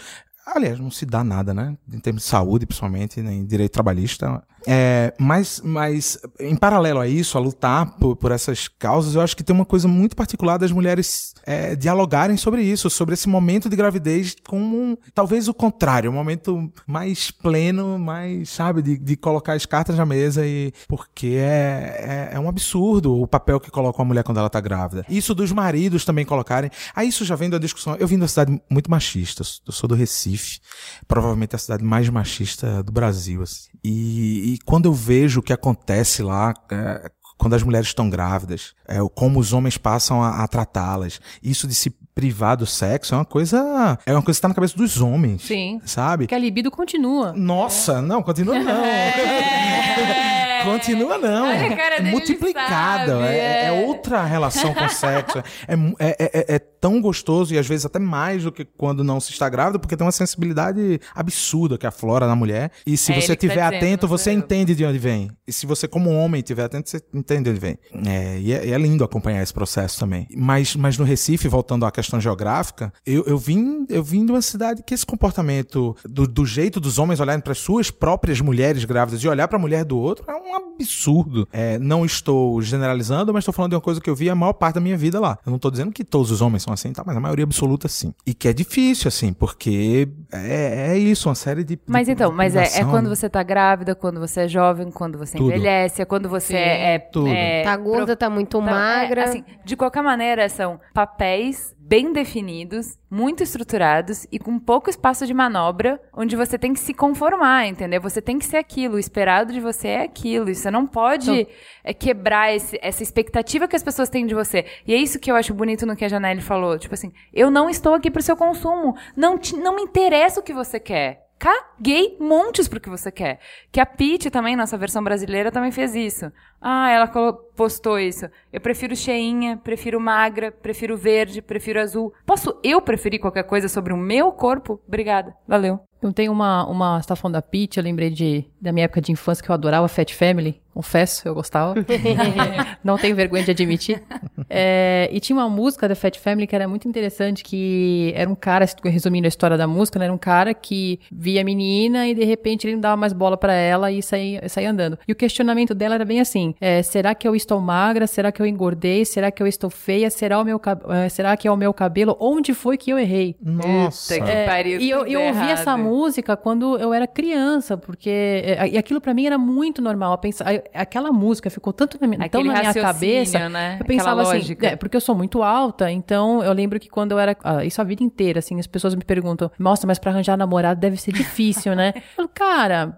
[0.46, 1.78] Aliás, não se dá nada, né?
[1.92, 4.44] Em termos de saúde, principalmente, nem direito trabalhista.
[4.68, 9.36] É, mas, mas, em paralelo a isso, a lutar por, por essas causas, eu acho
[9.36, 13.70] que tem uma coisa muito particular das mulheres é, dialogarem sobre isso, sobre esse momento
[13.70, 19.16] de gravidez como um, talvez o contrário, um momento mais pleno, mais, sabe, de, de
[19.16, 23.72] colocar as cartas na mesa e porque é, é, é um absurdo o papel que
[23.72, 25.06] coloca uma mulher quando ela tá grávida.
[25.10, 26.70] Isso dos maridos também colocarem.
[26.96, 27.96] Aí isso já vem da discussão.
[27.96, 30.60] Eu vim de uma cidade muito machista, eu sou do Recife,
[31.08, 33.42] provavelmente a cidade mais machista do Brasil.
[33.42, 33.70] assim.
[33.84, 38.74] E, e quando eu vejo o que acontece lá, é, quando as mulheres estão grávidas,
[38.88, 43.18] é, como os homens passam a, a tratá-las, isso de se privar do sexo é
[43.18, 45.44] uma coisa, é uma coisa que está na cabeça dos homens.
[45.44, 45.80] Sim.
[45.86, 46.26] Sabe?
[46.26, 47.32] Porque a libido continua.
[47.32, 48.82] Nossa, não, continua não.
[50.64, 51.48] Continua não.
[51.48, 53.12] Olha a cara é dele, multiplicada.
[53.20, 53.86] sabe, É, é é.
[53.88, 55.40] outra relação com o sexo.
[55.68, 59.20] É, é, é- é tão gostoso e às vezes até mais do que quando não
[59.20, 62.72] se está grávida, porque tem uma sensibilidade absurda que aflora na mulher.
[62.86, 65.30] E se É você tá estiver dizendo, atento, você entende de onde vem.
[65.48, 67.78] E se você, como homem, estiver atento, você entende de onde vem.
[68.08, 70.28] É, e, é, e é lindo acompanhar esse processo também.
[70.36, 74.42] Mas, mas no Recife, voltando à questão geográfica, eu, eu, vim, eu vim de uma
[74.42, 78.86] cidade que esse comportamento do, do jeito dos homens olharem para as suas próprias mulheres
[78.86, 81.48] grávidas e olhar para a mulher do outro é um absurdo.
[81.52, 84.54] É, não estou generalizando, mas estou falando de uma coisa que eu vi a maior
[84.54, 85.38] parte da minha vida lá.
[85.46, 87.04] Eu não estou dizendo que todos os homens são assim, tá?
[87.06, 88.14] mas a maioria absoluta sim.
[88.26, 91.80] E que é difícil, assim, porque é, é isso, uma série de.
[91.88, 95.18] Mas de então, mas é, é quando você tá grávida, quando você é jovem, quando
[95.18, 95.52] você Tudo.
[95.52, 97.28] envelhece, é quando você é, é- tudo.
[97.30, 99.22] é Tá gorda, tá muito Tá, magra.
[99.22, 105.26] é, assim, de qualquer maneira, são papéis bem definidos, muito estruturados e com pouco espaço
[105.26, 108.00] de manobra, onde você tem que se conformar, entendeu?
[108.00, 111.48] Você tem que ser aquilo, o esperado de você é aquilo, e você não pode
[111.84, 114.66] é, quebrar esse- essa expectativa que as pessoas têm de você.
[114.86, 117.50] E é isso que eu acho bonito no que a Janelle falou, tipo assim, eu
[117.50, 121.26] não estou aqui pro seu consumo, não, te- não me interessa o que você quer.
[121.40, 123.40] Caguei montes pro que você quer.
[123.72, 126.30] Que a Pete também, nossa versão brasileira, também fez isso.
[126.62, 128.26] Ah, ela colo- postou isso.
[128.54, 132.14] Eu prefiro cheinha, prefiro magra, prefiro verde, prefiro azul.
[132.26, 134.80] Posso eu preferir qualquer coisa sobre o meu corpo?
[134.88, 135.36] Obrigada.
[135.46, 135.82] Valeu.
[136.02, 139.02] Eu tenho uma, uma, você tá falando da Peach, eu lembrei de, da minha época
[139.02, 140.62] de infância que eu adorava Fat Family.
[140.74, 141.76] Confesso, eu gostava.
[142.82, 144.02] Não tenho vergonha de admitir.
[144.50, 148.36] É, e tinha uma música da Fat Family que era muito interessante, que era um
[148.36, 152.16] cara, resumindo a história da música, né, era um cara que via a menina e
[152.16, 154.98] de repente ele não dava mais bola pra ela e saía, saía andando.
[155.06, 158.06] E o questionamento dela era bem assim, é, será que eu estou magra?
[158.06, 159.06] Será que eu engordei?
[159.06, 160.10] Será que eu estou feia?
[160.10, 160.60] Será, o meu,
[160.90, 162.18] eh, será que é o meu cabelo?
[162.20, 163.36] Onde foi que eu errei?
[163.42, 164.14] Nossa.
[164.20, 165.50] Que pariu, E eu, eu ouvi errado.
[165.52, 168.10] essa música quando eu era criança, porque.
[168.10, 170.12] é, E aquilo pra mim era muito normal.
[170.12, 173.48] Eu pensava, aquela música ficou tanto na minha, tão na minha cabeça.
[173.50, 173.78] né?
[173.80, 177.12] Eu pensava Aquela assim, é, porque eu sou muito alta, então eu lembro que quando
[177.14, 177.36] eu era.
[177.44, 180.80] ah, isso a vida inteira, assim, as pessoas me perguntam, nossa, mas pra arranjar namorado
[180.80, 181.94] deve ser difícil, né?
[181.96, 182.98] Eu falo, cara,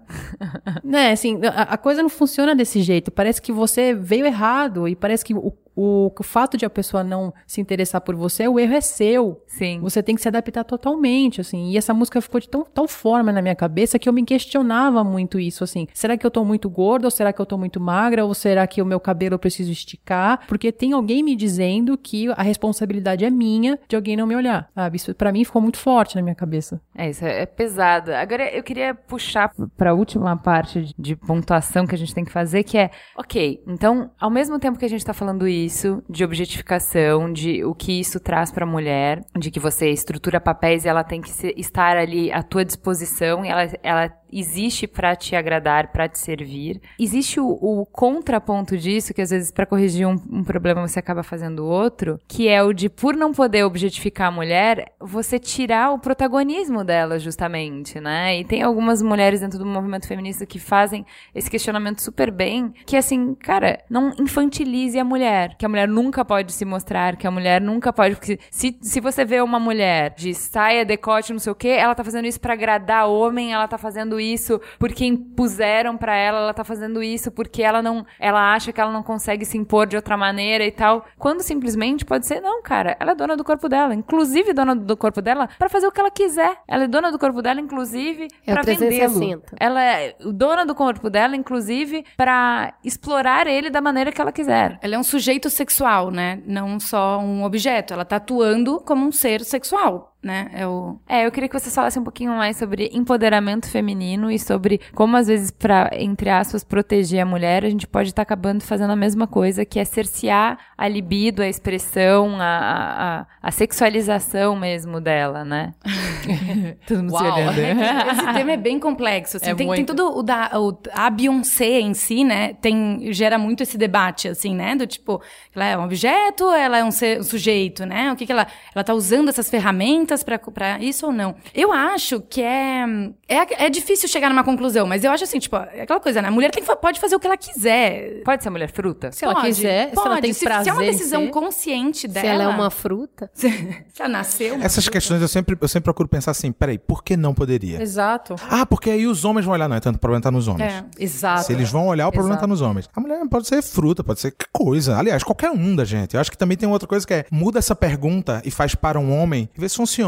[0.82, 3.10] né, assim, a, a coisa não funciona desse jeito.
[3.10, 4.41] Parece que você veio errado
[4.88, 8.46] e parece que o, o, o fato de a pessoa não se interessar por você,
[8.48, 9.42] o erro é seu.
[9.46, 9.80] Sim.
[9.80, 11.70] Você tem que se adaptar totalmente, assim.
[11.70, 15.02] E essa música ficou de tão, tal forma na minha cabeça que eu me questionava
[15.04, 15.86] muito isso, assim.
[15.94, 18.66] Será que eu tô muito gorda ou será que eu tô muito magra ou será
[18.66, 20.46] que o meu cabelo eu preciso esticar?
[20.46, 24.68] Porque tem alguém me dizendo que a responsabilidade é minha de alguém não me olhar,
[24.74, 24.96] sabe?
[24.96, 26.80] Isso pra mim ficou muito forte na minha cabeça.
[26.96, 28.12] É, isso é pesado.
[28.12, 32.24] Agora, eu queria puxar para a última parte de- de pontuação que a gente tem
[32.24, 35.61] que fazer, que é, ok, então, ao mesmo tempo que a gente está falando isso,
[36.08, 40.84] de objetificação, de o que isso traz para a mulher, de que você estrutura papéis
[40.84, 45.36] e ela tem que estar ali à tua disposição, e ela, ela existe para te
[45.36, 46.80] agradar, para te servir.
[46.98, 51.22] Existe o, o contraponto disso, que às vezes para corrigir um, um problema você acaba
[51.22, 55.98] fazendo outro, que é o de por não poder objetificar a mulher, você tirar o
[55.98, 58.38] protagonismo dela justamente, né?
[58.40, 61.04] E tem algumas mulheres dentro do movimento feminista que fazem
[61.34, 66.24] esse questionamento super bem, que assim, cara, não infantilize a mulher, que a mulher nunca
[66.24, 70.14] pode se mostrar, que a mulher nunca pode, porque se, se você vê uma mulher
[70.16, 73.68] de saia, decote, não sei o quê, ela tá fazendo isso pra agradar homem, ela
[73.68, 78.54] tá fazendo isso porque impuseram pra ela, ela tá fazendo isso porque ela não, ela
[78.54, 81.04] acha que ela não consegue se impor de outra maneira e tal.
[81.18, 84.96] Quando simplesmente pode ser, não, cara, ela é dona do corpo dela, inclusive dona do
[84.96, 86.56] corpo dela pra fazer o que ela quiser.
[86.68, 88.90] Ela é dona do corpo dela, inclusive, É o pra vendê-lo.
[88.90, 89.56] 360.
[89.58, 94.78] Ela é dona do corpo dela, inclusive, pra explorar ele da maneira que ela quiser.
[94.82, 96.42] Ela é um sujeito sexual, né?
[96.46, 97.92] Não só um objeto.
[97.92, 100.50] Ela tá atuando como um ser sexual, né?
[100.54, 100.98] É o...
[101.08, 105.16] É, eu queria que vocês falassem um pouquinho mais sobre empoderamento feminino e sobre como,
[105.16, 108.96] às vezes, pra, entre aspas, proteger a mulher, a gente pode estar acabando fazendo a
[108.96, 115.44] mesma coisa, que é cercear a libido, a expressão, a, a, a- sexualização mesmo dela,
[115.44, 115.72] né?
[116.86, 117.34] Todo mundo se Uau.
[117.38, 117.58] olhando.
[118.12, 119.36] Esse tema é bem complexo.
[119.38, 119.46] assim.
[119.46, 119.86] É tem, tem muito.
[119.94, 122.54] tudo o da o, a Beyoncé em si, né?
[122.54, 124.74] Tem gera muito esse debate, assim, né?
[124.76, 125.20] Do tipo,
[125.54, 128.12] ela é um objeto, ela é um, ser- um sujeito, né?
[128.12, 131.34] O que que ela ela tá usando essas ferramentas pra pra isso ou não?
[131.54, 132.84] Eu acho que é
[133.28, 136.28] é, é difícil chegar numa conclusão, mas eu acho assim, tipo, é aquela coisa, né?
[136.28, 138.22] A mulher tem, pode fazer o que ela quiser.
[138.24, 139.10] Pode ser mulher fruta?
[139.12, 140.20] Se ela Pode, quiser, se ela pode.
[140.22, 141.30] tem se, prazer se é uma decisão ser.
[141.30, 142.26] consciente dela.
[142.26, 143.30] Se ela é uma fruta.
[143.34, 143.46] se
[143.98, 144.54] ela nasceu.
[144.56, 144.98] uma Essas fruta.
[144.98, 147.80] questões eu sempre, eu sempre procuro pensar assim, peraí, por que não poderia?
[147.80, 148.34] Exato.
[148.50, 150.72] Ah, porque aí os homens vão olhar, não, então o problema tá nos homens.
[150.72, 150.84] É.
[150.98, 151.44] Exato.
[151.44, 152.42] Se eles vão olhar, o problema Exato.
[152.46, 152.88] tá nos homens.
[152.94, 154.96] A mulher pode ser fruta, pode ser que coisa.
[154.98, 156.14] Aliás, qualquer um da gente.
[156.14, 158.98] Eu acho que também tem outra coisa que é, muda essa pergunta e faz para
[158.98, 160.01] um homem e vê se funciona.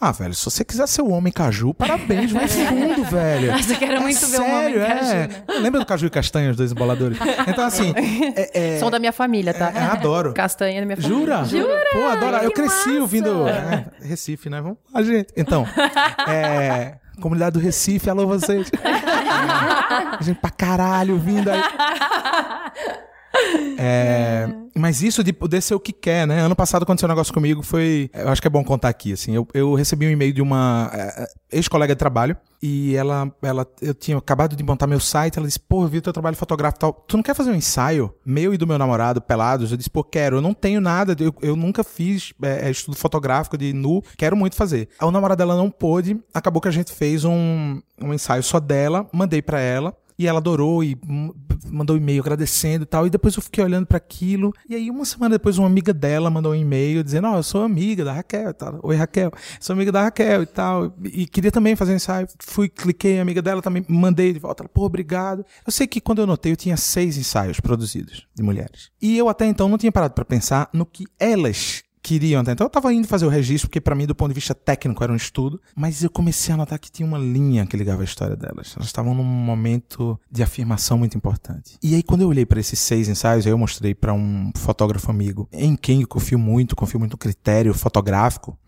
[0.00, 3.52] Ah, velho, se você quiser ser o homem caju, parabéns, vai fundo, velho.
[3.52, 5.14] Nossa, eu quero muito ver um homem sério, caju, é.
[5.28, 5.28] né?
[5.60, 7.18] Lembra do caju e castanha, os dois emboladores?
[7.46, 7.92] Então, assim,
[8.36, 9.72] é, é- São da minha família, tá?
[9.74, 10.32] é, adoro.
[10.34, 11.18] Castanha da minha família.
[11.18, 11.44] Jura?
[11.44, 11.84] Jura?
[11.92, 12.36] Pô, adoro.
[12.44, 13.00] Eu cresci massa!
[13.00, 13.48] ouvindo.
[13.48, 14.60] é, Recife, né?
[14.60, 15.32] Vamos lá, gente.
[15.36, 15.66] Então,
[16.28, 16.94] é.
[17.20, 18.70] Comunidade do Recife, alô vocês.
[20.20, 21.60] É, gente pra caralho vindo aí.
[23.82, 26.40] É, mas isso de poder ser o que quer, né?
[26.40, 28.10] Ano passado aconteceu um negócio comigo, foi.
[28.12, 29.34] Eu acho que é bom contar aqui, assim.
[29.34, 33.66] Eu, eu recebi um e-mail de uma é, ex-colega de trabalho e ela, ela.
[33.80, 35.38] Eu tinha acabado de montar meu site.
[35.38, 36.92] Ela disse: Pô, eu vi o teu trabalho fotográfico e tal.
[36.92, 39.70] Tu não quer fazer um ensaio meu e do meu namorado, pelados?
[39.70, 40.36] Eu disse: Pô, quero.
[40.36, 41.16] Eu não tenho nada.
[41.18, 44.02] Eu, eu nunca fiz é, é, estudo fotográfico de nu.
[44.16, 44.88] Quero muito fazer.
[44.98, 46.20] Aí o namorado dela não pôde.
[46.34, 49.08] Acabou que a gente fez um, um ensaio só dela.
[49.12, 49.96] Mandei pra ela.
[50.20, 50.98] E ela adorou e
[51.64, 53.06] mandou um e-mail agradecendo e tal.
[53.06, 54.52] E depois eu fiquei olhando pra aquilo.
[54.68, 57.62] E aí, uma semana depois, uma amiga dela mandou um e-mail dizendo: Ó, eu sou
[57.62, 58.80] amiga da Raquel e tal.
[58.82, 59.32] Oi, Raquel.
[59.58, 60.94] Sou amiga da Raquel e tal.
[61.04, 62.26] E queria também fazer um ensaio.
[62.38, 64.62] Fui, cliquei, amiga dela também mandei de volta.
[64.62, 65.42] Ela, Pô, obrigado.
[65.66, 68.90] Eu sei que quando eu notei, eu tinha seis ensaios produzidos de mulheres.
[69.00, 72.52] E eu até então não tinha parado pra pensar no que elas queriam até.
[72.52, 75.02] Então eu tava indo fazer o registro, porque pra mim, do ponto de vista técnico,
[75.02, 75.60] era um estudo.
[75.76, 78.74] Mas eu comecei a notar que tinha uma linha que ligava a história delas.
[78.76, 81.76] Elas estavam num momento de afirmação muito importante.
[81.82, 85.48] E aí, quando eu olhei pra esses seis ensaios, eu mostrei pra um fotógrafo amigo,
[85.52, 88.58] em quem eu confio muito, confio muito no critério fotográfico.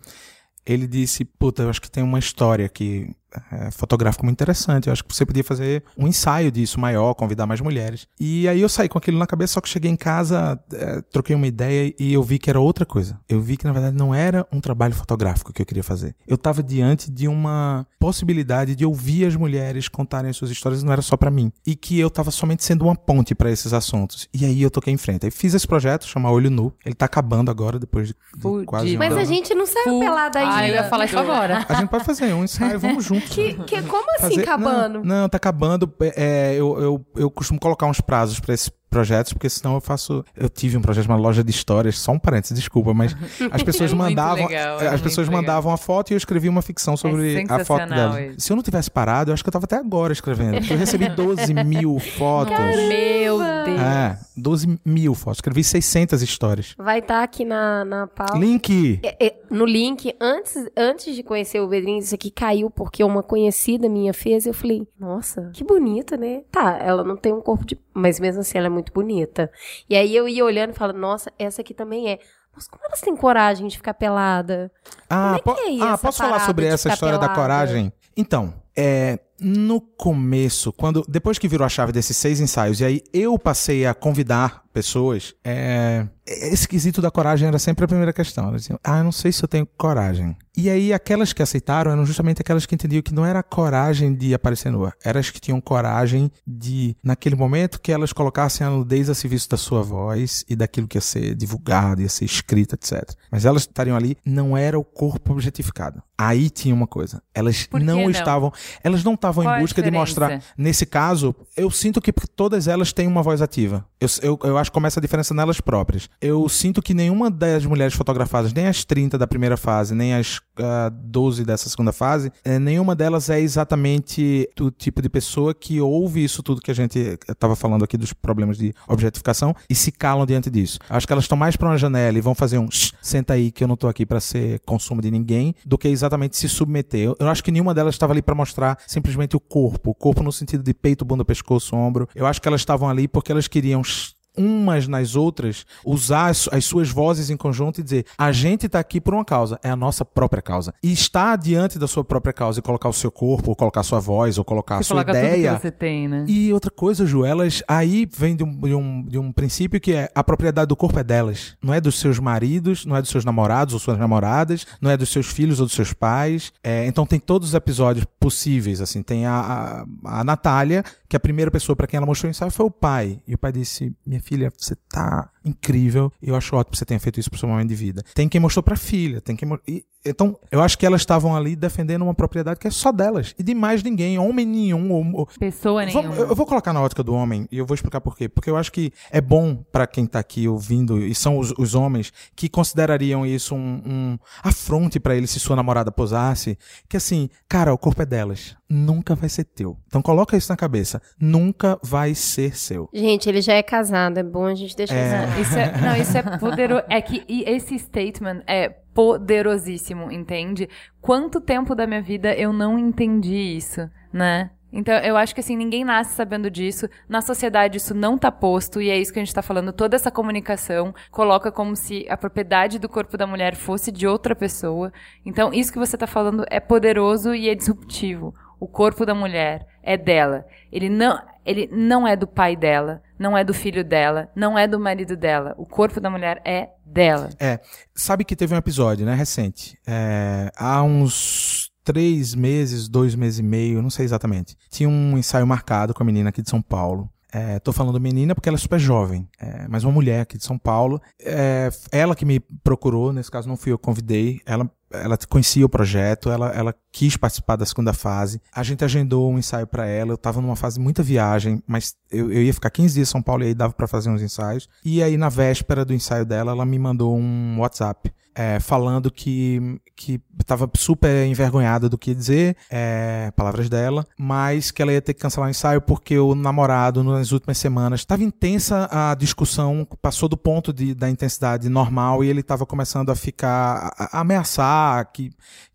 [0.64, 3.10] Ele disse, puta, eu acho que tem uma história aqui
[3.50, 4.86] é, fotográfica muito interessante.
[4.86, 8.06] Eu acho que você podia fazer um ensaio disso maior, convidar mais mulheres.
[8.18, 11.34] E aí eu saí com aquilo na cabeça, só que cheguei em casa, é, troquei
[11.34, 13.18] uma ideia e eu vi que era outra coisa.
[13.28, 16.14] Eu vi que na verdade não era um trabalho fotográfico que eu queria fazer.
[16.26, 20.92] Eu estava diante de uma possibilidade de ouvir as mulheres contarem as suas histórias, não
[20.92, 21.52] era só para mim.
[21.66, 24.28] E que eu estava somente sendo uma ponte para esses assuntos.
[24.32, 25.24] E aí eu toquei em frente.
[25.24, 26.72] Aí fiz esse projeto, chama Olho Nu.
[26.84, 30.38] Ele tá acabando agora, depois de, de quase um Mas a gente não saiu pelada
[30.38, 30.54] ainda.
[30.54, 31.64] Ah, eu ia falar isso agora.
[31.68, 33.21] A gente pode fazer um ensaio, vamos juntos.
[33.30, 35.04] Que, que, como assim, Fazer- acabando?
[35.04, 35.92] Não, não, tá acabando.
[36.16, 40.24] É, eu, eu, eu costumo colocar uns prazos pra esse projetos, porque senão eu faço.
[40.36, 43.16] Eu tive um projeto, uma loja de histórias, só um parênteses, desculpa, mas
[43.50, 44.46] as pessoas É mandavam.
[44.46, 45.40] legal, é as pessoas legal.
[45.42, 48.20] mandavam a foto e eu escrevia uma ficção sobre a foto dela.
[48.20, 48.40] isso.
[48.40, 50.58] Se eu não tivesse parado, eu acho que eu tava até agora escrevendo.
[50.70, 52.52] Eu recebi 12 mil fotos.
[52.88, 53.80] Meu Deus.
[53.80, 55.38] É, 12 mil fotos.
[55.38, 56.74] Escrevi 600 histórias.
[56.76, 58.36] Vai estar aqui na, na pauta.
[58.36, 59.00] Link!
[59.02, 63.22] É, é, no link, antes, antes de conhecer o Bedrinho, isso aqui caiu porque uma
[63.22, 64.46] conhecida minha fez.
[64.46, 66.42] Eu falei, nossa, que bonita, né?
[66.50, 67.78] Tá, ela não tem um corpo de.
[67.94, 69.50] Mas mesmo assim, ela é muito bonita.
[69.88, 72.18] E aí eu ia olhando e falando, nossa, essa aqui também é.
[72.54, 74.70] Mas como elas têm coragem de ficar pelada?
[75.08, 77.40] Ah, Como é que é po- ah, posso falar sobre essa história da pelada?
[77.40, 77.92] coragem?
[78.16, 83.02] Então, é, no começo, quando depois que virou a chave desses seis ensaios, e aí
[83.12, 88.48] eu passei a convidar pessoas, é, esse quesito da coragem era sempre a primeira questão.
[88.48, 90.36] Elas diziam, ah, eu não sei se eu tenho coragem.
[90.56, 94.14] E aí aquelas que aceitaram eram justamente aquelas que entendiam que não era a coragem
[94.14, 98.70] de aparecer nua, eram as que tinham coragem de, naquele momento, que elas colocassem a
[98.70, 102.74] nudez a serviço da sua voz e daquilo que ia ser divulgado, ia ser escrito,
[102.74, 103.14] etc.
[103.30, 106.02] Mas elas estariam ali, não era o corpo objetificado.
[106.16, 108.10] Aí tinha uma coisa, elas não, não?
[108.10, 110.42] estavam, elas não estavam em busca de mostrar.
[110.56, 113.84] Nesse caso, eu sinto que todas elas têm uma voz ativa.
[114.00, 116.08] Eu, eu, eu acho que começa a diferença nelas próprias.
[116.20, 120.40] Eu sinto que nenhuma das mulheres fotografadas, nem as 30 da primeira fase, nem as
[120.58, 125.80] ah, 12 dessa segunda fase, eh, nenhuma delas é exatamente do tipo de pessoa que
[125.80, 129.90] ouve isso tudo que a gente estava falando aqui dos problemas de objetificação e se
[129.90, 130.78] calam diante disso.
[130.88, 133.50] Acho que elas estão mais para uma janela e vão fazer um "Shh, senta aí
[133.50, 137.00] que eu não tô aqui para ser consumo de ninguém, do que exatamente se submeter.
[137.00, 140.22] Eu, eu acho que nenhuma delas estava ali para mostrar simplesmente o corpo, o corpo
[140.22, 142.08] no sentido de peito, bunda, pescoço, ombro.
[142.14, 146.48] Eu acho que elas estavam ali porque elas queriam "Shh, umas nas outras, usar as,
[146.50, 149.70] as suas vozes em conjunto e dizer: a gente tá aqui por uma causa, é
[149.70, 150.74] a nossa própria causa.
[150.82, 153.84] E estar diante da sua própria causa e colocar o seu corpo, ou colocar a
[153.84, 155.54] sua voz, ou colocar a sua ideia.
[155.54, 156.24] que você tem, né?
[156.26, 159.92] E outra coisa, Ju, elas aí vem de um, de, um, de um princípio que
[159.92, 161.56] é a propriedade do corpo é delas.
[161.62, 164.96] Não é dos seus maridos, não é dos seus namorados ou suas namoradas, não é
[164.96, 166.52] dos seus filhos ou dos seus pais.
[166.62, 169.02] É, então tem todos os episódios possíveis, assim.
[169.02, 172.50] Tem a, a, a Natália, que a primeira pessoa para quem ela mostrou o ensaio
[172.50, 173.20] foi o pai.
[173.26, 176.12] E o pai disse, minha filha, você tá incrível.
[176.22, 178.02] E eu acho ótimo que você tenha feito isso pro seu momento de vida.
[178.14, 179.48] Tem quem mostrou pra filha, tem quem...
[179.66, 183.34] E, então, eu acho que elas estavam ali defendendo uma propriedade que é só delas.
[183.38, 186.02] E de mais ninguém, homem nenhum, ou- ou, Pessoa nenhuma.
[186.10, 188.28] Vamos- eu vou colocar na ótica do homem e eu vou explicar por quê.
[188.28, 191.76] Porque eu acho que é bom pra quem tá aqui ouvindo, e são os, os
[191.76, 196.58] homens que considerariam isso um, um afronte pra eles se sua namorada posasse.
[196.88, 198.56] Que assim, cara, o corpo é delas.
[198.68, 199.76] Nunca vai ser teu.
[199.86, 201.00] Então coloca isso na cabeça.
[201.20, 202.88] Nunca vai ser seu.
[202.92, 204.94] Gente, ele já é casado, é bom a gente deixar
[205.28, 205.31] isso.
[205.40, 206.84] Isso é, não, isso é poderoso.
[206.88, 210.68] É que e esse statement é poderosíssimo, entende?
[211.00, 214.50] Quanto tempo da minha vida eu não entendi isso, né?
[214.72, 216.88] Então, eu acho que assim, ninguém nasce sabendo disso.
[217.06, 219.72] Na sociedade isso não tá posto, e é isso que a gente tá falando.
[219.72, 224.34] Toda essa comunicação coloca como se a propriedade do corpo da mulher fosse de outra
[224.34, 224.90] pessoa.
[225.26, 228.34] Então, isso que você tá falando é poderoso e é disruptivo.
[228.58, 230.46] O corpo da mulher é dela.
[230.70, 234.66] Ele não, ele não é do pai dela, não é do filho dela, não é
[234.66, 235.54] do marido dela.
[235.56, 237.30] O corpo da mulher é dela.
[237.38, 237.60] É,
[237.94, 239.78] sabe que teve um episódio, né, recente.
[239.86, 244.56] É, há uns três meses, dois meses e meio, não sei exatamente.
[244.70, 247.10] Tinha um ensaio marcado com a menina aqui de São Paulo.
[247.34, 250.44] É, tô falando menina porque ela é super jovem, é, mas uma mulher aqui de
[250.44, 251.00] São Paulo.
[251.18, 254.40] É, ela que me procurou, nesse caso não fui eu que convidei.
[254.44, 258.40] Ela, ela conhecia o projeto, ela, ela quis participar da segunda fase.
[258.54, 260.12] A gente agendou um ensaio para ela.
[260.12, 263.10] Eu tava numa fase de muita viagem, mas eu, eu ia ficar 15 dias em
[263.10, 264.68] São Paulo e aí dava para fazer uns ensaios.
[264.84, 269.80] E aí, na véspera do ensaio dela, ela me mandou um WhatsApp é, falando que
[269.94, 275.00] que estava super envergonhada do que ia dizer, é, palavras dela, mas que ela ia
[275.00, 279.86] ter que cancelar o ensaio porque o namorado nas últimas semanas estava intensa a discussão,
[280.00, 284.20] passou do ponto de, da intensidade normal e ele estava começando a ficar a, a
[284.20, 285.30] ameaçar que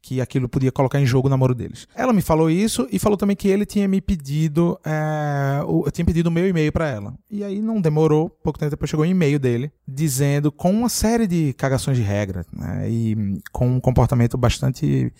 [0.08, 1.86] que aquilo podia colocar em jogo o namoro deles.
[1.94, 5.92] Ela me falou isso e falou também que ele tinha me pedido, é, o, eu
[5.92, 7.14] tinha pedido o meu e-mail para ela.
[7.30, 11.28] E aí não demorou, pouco tempo depois chegou um e-mail dele dizendo com uma série
[11.28, 15.12] de cagações de regra né, e com um comportamento bastante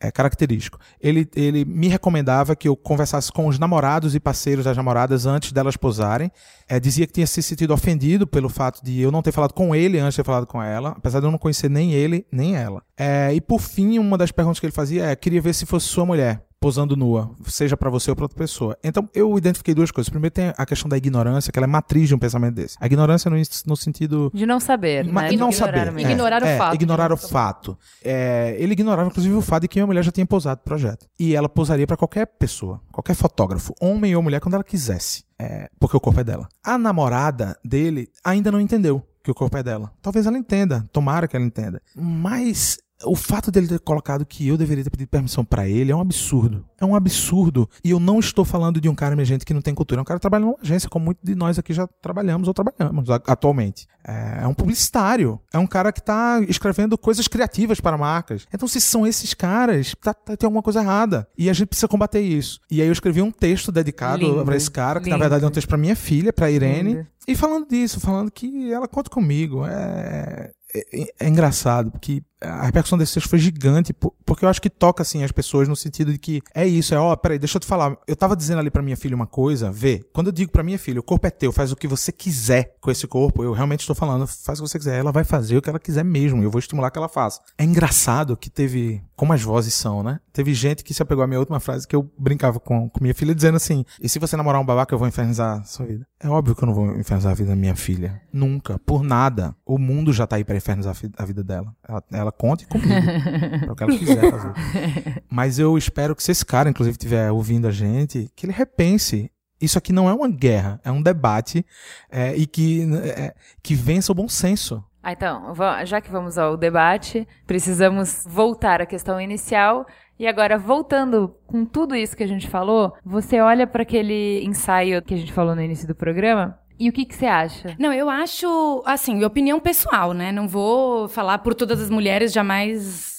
[0.00, 0.78] é, característico.
[1.00, 5.52] Ele, ele me recomendava que eu conversasse com os namorados e parceiros das namoradas antes
[5.52, 6.30] delas posarem.
[6.68, 9.74] É, dizia que tinha se sentido ofendido pelo fato de eu não ter falado com
[9.74, 12.56] ele antes de ter falado com ela, apesar de eu não conhecer nem ele nem
[12.56, 12.82] ela.
[12.96, 15.86] É, e por fim, uma das perguntas que ele fazia é: queria ver se fosse
[15.86, 16.44] sua mulher.
[16.60, 18.76] posando nua, seja pra você ou pra outra pessoa.
[18.82, 20.08] Então, eu identifiquei duas coisas.
[20.10, 22.76] Primeiro tem a questão da ignorância, que ela é matriz de um pensamento desse.
[22.80, 23.36] A ignorância no,
[23.66, 25.28] no sentido De não saber, Ma- né?
[25.28, 26.00] De não ignorar saber.
[26.00, 26.74] é, Ignorar o é, fato.
[26.74, 27.78] Ignorar o fato.
[28.02, 31.06] É, ele ignorava, inclusive, o fato de que uma mulher já tinha posado pro projeto.
[31.16, 35.22] E ela posaria pra qualquer pessoa, qualquer fotógrafo, homem ou mulher, quando ela quisesse.
[35.38, 36.48] É, porque o corpo é dela.
[36.64, 39.92] A namorada dele ainda não entendeu que o corpo é dela.
[40.02, 41.80] Talvez ela entenda, tomara que ela entenda.
[41.94, 45.96] Mas o fato dele ter colocado que eu deveria ter pedido permissão pra ele é
[45.96, 46.64] um absurdo.
[46.80, 47.68] É um absurdo.
[47.84, 50.00] E eu não estou falando de um cara emergente que não tem cultura.
[50.00, 52.54] É um cara que trabalha numa agência, como muitos de nós aqui já trabalhamos ou
[52.54, 53.86] trabalhamos atualmente.
[54.06, 55.40] É, é um publicitário.
[55.52, 58.46] É um cara que está escrevendo coisas criativas para marcas.
[58.52, 61.28] Então, se são esses caras, tá, tá- tem alguma coisa errada.
[61.36, 62.60] E a gente precisa combater isso.
[62.70, 65.20] E aí eu escrevi um texto dedicado para esse cara, que na lindo.
[65.22, 66.94] verdade é um texto para minha filha, para Irene.
[66.94, 67.06] Lindo.
[67.26, 69.64] E falando disso, falando que ela conta comigo.
[69.66, 74.60] É, é, é engraçado, porque a repercussão desse texto foi gigante, po- porque eu acho
[74.62, 77.56] que toca assim as pessoas no sentido de que é isso, é ó, peraí, deixa
[77.56, 77.96] eu te falar.
[78.06, 80.78] Eu tava dizendo ali pra minha filha uma coisa, vê, quando eu digo pra minha
[80.78, 83.80] filha, o corpo é teu, faz o que você quiser com esse corpo, eu realmente
[83.80, 86.42] estou falando, faz o que você quiser, ela vai fazer o que ela quiser mesmo,
[86.42, 87.40] eu vou estimular que ela faça.
[87.56, 90.20] É engraçado que teve, como as vozes são, né?
[90.32, 93.14] Teve gente que se apegou à minha última frase que eu brincava com, com minha
[93.14, 96.06] filha dizendo assim: "E se você namorar um babaca, eu vou infernizar a sua vida?"
[96.20, 99.54] É óbvio que eu não vou infernizar a vida da minha filha, nunca, por nada.
[99.66, 101.74] O mundo já tá aí pra infernizar a vida dela.
[101.88, 102.88] Ela, ela conte comigo.
[103.70, 105.22] O que ela quiser fazer.
[105.30, 109.30] Mas eu espero que se esse cara, inclusive, estiver ouvindo a gente, que ele repense.
[109.60, 111.66] Isso aqui não é uma guerra, é um debate
[112.08, 114.84] é, e que, é, que vença o bom senso.
[115.02, 115.52] Ah, então,
[115.84, 119.84] já que vamos ao debate, precisamos voltar à questão inicial.
[120.18, 125.02] E agora, voltando com tudo isso que a gente falou, você olha para aquele ensaio
[125.02, 127.74] que a gente falou no início do programa e o que, que você acha?
[127.78, 130.30] Não, eu acho, assim, opinião pessoal, né?
[130.32, 133.18] Não vou falar por todas as mulheres, jamais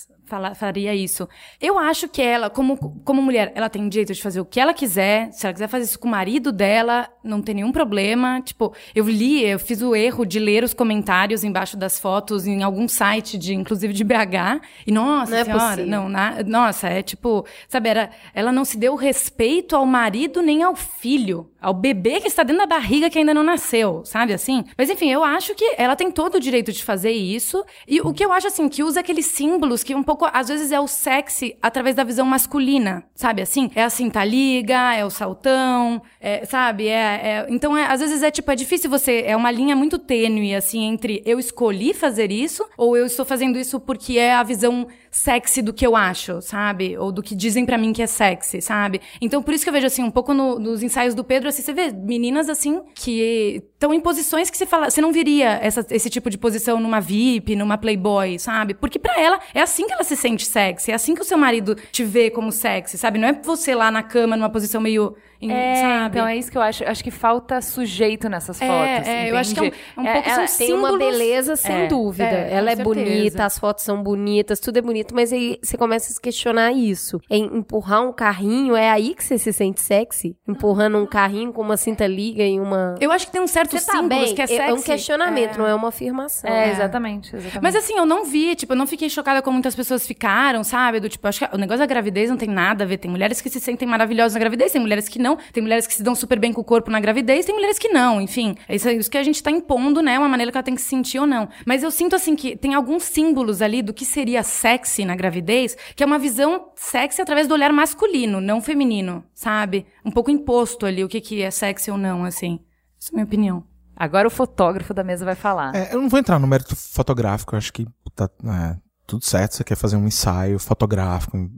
[0.55, 1.27] faria isso.
[1.59, 4.75] Eu acho que ela, como, como mulher, ela tem direito de fazer o que ela
[4.75, 5.31] quiser.
[5.31, 8.39] Se ela quiser fazer isso com o marido dela, não tem nenhum problema.
[8.39, 12.61] Tipo, eu li, eu fiz o erro de ler os comentários embaixo das fotos em
[12.61, 14.61] algum site, de, inclusive de BH.
[14.85, 15.87] E, nossa Não é senhora, possível.
[15.87, 20.61] não, na- nossa, é tipo, sabe, era, ela não se deu respeito ao marido nem
[20.61, 24.63] ao filho, ao bebê que está dentro da barriga que ainda não nasceu, sabe assim?
[24.77, 27.63] Mas enfim, eu acho que ela tem todo o direito de fazer isso.
[27.87, 30.71] E o que eu acho assim, que usa aqueles símbolos que um pouco, às vezes
[30.71, 33.69] é o sexy através da visão masculina, sabe assim?
[33.75, 36.87] É a cinta liga, é o saltão, é, sabe?
[36.87, 39.97] É, é- então, é- às vezes é tipo, é difícil você, é uma linha muito
[39.97, 44.43] tênue, assim, entre eu escolhi fazer isso ou eu estou fazendo isso porque é a
[44.43, 46.97] visão sexy do que eu acho, sabe?
[46.97, 49.01] Ou do que dizem pra mim que é sexy, sabe?
[49.21, 51.61] Então, por isso que eu vejo, assim, um pouco no- nos ensaios do Pedro, assim,
[51.61, 55.85] você vê meninas, assim, que estão em posições que você fala, você não viria essa-
[55.89, 58.73] esse tipo de posição numa VIP, numa Playboy, sabe?
[58.73, 61.37] Porque pra ela, é assim que ela se sente sexy, é assim que o seu
[61.37, 63.17] marido te vê como sexy, sabe?
[63.17, 66.17] Não é você lá na cama, numa posição meio, em- É, sabe?
[66.17, 66.83] então é isso que eu acho.
[66.83, 69.07] Acho que falta sujeito nessas É, fotos.
[69.07, 69.81] é, eu acho que é um- entende?
[69.95, 72.23] é um pouco ela- são Tem uma símbolos- beleza sem É, dúvida.
[72.25, 72.83] é, Ela é certeza.
[72.83, 76.73] bonita, as fotos são bonitas, tudo é bonito, mas aí você começa a se questionar
[76.73, 77.17] isso.
[77.29, 80.35] Em empurrar um carrinho, é aí que você se sente sexy?
[80.45, 82.95] Empurrando um carrinho com uma cinta liga e uma.
[82.99, 84.35] Eu acho que tem um certo Você tá símbolos bem?
[84.35, 84.71] que é É sexy.
[84.73, 85.57] um questionamento, É.
[85.57, 86.49] não é uma afirmação.
[86.49, 87.61] É, exatamente, exatamente.
[87.61, 90.99] Mas assim, eu não vi, tipo, eu não fiquei chocada como muitas pessoas ficaram, sabe?
[90.99, 92.97] Do tipo, acho que o negócio da gravidez não tem nada a ver.
[92.97, 95.93] Tem mulheres que se sentem maravilhosas na gravidez, tem mulheres que não, tem mulheres que
[95.93, 98.55] se dão super bem com o corpo na gravidez, tem mulheres que não, enfim.
[98.67, 100.17] É isso, é isso que a gente tá impondo, né?
[100.17, 101.47] Uma maneira que ela tem que se sentir ou não.
[101.65, 105.77] Mas eu sinto assim que tem alguns símbolos ali do que seria sexy na gravidez,
[105.95, 109.85] que é uma visão sexy através do olhar masculino, não feminino, sabe?
[110.05, 112.59] Um pouco imposto ali o que, que é sexy ou não, assim.
[112.99, 113.63] Essa é a minha opinião.
[113.95, 115.75] Agora o fotógrafo da mesa vai falar.
[115.75, 119.63] É, eu não vou entrar no mérito fotográfico, acho que tá é, tudo certo, você
[119.63, 121.49] quer fazer um ensaio fotográfico,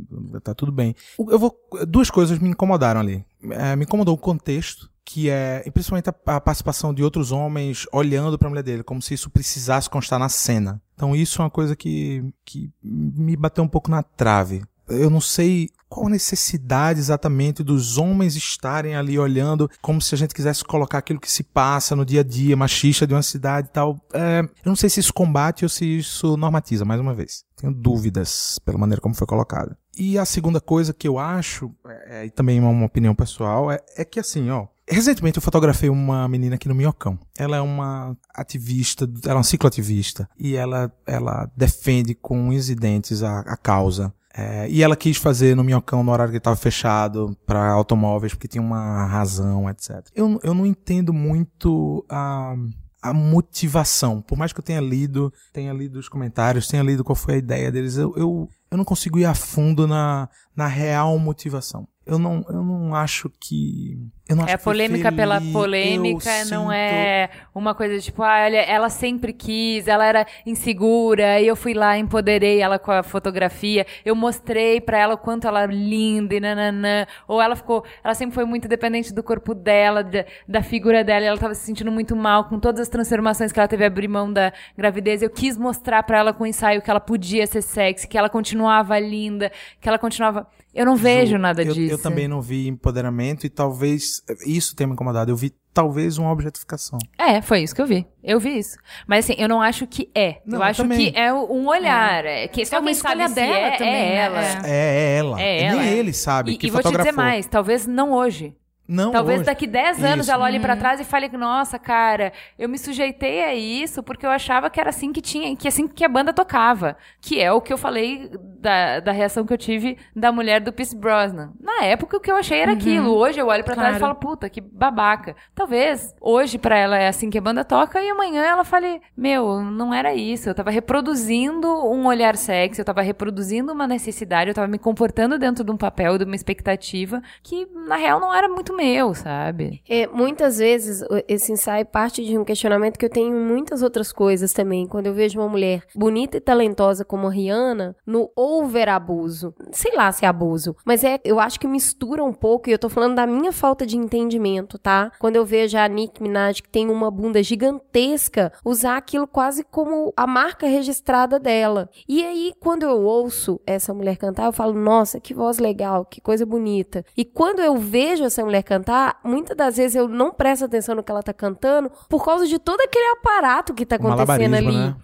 [0.41, 0.95] tá tudo bem.
[1.19, 1.55] Eu vou,
[1.88, 3.26] duas coisas me incomodaram ali.
[3.51, 8.39] É, me incomodou o contexto, que é, principalmente a, a participação de outros homens olhando
[8.39, 10.81] pra mulher dele, como se isso precisasse constar na cena.
[10.95, 14.63] Então isso é uma coisa que, que me bateu um pouco na trave.
[14.91, 20.18] Eu não sei qual a necessidade exatamente dos homens estarem ali olhando como se a
[20.18, 23.68] gente quisesse colocar aquilo que se passa no dia a dia, machista de uma cidade
[23.68, 23.99] e tal.
[24.13, 27.43] É, eu não sei se isso combate ou se isso normatiza, mais uma vez.
[27.57, 29.77] Tenho dúvidas pela maneira como foi colocada.
[29.97, 31.69] E a segunda coisa que eu acho,
[32.07, 34.68] é, e também é uma opinião pessoal, é, é que assim, ó.
[34.88, 37.19] Recentemente eu fotografei uma menina aqui no Minhocão.
[37.38, 40.30] Ela é uma ativista, ela é uma cicloativista.
[40.38, 44.13] E ela, ela defende com unhas e dentes a, a causa.
[44.36, 48.48] É, e ela quis fazer no Minhocão no horário que estava fechado para automóveis, porque
[48.48, 50.08] tinha uma razão, etc.
[50.16, 52.56] Eu, eu não entendo muito a,
[53.02, 54.22] a motivação.
[54.22, 57.38] Por mais que eu tenha lido, tenha lido os comentários, tenha lido qual foi a
[57.38, 61.88] ideia deles, eu, eu, eu não consigo ir a fundo na, na real motivação.
[62.03, 63.95] Eu não, eu não acho que.
[64.28, 68.23] Eu não acho É que polêmica pela polêmica, eu não sinto- é uma coisa tipo,
[68.23, 72.91] ah, olha, ela sempre quis, ela era insegura, e eu fui lá, empoderei ela com
[72.91, 77.56] a fotografia, eu mostrei pra ela o quanto ela é linda e nananã, ou ela
[77.56, 81.38] ficou, ela sempre foi muito dependente do corpo dela, da, da figura dela, e ela
[81.38, 84.52] tava se sentindo muito mal com todas as transformações que ela teve abrir mão da
[84.78, 88.18] gravidez, eu quis mostrar pra ela com o ensaio que ela podia ser sexy, que
[88.18, 90.48] ela continuava linda, que ela continuava...
[90.73, 91.93] Eu não vejo Ju, nada eu, disso.
[91.93, 95.30] Eu também não vi empoderamento e talvez isso tenha me incomodado.
[95.30, 96.98] Eu vi talvez uma objetificação.
[97.18, 98.07] É, foi isso que eu vi.
[98.23, 98.77] Eu vi isso.
[99.07, 100.38] Mas assim, eu não acho que é.
[100.45, 101.11] Não, eu acho também.
[101.11, 102.26] que é um olhar.
[102.26, 104.41] É, que É sabe se dela é, também, é ela.
[104.41, 104.61] É.
[104.64, 105.41] É, é ela.
[105.41, 105.98] É E ela, Nem é.
[105.98, 108.56] ele sabe E, que e vou te dizer mais, talvez não hoje.
[108.91, 109.45] Não Talvez hoje.
[109.45, 110.31] daqui 10 anos Isso.
[110.34, 114.30] ela olhe pra trás e fale, nossa, cara, eu me sujeitei a isso porque eu
[114.30, 116.97] achava que era assim que tinha, que assim que a banda tocava.
[117.22, 120.73] Que é o que eu falei da, da reação que eu tive da mulher do
[120.73, 121.53] Pierce Brosnan.
[121.59, 123.15] Na época o que eu achei era aquilo.
[123.15, 124.13] Hoje eu olho pra trás e Claro.
[124.13, 125.35] falo, puta, que babaca.
[125.55, 129.61] Talvez hoje pra ela é assim que a banda toca e amanhã ela fale, meu,
[129.61, 130.49] não era isso.
[130.49, 135.39] Eu tava reproduzindo um olhar sexy, eu tava reproduzindo uma necessidade, eu tava me comportando
[135.39, 139.84] dentro de um papel, de uma expectativa que na real não era muito meu, sabe?
[139.88, 144.12] É, muitas vezes esse ensaio parte de um questionamento que eu tenho em muitas outras
[144.12, 144.88] coisas também.
[144.88, 149.53] Quando eu vejo uma mulher bonita e talentosa como a Rihanna, no over abuso.
[149.72, 152.80] Sei lá se é abuso, mas é, eu acho que mistura um pouco, e eu
[152.80, 155.12] tô falando da minha falta de entendimento, tá?
[155.20, 160.12] Quando eu vejo a Nicki Minaj, que tem uma bunda gigantesca, usar aquilo quase como
[160.18, 161.88] a marca registrada dela.
[162.10, 166.20] E aí, quando eu ouço essa mulher cantar, eu falo, nossa, que voz legal, que
[166.20, 167.06] coisa bonita.
[167.16, 171.04] E quando eu vejo essa mulher cantar, muitas das vezes eu não presto atenção no
[171.04, 174.78] que ela tá cantando por causa de todo aquele aparato que tá acontecendo ali.
[174.78, 174.96] né?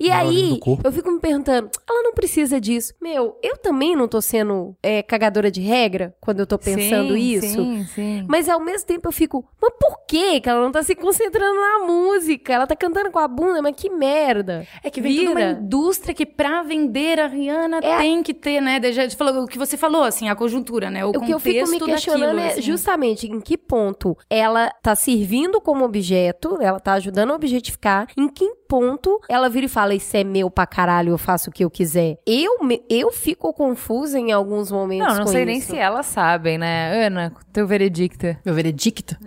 [0.00, 0.86] E aí, do corpo.
[0.86, 2.94] eu fico me perguntando, ela não precisa disso.
[3.00, 7.18] Meu, eu também não tô sendo é, cagadora de regra quando eu tô pensando Sim,
[7.18, 7.46] isso.
[7.48, 8.24] Sim, sim.
[8.28, 11.58] Mas ao mesmo tempo eu fico, mas por que que ela não tá se concentrando
[11.60, 12.52] na música?
[12.52, 14.66] Ela tá cantando com a bunda, mas que merda.
[14.82, 17.98] É que vem toda uma indústria que pra vender a Rihanna É.
[17.98, 18.80] tem que ter, né?
[18.92, 21.04] Já falou, o que você falou, assim, a conjuntura, né?
[21.04, 22.62] O, O que eu fico me contexto questionando daquilo, é assim.
[22.62, 28.28] justamente em que ponto ela tá servindo como objeto, ela tá ajudando a objetificar, em
[28.28, 31.64] que ponto ela vira e fala, isso é meu pra caralho, eu faço o que
[31.64, 32.18] eu quiser.
[32.26, 35.68] Eu, me- eu fico confusa em alguns momentos Não, não com sei nem isso.
[35.70, 37.06] se elas sabem, né?
[37.06, 38.26] Ana, teu veredicto.
[38.44, 39.16] Meu veredicto?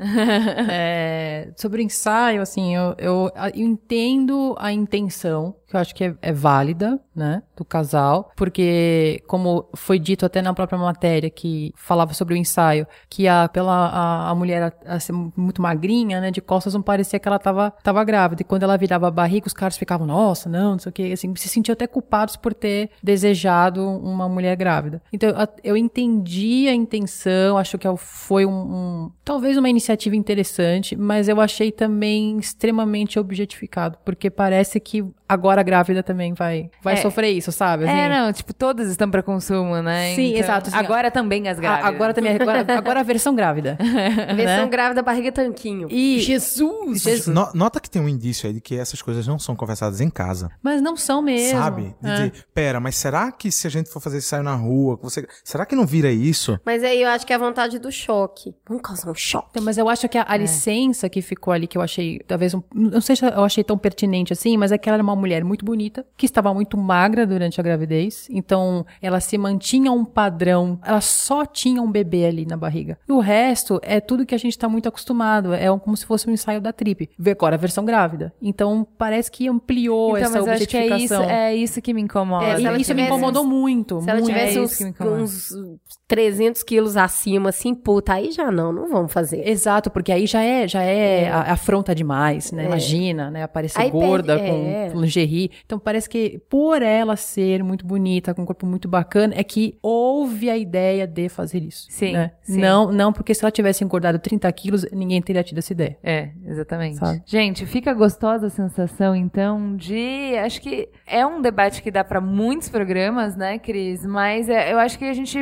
[0.69, 6.03] É, sobre o ensaio, assim, eu, eu, eu entendo a intenção, que eu acho que
[6.03, 11.73] é, é válida, né, do casal, porque, como foi dito até na própria matéria que
[11.75, 16.21] falava sobre o ensaio, que a, pela a, a mulher a, a ser muito magrinha,
[16.21, 19.11] né, de costas não parecia que ela tava, tava grávida, e quando ela virava a
[19.11, 22.35] barriga, os caras ficavam, nossa, não, não sei o que, assim, se sentiam até culpados
[22.35, 25.01] por ter desejado uma mulher grávida.
[25.11, 30.15] Então, a- eu entendi a intenção, acho que é foi um, um- talvez uma iniciativa
[30.15, 36.69] interessante, mas eu achei também extremamente objetificado, porque parece que agora a grávida também vai,
[36.83, 36.97] vai É.
[36.97, 37.85] sofrer isso, sabe?
[37.85, 40.13] É, Assim, não, tipo, todas estão pra consumo, né?
[40.15, 41.87] Sim, exato, assim, agora também as a- grávidas.
[41.93, 43.77] agora também, agora, agora a versão grávida.
[44.35, 44.67] Versão né?
[44.69, 45.87] grávida, barriga tanquinho.
[45.89, 47.05] E, Jesus!
[47.05, 50.01] Mas no- nota que tem um indício aí de que essas coisas não são conversadas
[50.01, 50.49] em casa.
[50.61, 51.57] mas não são mesmo.
[51.59, 51.95] Sabe?
[52.01, 52.13] De É.
[52.15, 55.65] dizer, pera, mas será que se a gente for fazer ensaio na rua, você, será
[55.65, 56.59] que não vira isso?
[56.65, 58.53] Mas aí eu acho que é a vontade do choque.
[58.67, 59.47] Vamos causar um choque.
[59.51, 62.53] Então, mas eu acho que a, a licença que ficou ali, que eu achei, talvez,
[62.53, 65.15] um, não sei se eu achei tão pertinente assim, mas é que ela era uma
[65.21, 70.03] mulher muito bonita, que estava muito magra durante a gravidez, então ela se mantinha um
[70.03, 72.97] padrão, ela só tinha um bebê ali na barriga.
[73.07, 76.29] E o resto é tudo que a gente está muito acostumado, é como se fosse
[76.29, 77.09] um ensaio da trip.
[77.17, 78.33] Vê agora a versão grávida.
[78.41, 81.29] Então, parece que ampliou Então, essa que é isso, objetificação.
[81.29, 82.45] é isso que me incomoda.
[82.45, 84.01] É, isso me incomodou muito.
[84.01, 84.33] Se ela muito.
[84.33, 84.61] tivesse é
[85.03, 89.47] uns, uns 300 quilos acima, assim, puta, aí já não, não vamos fazer.
[89.47, 92.63] Exato, porque aí já é, já é, a- afronta demais, né?
[92.63, 92.65] É.
[92.65, 93.43] Imagina, né?
[93.43, 94.89] Aparecer Aí gorda perde- é.
[94.91, 95.49] com lingerie.
[95.65, 99.77] Então parece que por ela ser muito bonita, com um corpo muito bacana, é que
[99.81, 101.87] houve a ideia de fazer isso.
[101.89, 102.31] Sim, né?
[102.41, 102.59] sim.
[102.59, 105.97] Não, não porque se ela tivesse engordado 30 quilos, ninguém teria tido essa ideia.
[106.03, 106.97] É, exatamente.
[106.97, 107.23] Sabe?
[107.25, 110.35] Gente, fica gostosa a sensação, então, de.
[110.43, 114.05] Acho que é um debate que dá pra muitos programas, né, Cris?
[114.05, 115.39] Mas é, eu acho que a gente.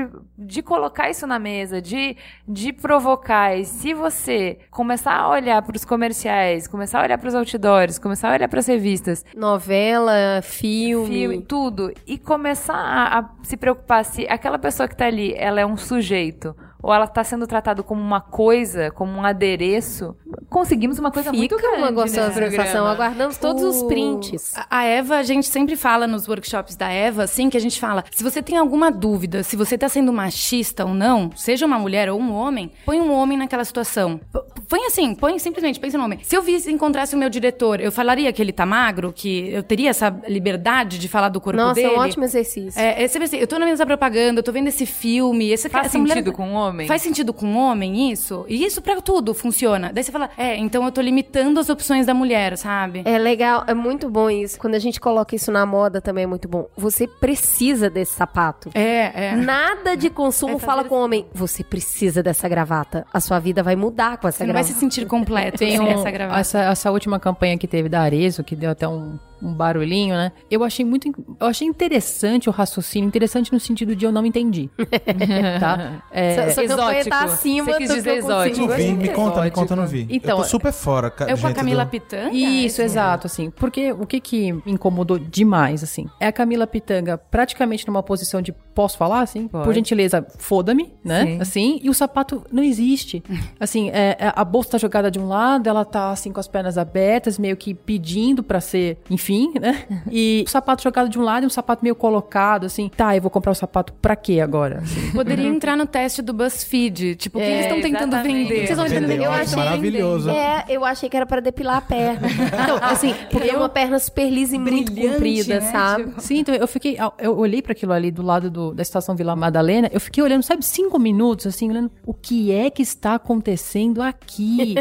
[0.59, 3.55] De colocar isso na mesa, de, de provocar.
[3.55, 8.33] E se você começar a olhar pros comerciais, começar a olhar pros outdoors, começar a
[8.33, 11.07] olhar pras revistas, Novela, filme.
[11.07, 15.61] filme, tudo, e começar a, a se preocupar se aquela pessoa que tá ali, ela
[15.61, 20.15] é um sujeito, ou ela tá sendo tratada como uma coisa, como um adereço,
[20.49, 22.63] conseguimos uma coisa muito Fica grande uma gostosa nesse programa.
[22.65, 22.87] sensação.
[22.87, 24.53] Aguardamos todos os O- prints.
[24.69, 28.03] A- Eva, a gente sempre fala nos workshops da Eva, assim, que a gente fala,
[28.11, 32.09] se você tem alguma dúvida, se você tá sendo machista ou não, seja uma mulher
[32.09, 34.19] ou um homem, põe um homem naquela situação.
[34.67, 36.19] Põe assim, põe simplesmente, pensa no homem.
[36.23, 39.63] Se eu visse, encontrasse o meu diretor, eu falaria que ele tá magro, que eu
[39.63, 41.87] teria essa liberdade de falar do corpo Nossa, dele?
[41.87, 42.79] é um ótimo exercício.
[42.79, 45.67] É, é sempre assim, eu tô na mesa propaganda, eu tô vendo esse filme, esse
[45.69, 46.68] Faz essa mulher- sentido com um homem?
[46.87, 48.45] Faz sentido com um homem isso?
[48.47, 49.91] E isso pra tudo funciona.
[49.93, 53.01] Daí você fala, é, então eu tô limitando as opções da mulher, sabe?
[53.05, 54.59] É legal, é muito bom isso.
[54.59, 56.67] Quando a gente coloca isso na moda também é muito bom.
[56.77, 58.69] Você precisa desse sapato.
[58.73, 59.35] É, é.
[59.35, 61.25] Nada de consumo É, fala com o homem.
[61.33, 63.05] Você precisa dessa gravata.
[63.13, 64.73] A sua vida vai mudar com essa Você não vai gravata.
[64.73, 66.39] se sentir completo Tem sem um- essa gravata.
[66.39, 70.31] essa, essa última campanha que teve da Arezo, que deu até um, um barulhinho, né?
[70.49, 71.07] Eu achei muito.
[71.39, 74.69] Eu achei interessante o raciocínio, interessante no sentido de eu não entendi.
[75.59, 76.03] tá?
[76.11, 78.59] É, Sua- campanha tá acima Você quis do que dizer exótico.
[78.67, 79.15] Não vi, me Exótico.
[79.15, 80.07] conta, me conta, não vi.
[80.09, 82.29] Então, eu tô super fora, ca- Eu com a Camila do- Pitanga?
[82.33, 83.49] Isso, é exato, assim.
[83.49, 88.41] Porque o que que me incomodou demais, assim, é a Camila Pitanga praticamente numa posição
[88.41, 89.47] de posso falar, assim?
[89.47, 89.65] Pode.
[89.65, 91.25] Por gentileza, foda-me, né?
[91.25, 91.41] Sim.
[91.41, 93.21] Assim, e o sapato não existe.
[93.59, 96.47] Assim, é, é, a bolsa tá jogada de um lado, ela tá, assim, com as
[96.47, 99.28] pernas abertas, meio que pedindo pra ser, enfim,
[99.59, 99.83] né?
[100.11, 102.89] E o sapato jogado de um lado e um sapato meio colocado, assim.
[102.95, 104.81] Tá, eu vou comprar o sapato pra quê agora?
[105.13, 107.15] Poderia entrar no teste do BuzzFeed.
[107.15, 108.49] Tipo, o que É, eles estão tentando exatamente.
[108.49, 108.65] vender?
[108.67, 110.29] Vocês vão entender Vendeu, Eu achei- maravilhoso.
[110.29, 112.27] É, eu achei que era pra depilar a perna.
[112.69, 115.71] Então, assim, porque é uma perna super lisa e muito Brilhante, comprida, né?
[115.71, 116.13] sabe?
[116.19, 116.97] Sim, então eu fiquei.
[117.19, 120.43] Eu olhei para aquilo ali do lado do- da estação Vila Madalena, eu fiquei olhando,
[120.43, 124.75] sabe, cinco minutos, assim, olhando o que é que está acontecendo aqui.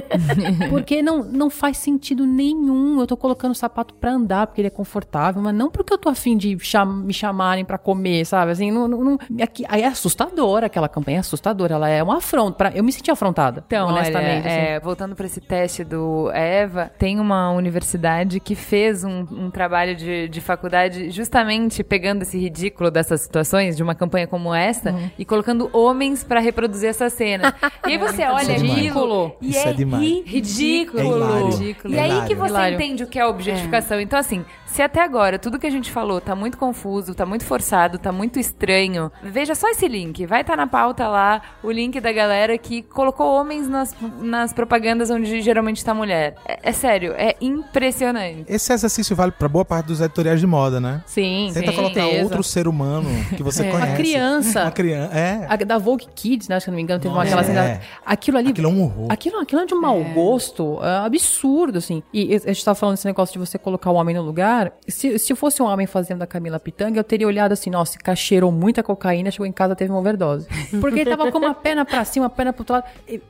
[0.70, 3.01] porque não, não faz sentido nenhum.
[3.01, 5.98] Eu tô colocando o sapato pra andar, porque ele é confortável, mas não porque eu
[5.98, 8.52] tô afim de cham- me chamarem pra comer, sabe?
[8.52, 8.86] Assim, não.
[8.89, 11.74] não, não- aqui, aí é assustadora aquela campanha, é assustadora.
[11.74, 12.56] Ela é uma afronta.
[12.56, 13.62] pra- eu me senti afrontada.
[13.66, 14.28] Então, honestamente.
[14.31, 14.48] olha, assim.
[14.48, 19.94] é, voltando para esse teste do Eva, tem uma universidade que fez um, um trabalho
[19.94, 25.10] de, de faculdade justamente pegando esse ridículo dessas situações, de uma campanha como essa, Uhum.
[25.19, 27.55] e colocando homens para reproduzir essa cena.
[27.86, 30.02] E aí você olha Isso é aquilo e Isso é, é demais.
[30.27, 31.01] ridículo.
[31.01, 31.77] É hilário.
[31.86, 32.74] E É aí que você Hilário.
[32.74, 34.01] entende o que é objetificação.
[34.01, 34.28] Então, assim,
[34.67, 38.13] se até agora tudo que a gente falou tá muito confuso, tá muito forçado, tá
[38.13, 40.27] muito estranho, veja só esse link.
[40.27, 45.11] Vai estar na pauta lá o link da galera que colocou homens nas, nas propagandas
[45.11, 46.35] onde geralmente tá mulher.
[46.47, 48.45] É, é sério, é impressionante.
[48.49, 51.03] Esse exercício vale pra boa parte dos editoriais de moda, né?
[51.07, 52.25] Sim, Tenta sim, colocar certeza.
[52.25, 53.71] outro ser humano que você É.
[53.71, 53.89] conhece.
[53.91, 54.63] Uma criança.
[54.63, 55.15] Uma criança.
[55.19, 55.47] É.
[55.49, 56.59] A da Vogue Kids, né?
[56.61, 57.81] Se eu não me engano, teve uma Nossa, aquela é.
[58.05, 58.51] Aquilo ali.
[58.51, 59.07] Aquilo é um horror.
[59.11, 62.03] Aquilo, aquilo é de um mau gosto é absurdo, assim.
[62.13, 64.73] E a gente tava falando desse negócio de você colocar o homem no lugar.
[64.86, 67.99] Se, se fosse um homem fazendo a Camila Pitanga, eu teria olhado assim, nossa, esse
[67.99, 70.47] cara cheirou muita cocaína, chegou em casa teve uma overdose.
[70.81, 72.85] Porque ele tava com uma perna pra cima, uma perna pro outro lado.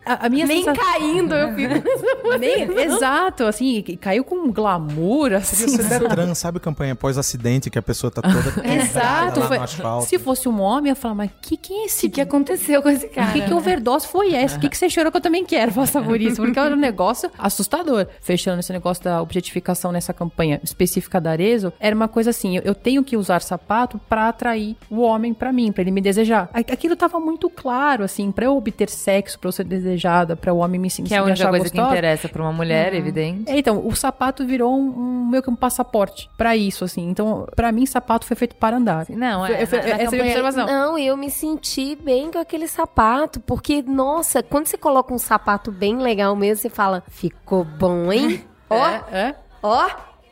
[0.04, 1.74] A, a minha Nem sensa- caindo, eu fico.
[2.38, 5.66] Nem- exato, assim, caiu com um glamour, assim.
[5.76, 8.38] Podia ser Detran, sabe campanha pós-acidente que a pessoa tá toda
[8.68, 9.40] Exato.
[9.40, 10.06] lá foi-.
[10.06, 12.82] Se fosse um homem, eu ia falar, mas que que é esse O que aconteceu
[12.82, 13.32] com esse cara?
[13.32, 14.56] Que, que overdose foi essa?
[14.56, 16.36] O que, que você chorou que eu também quero passar por isso?
[16.42, 18.06] Porque era um negócio assustador.
[18.20, 22.62] Fechando esse negócio da objetificação nessa campanha específica da Arezzo, era uma coisa assim: eu,
[22.64, 26.48] eu tenho que usar sapato pra atrair o homem pra mim, pra ele me desejar.
[26.52, 30.58] Aquilo tava muito claro, assim, pra eu obter sexo, pra eu ser desejada, pra o
[30.58, 31.90] homem me sentir Que é a única coisa que gostosa.
[31.96, 33.50] interessa pra uma mulher, evidente.
[33.50, 37.08] É, então, o sapato virou um, um meio que um passaporte pra isso, assim.
[37.08, 39.06] Então, pra mim, sapato foi feito para andar.
[39.08, 39.50] Não, é.
[39.50, 40.66] Eu- na- na essa é a minha observação.
[40.66, 45.70] Não, eu me senti bem com aquele sapato, porque, nossa, quando você coloca um sapato
[45.72, 48.44] bem legal mesmo, você fala, ficou bom, hein?
[48.70, 49.34] Ó, É, é.
[49.62, 49.88] ó,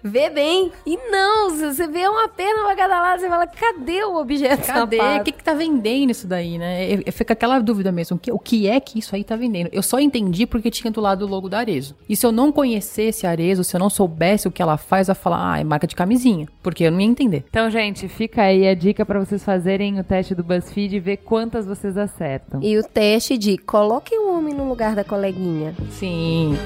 [0.07, 0.73] vê bem.
[0.87, 4.67] E não, se você vê uma perna pra cada lado, você fala, cadê o objeto
[4.67, 4.99] Cadê?
[4.99, 6.99] O que, que tá vendendo isso daí, né?
[7.13, 8.17] Fico aquela dúvida mesmo.
[8.17, 9.69] O que, o que é que isso aí tá vendendo?
[9.73, 11.95] Eu só entendi porque tinha do lado o logo da Arezo.
[12.09, 15.09] E se eu não conhecesse a Arezo, se eu não soubesse o que ela faz,
[15.09, 16.47] eu ia falar, ah, é marca de camisinha.
[16.63, 17.45] Porque eu não ia entender.
[17.49, 21.19] Então, gente, fica aí a dica pra vocês fazerem o teste do BuzzFeed e ver
[21.19, 22.61] quantas vocês acertam.
[22.63, 25.75] E o teste de coloque o homem no lugar da coleguinha.
[25.91, 26.57] Sim.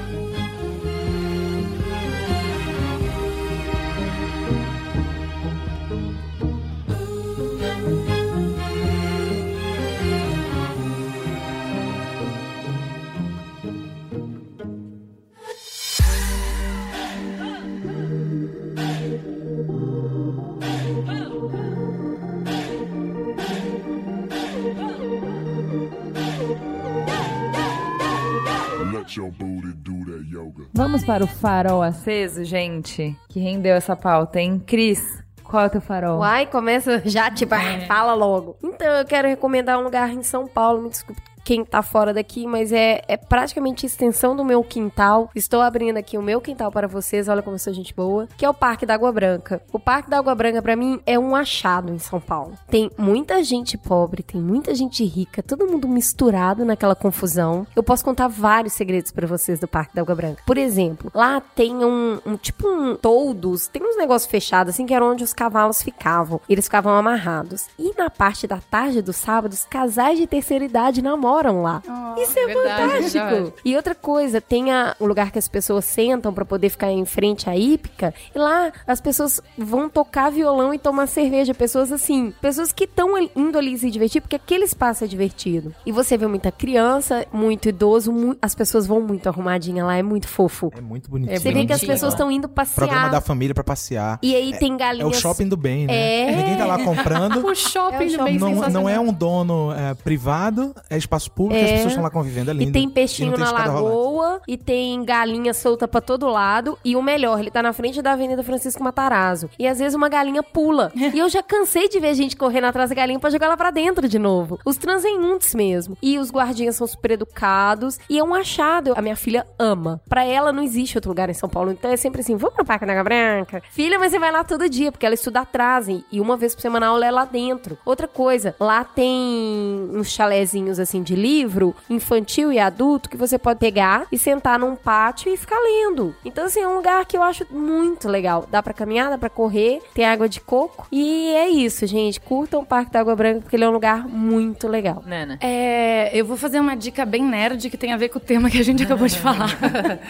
[30.73, 34.61] Vamos para o farol aceso, gente, que rendeu essa pauta, hein?
[34.65, 36.19] Cris, qual é o teu farol?
[36.19, 38.57] Uai, começa já, tipo, ah, fala logo.
[38.63, 41.21] Então, eu quero recomendar um lugar em São Paulo, me desculpe.
[41.43, 45.29] Quem tá fora daqui, mas é, é praticamente extensão do meu quintal.
[45.35, 48.45] Estou abrindo aqui o meu quintal para vocês, olha como eu sou gente boa, que
[48.45, 49.61] é o Parque da Água Branca.
[49.71, 52.53] O Parque da Água Branca, pra mim, é um achado em São Paulo.
[52.67, 57.65] Tem muita gente pobre, tem muita gente rica, todo mundo misturado naquela confusão.
[57.75, 60.43] Eu posso contar vários segredos pra vocês do Parque da Água Branca.
[60.45, 64.93] Por exemplo, lá tem um, um tipo um toldos, tem uns negócios fechados assim que
[64.93, 66.39] era onde os cavalos ficavam.
[66.47, 67.67] Eles ficavam amarrados.
[67.79, 71.30] E na parte da tarde dos sábados, casais de terceira idade namoram
[71.61, 71.81] lá.
[72.17, 73.25] Isso é verdade, fantástico.
[73.25, 73.53] verdade.
[73.63, 77.05] E outra coisa, tem a, o lugar que as pessoas sentam pra poder ficar em
[77.05, 78.13] frente à hípica.
[78.35, 81.53] E lá as pessoas vão tocar violão e tomar cerveja.
[81.53, 85.73] Pessoas assim, pessoas que estão indo ali se divertir porque aquele espaço é divertido.
[85.85, 90.03] E você vê muita criança, muito idoso, mu- as pessoas vão muito arrumadinha lá, é
[90.03, 90.71] muito fofo.
[90.77, 91.39] É muito bonitinho.
[91.39, 93.11] Você vê que as pessoas estão indo Programa passear.
[93.11, 94.19] da família pra passear.
[94.21, 95.09] E aí tem É galinhas.
[95.17, 95.93] o shopping do bem, né?
[96.31, 96.35] É.
[96.35, 97.41] Ninguém tá lá comprando.
[97.51, 100.97] O shopping É o do shopping bem Não, não é um dono é, privado, é
[100.97, 101.65] espaço público, É.
[101.65, 102.69] as pessoas estão lá convivendo, é lindo.
[102.69, 103.69] E tem peixinho tem na rolante.
[103.69, 106.77] lagoa, e tem galinha solta pra todo lado.
[106.83, 109.49] E o melhor, ele tá na frente da Avenida Francisco Matarazzo.
[109.57, 110.91] E às vezes uma galinha pula.
[110.95, 113.71] e eu já cansei de ver gente correndo atrás da galinha pra jogar ela pra
[113.71, 114.59] dentro de novo.
[114.65, 115.97] Os transeuntes mesmo.
[116.01, 117.99] E os guardinhas são super educados.
[118.09, 118.93] E é um achado.
[118.95, 120.01] A minha filha ama.
[120.07, 121.71] Pra ela não existe outro lugar em São Paulo.
[121.71, 123.61] Então é sempre assim: vamos pro Parque da Água Branca?
[123.71, 125.87] Filha, mas você vai lá todo dia, porque ela estuda atrás.
[125.87, 127.77] E e uma vez por semana aula é lá dentro.
[127.85, 133.59] Outra coisa, lá tem uns chalezinhos assim de livro, infantil e adulto, que você pode
[133.59, 136.15] pegar e sentar num pátio e ficar lendo.
[136.23, 138.47] Então, assim, é um lugar que eu acho muito legal.
[138.49, 140.87] Dá pra caminhar, dá pra correr, tem água de coco.
[140.91, 142.19] E é isso, gente.
[142.19, 145.03] Curtam o Parque da Água Branca, porque ele é um lugar muito legal.
[145.05, 145.37] Nana.
[145.41, 148.49] É, eu vou fazer uma dica bem nerd que tem a ver com o tema
[148.49, 149.57] que a gente acabou de falar.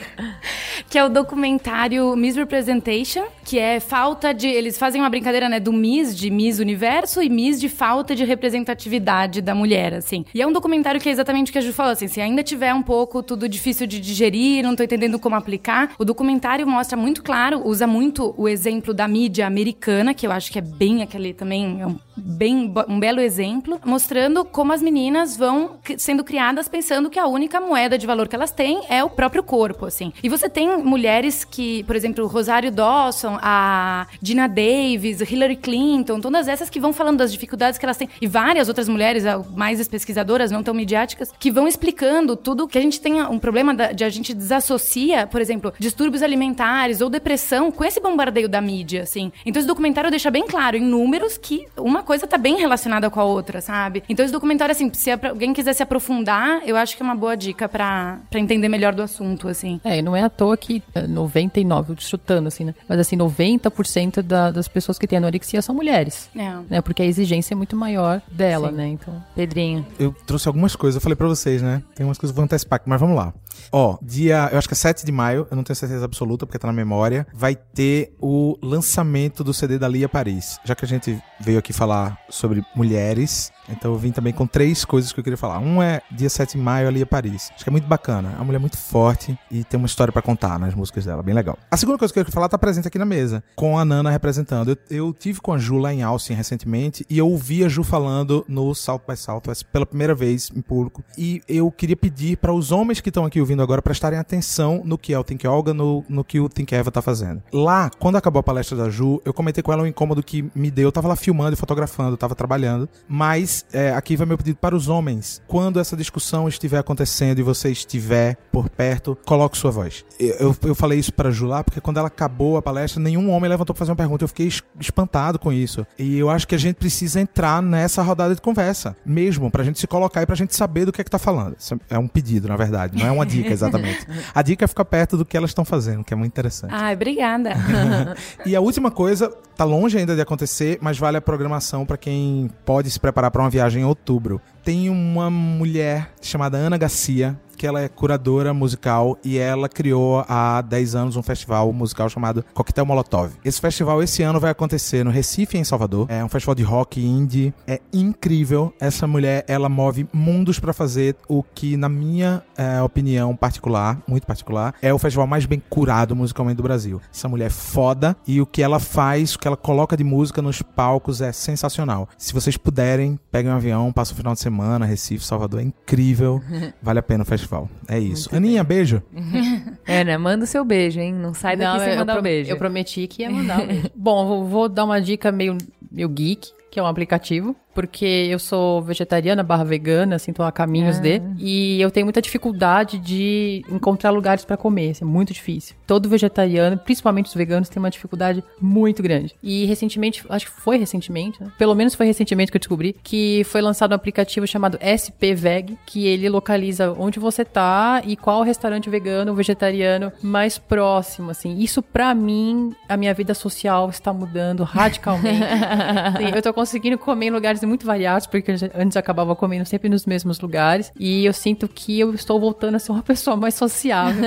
[0.90, 4.48] que é o documentário Misrepresentation, que é falta de.
[4.48, 8.26] Eles fazem uma brincadeira, né, do Miss, de Miss Universo, e Miss de falta de
[8.26, 10.26] representatividade da mulher, assim.
[10.34, 12.44] E é um documentário que é exatamente o que a Ju falou, assim, se ainda
[12.44, 16.98] tiver um pouco tudo difícil de digerir, não tô entendendo como aplicar, o documentário mostra
[16.98, 21.02] muito claro, usa muito o exemplo da mídia americana, que eu acho que é bem
[21.02, 26.68] aquele também, é um, bem, um belo exemplo, mostrando como as meninas vão sendo criadas
[26.68, 30.14] pensando que a única moeda de valor que elas têm é o próprio corpo, assim.
[30.22, 36.48] E você tem mulheres que, por exemplo, Rosário Dawson, a Dina Davis, Hillary Clinton, todas
[36.48, 39.24] essas que vão falando das dificuldades que elas têm, e várias outras mulheres,
[39.56, 43.40] mais as pesquisadoras, não tão midiáticas, que vão explicando tudo que a gente tem um
[43.40, 48.62] problema de a gente desassocia, por exemplo, distúrbios alimentares ou depressão com esse bombardeio da
[48.62, 49.32] mídia, assim.
[49.46, 53.20] Então esse documentário deixa bem claro em números que uma coisa tá bem relacionada com
[53.20, 54.04] a outra, sabe?
[54.10, 57.36] Então esse documentário, assim, se alguém quiser se aprofundar, eu acho que é uma boa
[57.36, 59.80] dica pra pra entender melhor do assunto, assim.
[59.84, 62.76] É, e não é à toa que é, 99, eu tô chutando assim, né?
[62.88, 66.30] Mas assim, 90% da- das pessoas que têm anorexia são mulheres.
[66.36, 66.52] É.
[66.70, 66.82] Né?
[66.82, 68.76] Porque a exigência é muito maior dela, Sim.
[68.76, 68.88] né?
[68.88, 69.24] Então.
[69.36, 69.86] Pedrinho.
[70.00, 71.82] Eu trouxe algumas coisas, eu falei pra vocês, né?
[71.96, 73.34] Tem umas coisas que eu vou antecipar mas vamos lá.
[73.72, 76.60] Ó, dia, eu acho que é 7 de maio, eu não tenho certeza absoluta porque
[76.60, 80.60] tá na memória, vai ter o lançamento do CD da Lia Paris.
[80.66, 84.86] Já que a gente veio aqui falar sobre mulheres, então eu vim também com três
[84.86, 85.60] coisas que eu queria falar.
[85.60, 87.52] Um é dia 7 de maio, a Lia Paris.
[87.54, 88.32] Acho que é muito bacana.
[88.34, 91.34] É uma mulher muito forte e tem uma história pra contar nas músicas dela, bem
[91.34, 91.58] legal.
[91.70, 94.10] A segunda coisa que eu queria falar tá presente aqui na mesa, com a Nana
[94.10, 94.70] representando.
[94.70, 97.84] Eu, eu tive com a Ju lá em Austin recentemente e eu ouvi a Ju
[97.84, 101.04] falando no South by Southwest pela primeira vez em público.
[101.18, 104.98] E eu queria pedir para os homens que estão aqui ouvindo agora prestarem atenção no
[104.98, 107.42] que é o Think Olga, no, no que o Think Eva tá fazendo.
[107.52, 110.70] Lá, quando acabou a palestra da Ju, eu comentei com ela um incômodo que me
[110.70, 110.88] deu.
[110.88, 112.88] Eu tava lá filmando e fotografando, eu tava trabalhando.
[113.08, 115.42] Mas é, aqui vai meu pedido para os homens.
[115.48, 120.04] Quando essa discussão estiver acontecendo e você estiver por perto, coloque sua voz.
[120.20, 123.30] Eu, eu, eu falei isso pra Ju lá, porque quando ela acabou a palestra, nenhum
[123.32, 124.24] homem levantou pra fazer uma pergunta.
[124.24, 125.86] Eu fiquei es- espantado com isso.
[125.98, 129.80] E eu acho que a gente precisa entrar nessa rodada de conversa, mesmo, pra gente
[129.80, 131.56] se colocar e pra gente saber do que é que tá falando.
[131.58, 134.06] Isso é um pedido, na verdade, não é uma dica exatamente.
[134.34, 136.72] A dica é ficar perto do que elas estão fazendo, que é muito interessante.
[136.74, 137.52] Ai, obrigada.
[138.46, 142.50] E a última coisa, tá longe ainda de acontecer, mas vale a programação pra quem
[142.66, 144.40] pode se preparar pra uma viagem em outubro.
[144.64, 150.62] Tem uma mulher chamada Ana Garcia, que ela é curadora musical e ela criou há
[150.62, 153.34] 10 anos um festival musical chamado Coquetel Molotov.
[153.46, 156.08] Esse festival esse ano vai acontecer no Recife, em Salvador.
[156.10, 157.54] É um festival de rock indie.
[157.68, 158.74] É incrível.
[158.80, 164.26] Essa mulher, ela move mundos pra fazer o que, na minha é, opinião particular, muito
[164.26, 167.00] particular, é o festival mais bem curado musicalmente do Brasil.
[167.14, 170.42] Essa mulher é foda e o que ela faz, o que ela coloca de música
[170.42, 172.10] nos palcos é sensacional.
[172.18, 176.42] Se vocês puderem, peguem um avião, passem o final de semana, Recife, Salvador, é incrível.
[176.82, 177.51] Vale a pena o festival.
[177.88, 178.34] É isso.
[178.36, 179.02] Aninha, beijo.
[179.88, 181.14] Ana, manda o seu beijo, hein?
[181.14, 182.52] Não sai daqui sem eu, mandar o beijo.
[182.52, 183.92] eu prometi que ia mandar um beijo.
[183.96, 185.58] Bom, vou, vou dar uma dica meio,
[185.92, 190.52] meio geek, que é um aplicativo porque eu sou vegetariana barra vegana, assim, tô a
[190.52, 191.22] caminhos de.
[191.38, 195.76] E eu tenho muita dificuldade de encontrar lugares pra comer, assim, é muito difícil.
[195.88, 199.36] Todo vegetariano, principalmente os veganos, tem uma dificuldade muito grande.
[199.42, 201.52] E recentemente, acho que foi recentemente, né?
[201.58, 206.08] pelo menos foi recentemente que eu descobri, que foi lançado um aplicativo chamado SPVeg, que
[206.08, 211.58] ele localiza onde você tá e qual restaurante vegano ou vegetariano mais próximo, assim.
[211.60, 215.40] Isso pra mim, a minha vida social está mudando radicalmente.
[216.18, 219.90] Sim, eu tô conseguindo comer em lugares muito variados, porque antes eu acabava comendo sempre
[219.90, 220.92] nos mesmos lugares.
[221.00, 224.24] E eu sinto que eu estou voltando a ser uma pessoa mais sociável.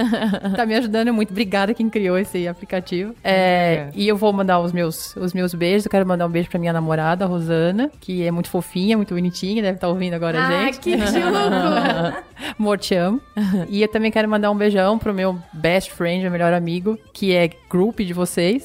[0.57, 1.31] tá me ajudando muito.
[1.31, 3.15] Obrigada quem criou esse aplicativo.
[3.23, 5.85] É, E eu vou mandar os meus, os meus beijos.
[5.87, 9.15] Eu quero mandar um beijo pra minha namorada, a Rosana, que é muito fofinha, muito
[9.15, 10.79] bonitinha, deve estar ouvindo agora a Ah, gente.
[10.81, 12.25] que chuco!
[12.59, 13.21] Amor, te amo.
[13.69, 17.35] E eu também quero mandar um beijão pro meu best friend, meu melhor amigo, que
[17.35, 18.65] é group de vocês,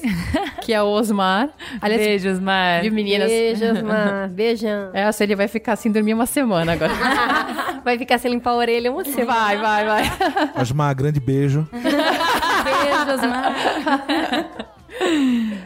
[0.62, 1.48] que é o Osmar.
[1.80, 2.82] Aliás, Beijos, Mar.
[2.82, 3.28] viu, meninas?
[3.30, 3.82] Beijos,
[4.66, 4.90] Mar.
[4.90, 4.90] Beijão.
[4.92, 6.92] Essa ele vai ficar sem dormir uma semana agora.
[7.82, 9.32] Vai ficar sem limpar a orelha uma semana.
[9.32, 10.04] Vai, vai, vai.
[10.60, 11.66] Osmar, grande beijo.
[11.72, 13.54] Beijos, Mar.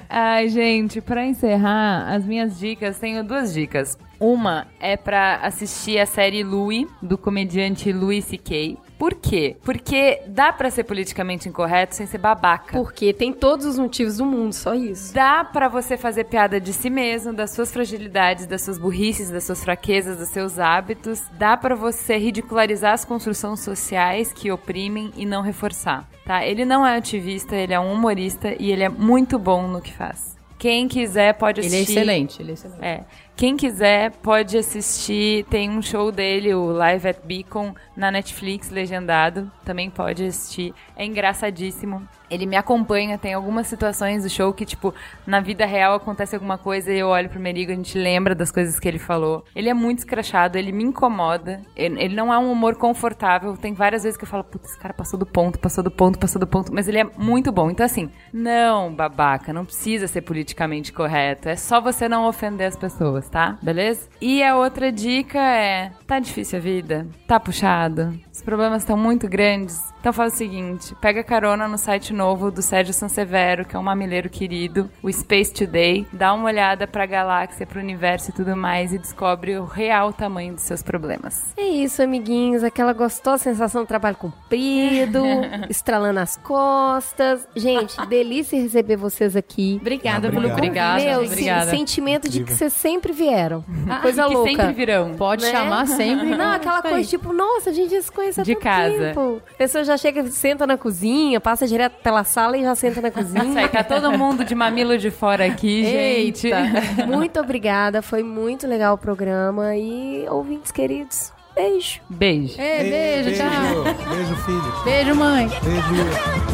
[0.08, 3.98] Ai, gente, pra encerrar, as minhas dicas, tenho duas dicas.
[4.20, 8.78] Uma é pra assistir a série Louie, do comediante Louis C.K.
[9.04, 9.58] Por quê?
[9.62, 12.72] Porque dá pra ser politicamente incorreto sem ser babaca.
[12.72, 15.12] Porque tem todos os motivos do mundo, só isso.
[15.12, 19.44] Dá pra você fazer piada de si mesmo, das suas fragilidades, das suas burrices, das
[19.44, 21.20] suas fraquezas, dos seus hábitos.
[21.32, 26.42] Dá pra você ridicularizar as construções sociais que oprimem e não reforçar, tá?
[26.46, 29.92] Ele não é ativista, ele é um humorista e ele é muito bom no que
[29.92, 30.32] faz.
[30.58, 31.98] Quem quiser pode Ele assistir.
[31.98, 32.82] é excelente, ele é excelente.
[32.82, 33.04] É.
[33.36, 35.44] Quem quiser pode assistir.
[35.46, 39.50] Tem um show dele, o Live at Beacon, na Netflix, legendado.
[39.64, 40.72] Também pode assistir.
[40.94, 42.08] É engraçadíssimo.
[42.30, 43.18] Ele me acompanha.
[43.18, 44.94] Tem algumas situações do show que, tipo,
[45.26, 48.36] na vida real acontece alguma coisa e eu olho pro Merigo e a gente lembra
[48.36, 49.44] das coisas que ele falou.
[49.54, 51.60] Ele é muito escrachado, ele me incomoda.
[51.74, 53.56] Ele, não é um humor confortável.
[53.56, 56.20] Tem várias vezes que eu falo, putz, esse cara passou do ponto, passou do ponto,
[56.20, 56.72] passou do ponto.
[56.72, 57.68] Mas ele é muito bom.
[57.68, 61.48] Então, assim, não, babaca, não precisa ser politicamente correto.
[61.48, 63.58] É só você não ofender as pessoas, tá?
[63.62, 64.08] Beleza?
[64.20, 67.06] E a outra dica é: tá difícil a vida?
[67.26, 68.18] Tá puxado?
[68.34, 69.80] Os problemas estão muito grandes?
[70.00, 73.82] Então faz o seguinte: pega carona no site novo do Sérgio Sansevero, que é um
[73.82, 78.92] mamileiro querido, o Space Today, dá uma olhada pra galáxia, pro universo e tudo mais
[78.92, 81.44] e descobre o real tamanho dos seus problemas.
[81.56, 82.64] É isso, amiguinhos.
[82.64, 85.22] Aquela gostosa sensação de trabalho comprido,
[85.70, 87.46] estralando as costas.
[87.54, 89.78] Gente, delícia receber vocês aqui.
[89.80, 90.98] Obrigada Ah, pelo obrigado.
[90.98, 91.70] Obrigada, Meu, obrigada.
[91.70, 93.64] sim, sentimento de que vocês sempre vieram.
[94.02, 94.50] Coisa que louca.
[94.50, 95.14] sempre virão.
[95.14, 95.52] Pode Né?
[95.52, 96.34] chamar sempre.
[96.36, 96.92] Não, aquela Isso aí.
[96.94, 98.96] coisa tipo, nossa, a gente já se conhece De casa.
[99.08, 99.40] tempo.
[99.52, 103.08] A pessoa já chega, senta na cozinha, passa direto pela sala e já senta na
[103.14, 103.60] Isso cozinha.
[103.60, 106.46] aí, tá todo mundo de mamilo de fora aqui, gente.
[106.48, 106.62] Eita.
[107.06, 109.76] Muito obrigada, foi muito legal o programa.
[109.76, 112.00] E ouvintes queridos, beijo.
[112.08, 112.60] Beijo.
[112.60, 113.84] Ei, beijo, tchau.
[114.14, 114.84] Beijo, filho.
[114.84, 115.48] Beijo, mãe.
[115.48, 116.53] Beijo.